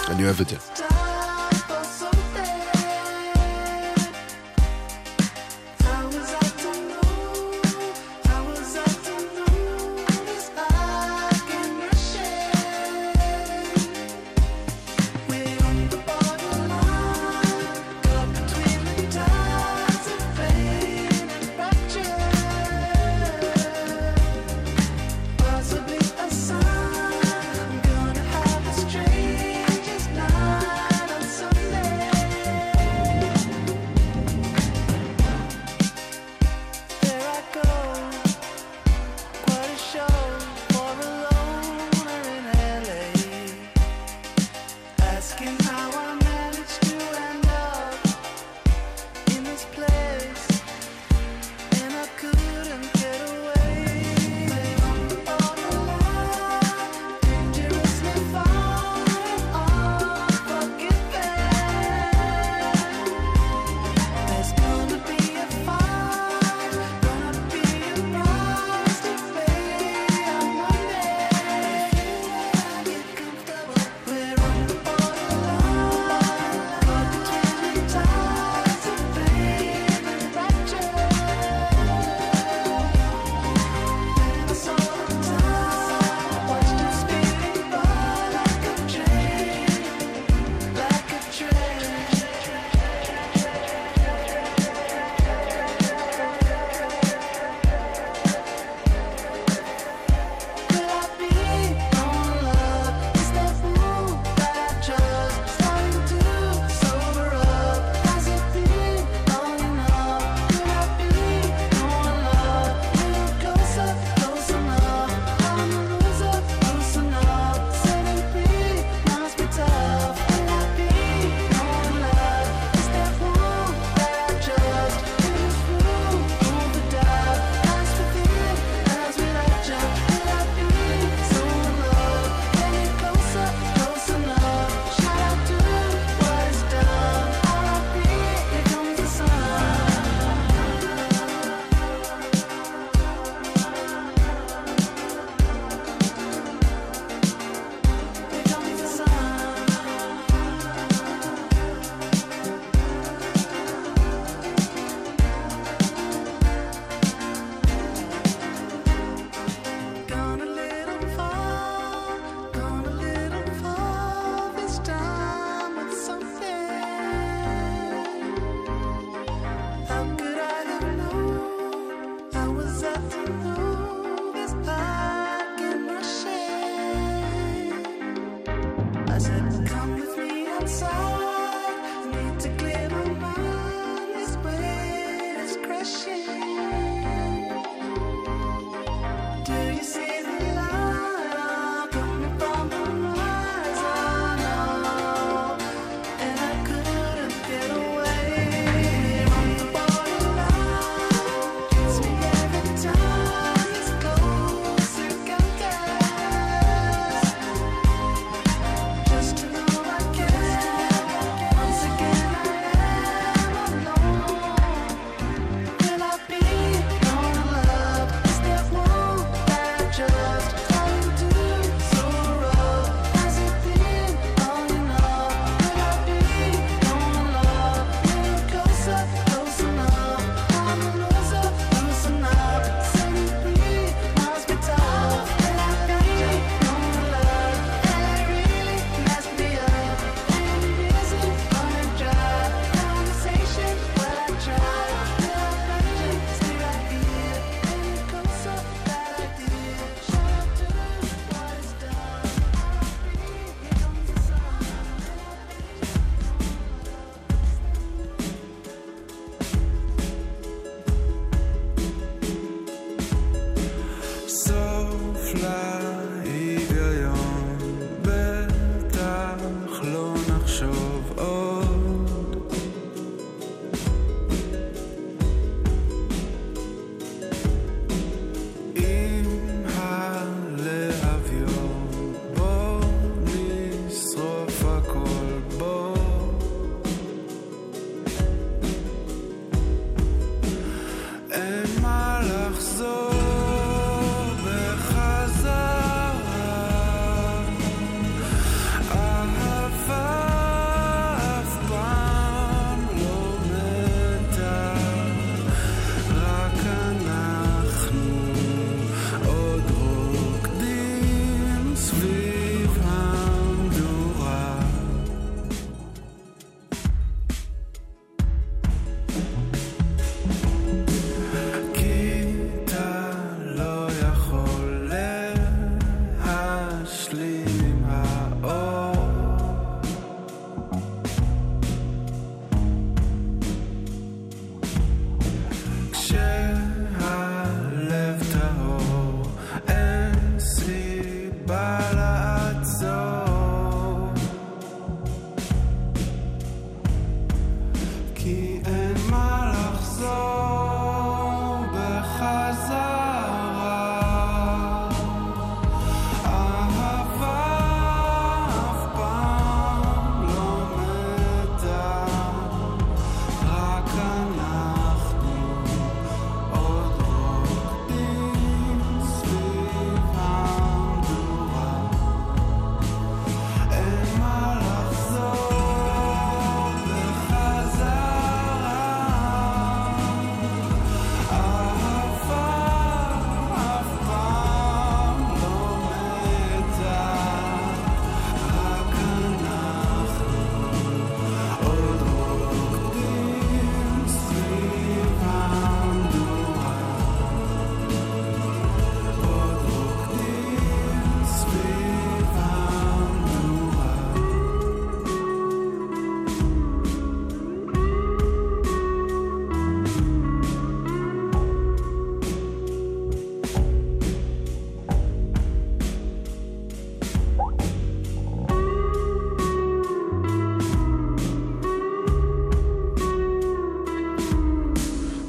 אני 0.09 0.25
אוהב 0.25 0.41
את 0.41 0.49
זה. 0.49 0.57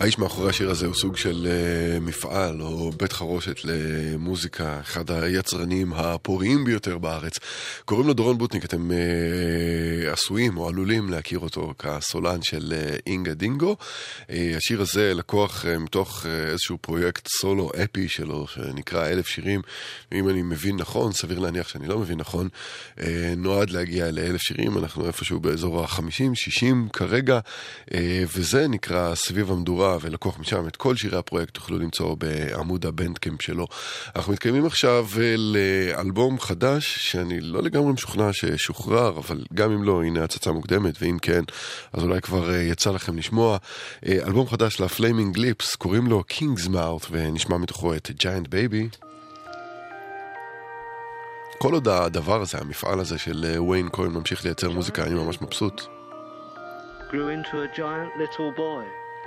האיש 0.09 0.19
מאחורי 0.19 0.49
השיר 0.49 0.69
הזה 0.69 0.85
הוא 0.85 0.95
סוג 0.95 1.17
של 1.17 1.47
אה, 1.49 1.99
מפעל 1.99 2.61
או 2.61 2.91
בית 2.91 3.13
חרושת 3.13 3.55
למוזיקה, 3.63 4.79
אחד 4.81 5.11
היצרנים 5.11 5.93
הפוריים 5.93 6.63
ביותר 6.63 6.97
בארץ. 6.97 7.39
קוראים 7.85 8.07
לו 8.07 8.13
דורון 8.13 8.37
בוטניק, 8.37 8.65
אתם 8.65 8.91
אה, 8.91 10.11
עשויים 10.11 10.57
או 10.57 10.67
עלולים 10.67 11.09
להכיר 11.09 11.39
אותו 11.39 11.73
כסולן 11.79 12.41
של 12.41 12.73
אה, 12.75 12.95
אינגה 13.07 13.33
דינגו. 13.33 13.75
השיר 14.29 14.81
הזה 14.81 15.13
לקוח 15.15 15.65
מתוך 15.79 16.25
איזשהו 16.25 16.77
פרויקט 16.77 17.27
סולו 17.27 17.71
אפי 17.83 18.07
שלו, 18.07 18.47
שנקרא 18.47 19.07
אלף 19.07 19.27
שירים. 19.27 19.61
אם 20.11 20.29
אני 20.29 20.41
מבין 20.41 20.75
נכון, 20.75 21.11
סביר 21.11 21.39
להניח 21.39 21.67
שאני 21.67 21.87
לא 21.87 21.99
מבין 21.99 22.17
נכון, 22.17 22.49
נועד 23.37 23.69
להגיע 23.69 24.11
לאלף 24.11 24.41
שירים, 24.41 24.77
אנחנו 24.77 25.07
איפשהו 25.07 25.39
באזור 25.39 25.83
ה-50-60 25.83 26.89
כרגע, 26.93 27.39
אה, 27.93 28.23
וזה 28.35 28.67
נקרא 28.67 29.15
סביב 29.15 29.51
המדורה, 29.51 29.97
ולקוח 30.01 30.39
משם 30.39 30.67
את 30.67 30.75
כל 30.75 30.95
שירי 30.95 31.17
הפרויקט 31.17 31.53
תוכלו 31.53 31.79
למצוא 31.79 32.15
בעמוד 32.15 32.85
הבנדקאמפ 32.85 33.41
שלו. 33.41 33.67
אנחנו 34.15 34.33
מתקיימים 34.33 34.65
עכשיו 34.65 35.07
אה, 35.21 35.35
לאלבום 35.37 36.39
חדש, 36.39 36.97
שאני 36.97 37.41
לא 37.41 37.61
לגמרי 37.61 37.93
משוכנע 37.93 38.33
ששוחרר, 38.33 39.17
אבל 39.17 39.43
גם 39.53 39.71
אם 39.71 39.83
לא, 39.83 40.03
הנה 40.03 40.23
הצצה 40.23 40.51
מוקדמת, 40.51 40.95
ואם 41.01 41.17
כן, 41.21 41.41
אז 41.93 42.03
אולי 42.03 42.21
כבר 42.21 42.53
אה, 42.53 42.61
יצא 42.61 42.91
לכם 42.91 43.17
לשמוע. 43.17 43.57
אה, 44.05 44.17
אלבום 44.27 44.47
חדש 44.47 44.81
לפליימינג 44.81 45.37
ליפס, 45.37 45.75
קוראים 45.75 46.07
לו 46.07 46.23
King's 46.33 46.67
Mouth, 46.67 47.07
ונשמע 47.11 47.57
מתוכו 47.57 47.93
את 47.93 48.11
Giant 48.23 48.47
Baby. 48.47 49.05
כל 51.57 51.73
עוד 51.73 51.87
הדבר 51.87 52.41
הזה, 52.41 52.57
המפעל 52.57 52.99
הזה 52.99 53.17
של 53.17 53.45
אה, 53.45 53.63
ויין 53.63 53.89
כהן 53.91 54.11
ממשיך 54.11 54.45
לייצר 54.45 54.69
מוזיקה, 54.69 55.03
אני 55.03 55.13
ממש 55.13 55.41
מבסוט. 55.41 55.81
grew 57.11 57.29
into 57.29 57.61
a 57.61 57.67
giant 57.75 58.11
little 58.17 58.51
boy. 58.55 58.98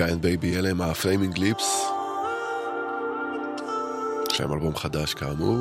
Giant 0.00 0.22
Baby, 0.22 0.58
אלה 0.58 0.70
הם 0.70 0.80
ה 0.80 0.87
Flaming 0.87 1.38
Lips. 1.38 1.84
יש 4.32 4.40
להם 4.40 4.52
אלבום 4.52 4.76
חדש 4.76 5.14
כאמור. 5.14 5.56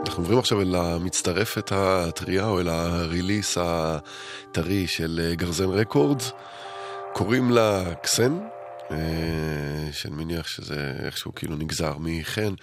אנחנו 0.00 0.22
עוברים 0.22 0.38
עכשיו 0.38 0.60
אל 0.60 0.74
המצטרפת 0.74 1.72
הטריה 1.74 2.46
או 2.46 2.60
אל 2.60 2.68
ה 2.68 2.79
release 2.79 3.58
הטרי 3.60 4.86
של 4.86 5.20
אה, 5.24 5.34
גרזן 5.34 5.70
Records. 5.70 6.32
קוראים 7.12 7.50
לה 7.50 7.94
קסן, 8.02 8.38
אה, 8.90 8.96
שאני 9.92 10.14
מניח 10.16 10.46
שזה 10.46 10.92
איכשהו 11.04 11.34
כאילו 11.34 11.56
נגזר 11.56 11.94
מחן, 12.00 12.54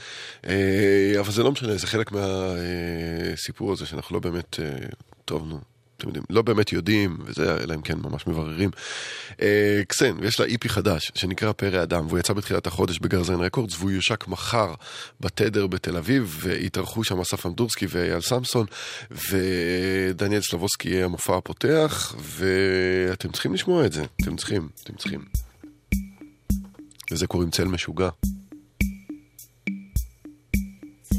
אה, 0.48 1.14
אבל 1.20 1.32
זה 1.32 1.44
לא 1.44 1.52
משנה, 1.52 1.76
זה 1.76 1.88
חלק 1.88 2.12
מהסיפור 2.12 3.72
הזה 3.72 3.86
שאנחנו 3.86 4.16
לא 4.16 4.20
באמת, 4.20 4.60
טוב 5.26 5.48
נו. 5.48 5.79
אתם 6.00 6.08
יודעים, 6.08 6.24
לא 6.30 6.42
באמת 6.42 6.72
יודעים, 6.72 7.18
וזה, 7.26 7.58
אלא 7.64 7.74
אם 7.76 7.82
כן 7.82 7.98
ממש 8.04 8.28
מבררים. 8.28 8.70
אה, 9.42 9.82
קסן, 9.88 10.16
ויש 10.20 10.40
לה 10.40 10.46
איפי 10.46 10.70
חדש, 10.70 11.12
שנקרא 11.16 11.52
פרא 11.52 11.84
אדם, 11.84 12.08
והוא 12.08 12.20
יצא 12.20 12.34
בתחילת 12.34 12.68
החודש 12.68 13.00
בגרזן 13.00 13.42
רקורדס, 13.42 13.76
והוא 13.80 13.92
יושק 13.92 14.28
מחר 14.28 14.74
בתדר 15.20 15.68
בתל 15.68 15.98
אביב, 15.98 16.38
והתארחו 16.40 17.04
שם 17.04 17.20
אסף 17.20 17.46
אמדורסקי 17.46 17.86
ואייל 17.90 18.22
סמסון, 18.22 18.66
ודניאל 19.12 20.42
סלבוסקי 20.42 20.90
יהיה 20.90 21.06
המופע 21.06 21.38
הפותח, 21.38 22.16
ואתם 22.20 23.32
צריכים 23.32 23.54
לשמוע 23.54 23.86
את 23.86 23.94
זה, 23.94 24.04
אתם 24.22 24.36
צריכים, 24.36 24.70
אתם 24.84 24.94
צריכים. 24.94 25.26
לזה 27.12 27.28
קוראים 27.28 27.50
צל 27.50 27.66
משוגע. 27.66 28.10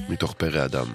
מתוך 0.09 0.35
פרא 0.35 0.65
אדם. 0.65 0.87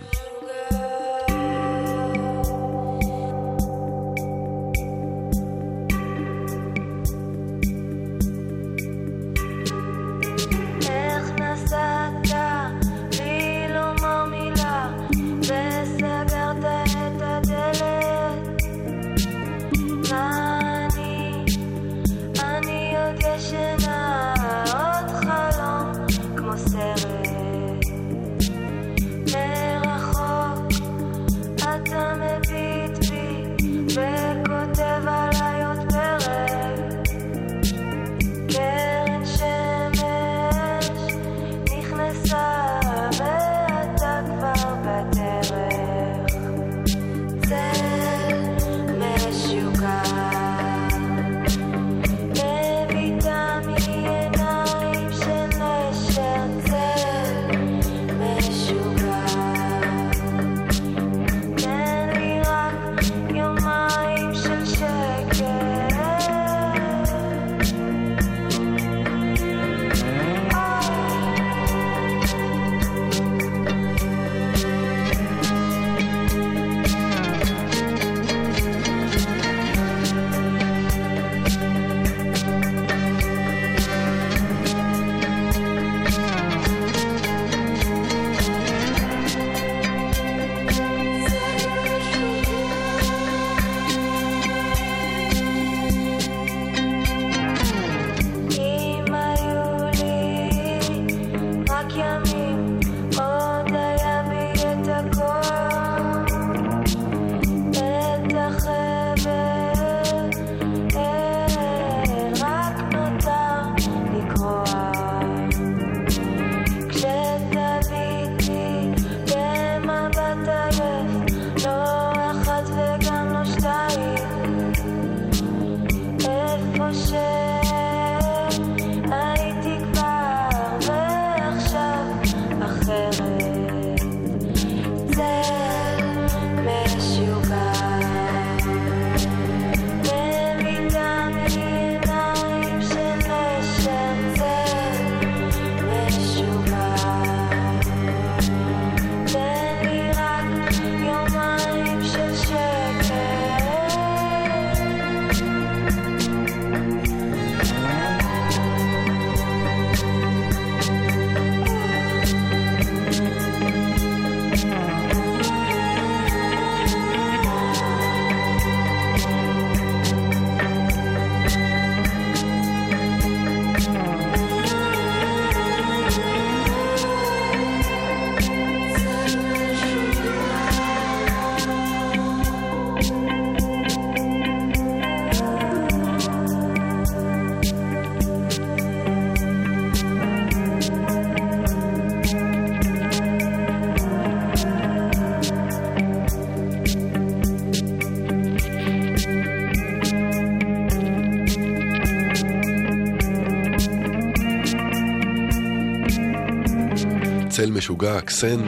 צל 207.65 207.71
משוגע, 207.71 208.21
קסן. 208.21 208.59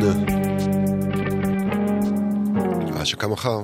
ההשקה 2.96 3.28
מחר. 3.28 3.62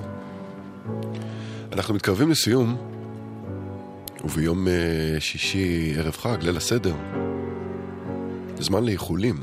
אנחנו 1.72 1.94
מתקרבים 1.94 2.32
לסיום, 2.32 2.78
וביום 4.24 4.68
אה, 4.68 4.74
שישי 5.20 5.94
ערב 5.98 6.14
חג, 6.18 6.38
ליל 6.42 6.58
הסדר, 6.58 6.96
זמן 8.60 8.84
לאיחולים. 8.84 9.36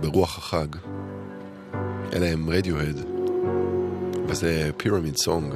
ברוח 0.00 0.38
החג. 0.38 0.76
אלה 2.12 2.26
הם 2.26 2.50
רדיוהד, 2.50 3.00
וזה 4.28 4.70
פירמיד 4.76 5.16
סונג. 5.16 5.54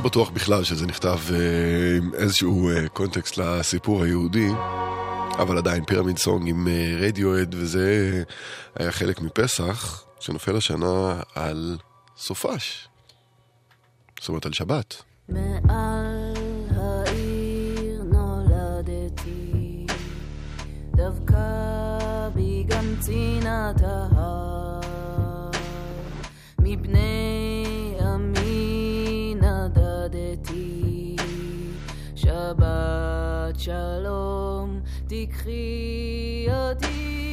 לא 0.00 0.04
בטוח 0.04 0.30
בכלל 0.30 0.64
שזה 0.64 0.86
נכתב 0.86 1.18
אה, 1.32 1.96
עם 1.98 2.14
איזשהו 2.14 2.70
אה, 2.70 2.88
קונטקסט 2.88 3.36
לסיפור 3.36 4.02
היהודי, 4.02 4.48
אבל 5.38 5.58
עדיין 5.58 5.84
פירמיד 5.84 6.18
סונג 6.18 6.48
עם 6.48 6.68
אה, 6.68 6.96
רדיואד, 6.98 7.54
וזה 7.58 8.22
היה 8.78 8.92
חלק 8.92 9.20
מפסח, 9.20 10.04
שנופל 10.20 10.56
השנה 10.56 11.20
על 11.34 11.78
סופש. 12.16 12.88
זאת 14.20 14.28
אומרת 14.28 14.46
על 14.46 14.52
שבת. 14.52 15.02
מפני 26.58 27.19
שלום, 33.60 34.80
תקחי 35.06 36.46
אותי 36.48 37.29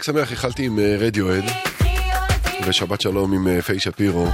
חג 0.00 0.04
שמח 0.04 0.32
התחלתי 0.32 0.66
עם 0.66 0.78
אה, 0.78 0.96
רדיואד, 0.98 1.44
ושבת 2.66 3.00
שלום 3.00 3.32
עם 3.32 3.48
אה, 3.48 3.62
פיי 3.62 3.80
שפירו. 3.80 4.28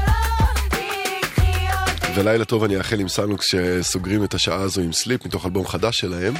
ולילה 2.16 2.44
טוב 2.44 2.64
אני 2.64 2.78
אאחל 2.78 3.00
עם 3.00 3.08
סנוקס 3.08 3.44
שסוגרים 3.50 4.24
את 4.24 4.34
השעה 4.34 4.60
הזו 4.60 4.80
עם 4.80 4.92
Sleep 4.92 5.26
מתוך 5.26 5.44
אלבום 5.46 5.66
חדש 5.66 5.98
שלהם. 5.98 6.34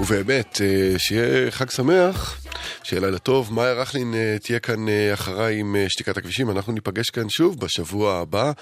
ובאמת, 0.00 0.60
אה, 0.60 0.98
שיהיה 0.98 1.50
חג 1.50 1.70
שמח, 1.70 2.40
שיהיה 2.82 3.00
לילה 3.00 3.18
טוב. 3.18 3.52
מאיה 3.52 3.72
רכלין 3.72 4.14
תהיה 4.42 4.58
כאן 4.58 4.86
אחריי 5.14 5.60
עם 5.60 5.76
שתיקת 5.88 6.16
הכבישים. 6.16 6.50
אנחנו 6.50 6.72
ניפגש 6.72 7.10
כאן 7.10 7.28
שוב 7.28 7.60
בשבוע 7.60 8.14
הבא, 8.20 8.52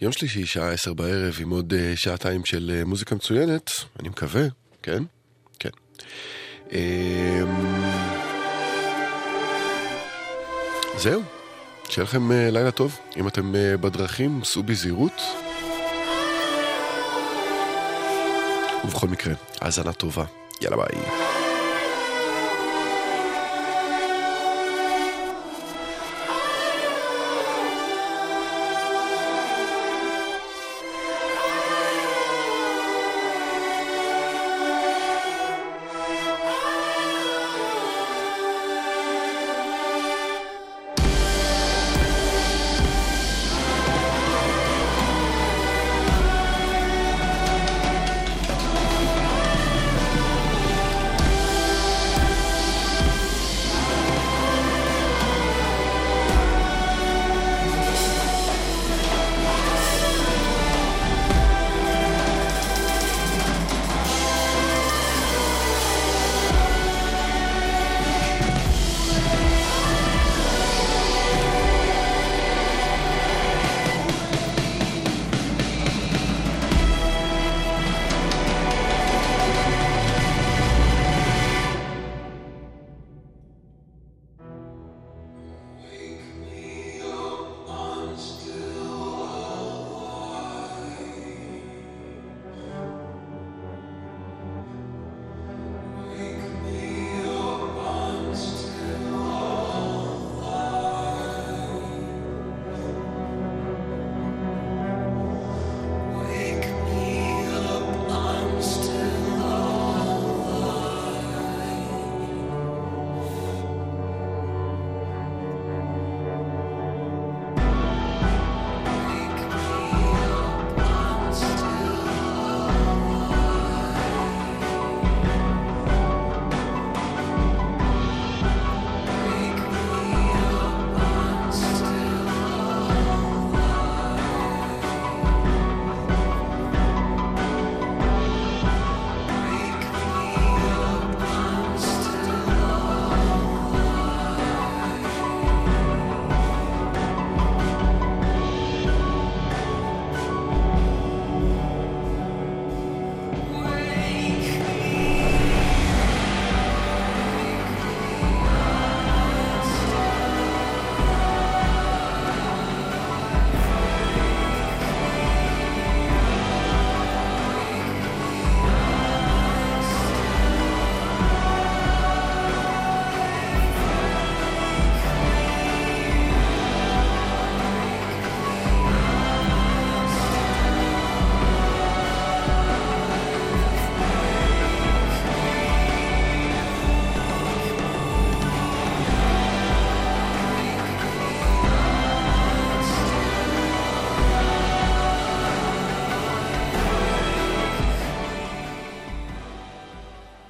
יום 0.00 0.12
שלישי, 0.12 0.46
שעה 0.46 0.70
עשר 0.70 0.94
בערב, 0.94 1.38
עם 1.40 1.50
עוד 1.50 1.74
שעתיים 1.94 2.44
של 2.44 2.82
מוזיקה 2.86 3.14
מצוינת, 3.14 3.70
אני 4.00 4.08
מקווה, 4.08 4.44
כן? 4.82 5.02
כן. 5.58 5.70
אמ, 6.72 6.78
זהו, 10.96 11.22
שיהיה 11.88 12.04
לכם 12.04 12.32
אה, 12.32 12.50
לילה 12.50 12.70
טוב. 12.70 12.98
אם 13.16 13.28
אתם 13.28 13.54
אה, 13.54 13.76
בדרכים, 13.76 14.40
סעו 14.44 14.62
בזהירות. 14.62 15.22
ובכל 18.84 19.08
מקרה, 19.08 19.34
האזנה 19.60 19.92
טובה. 19.92 20.24
יאללה 20.60 20.76
ביי. 20.76 21.31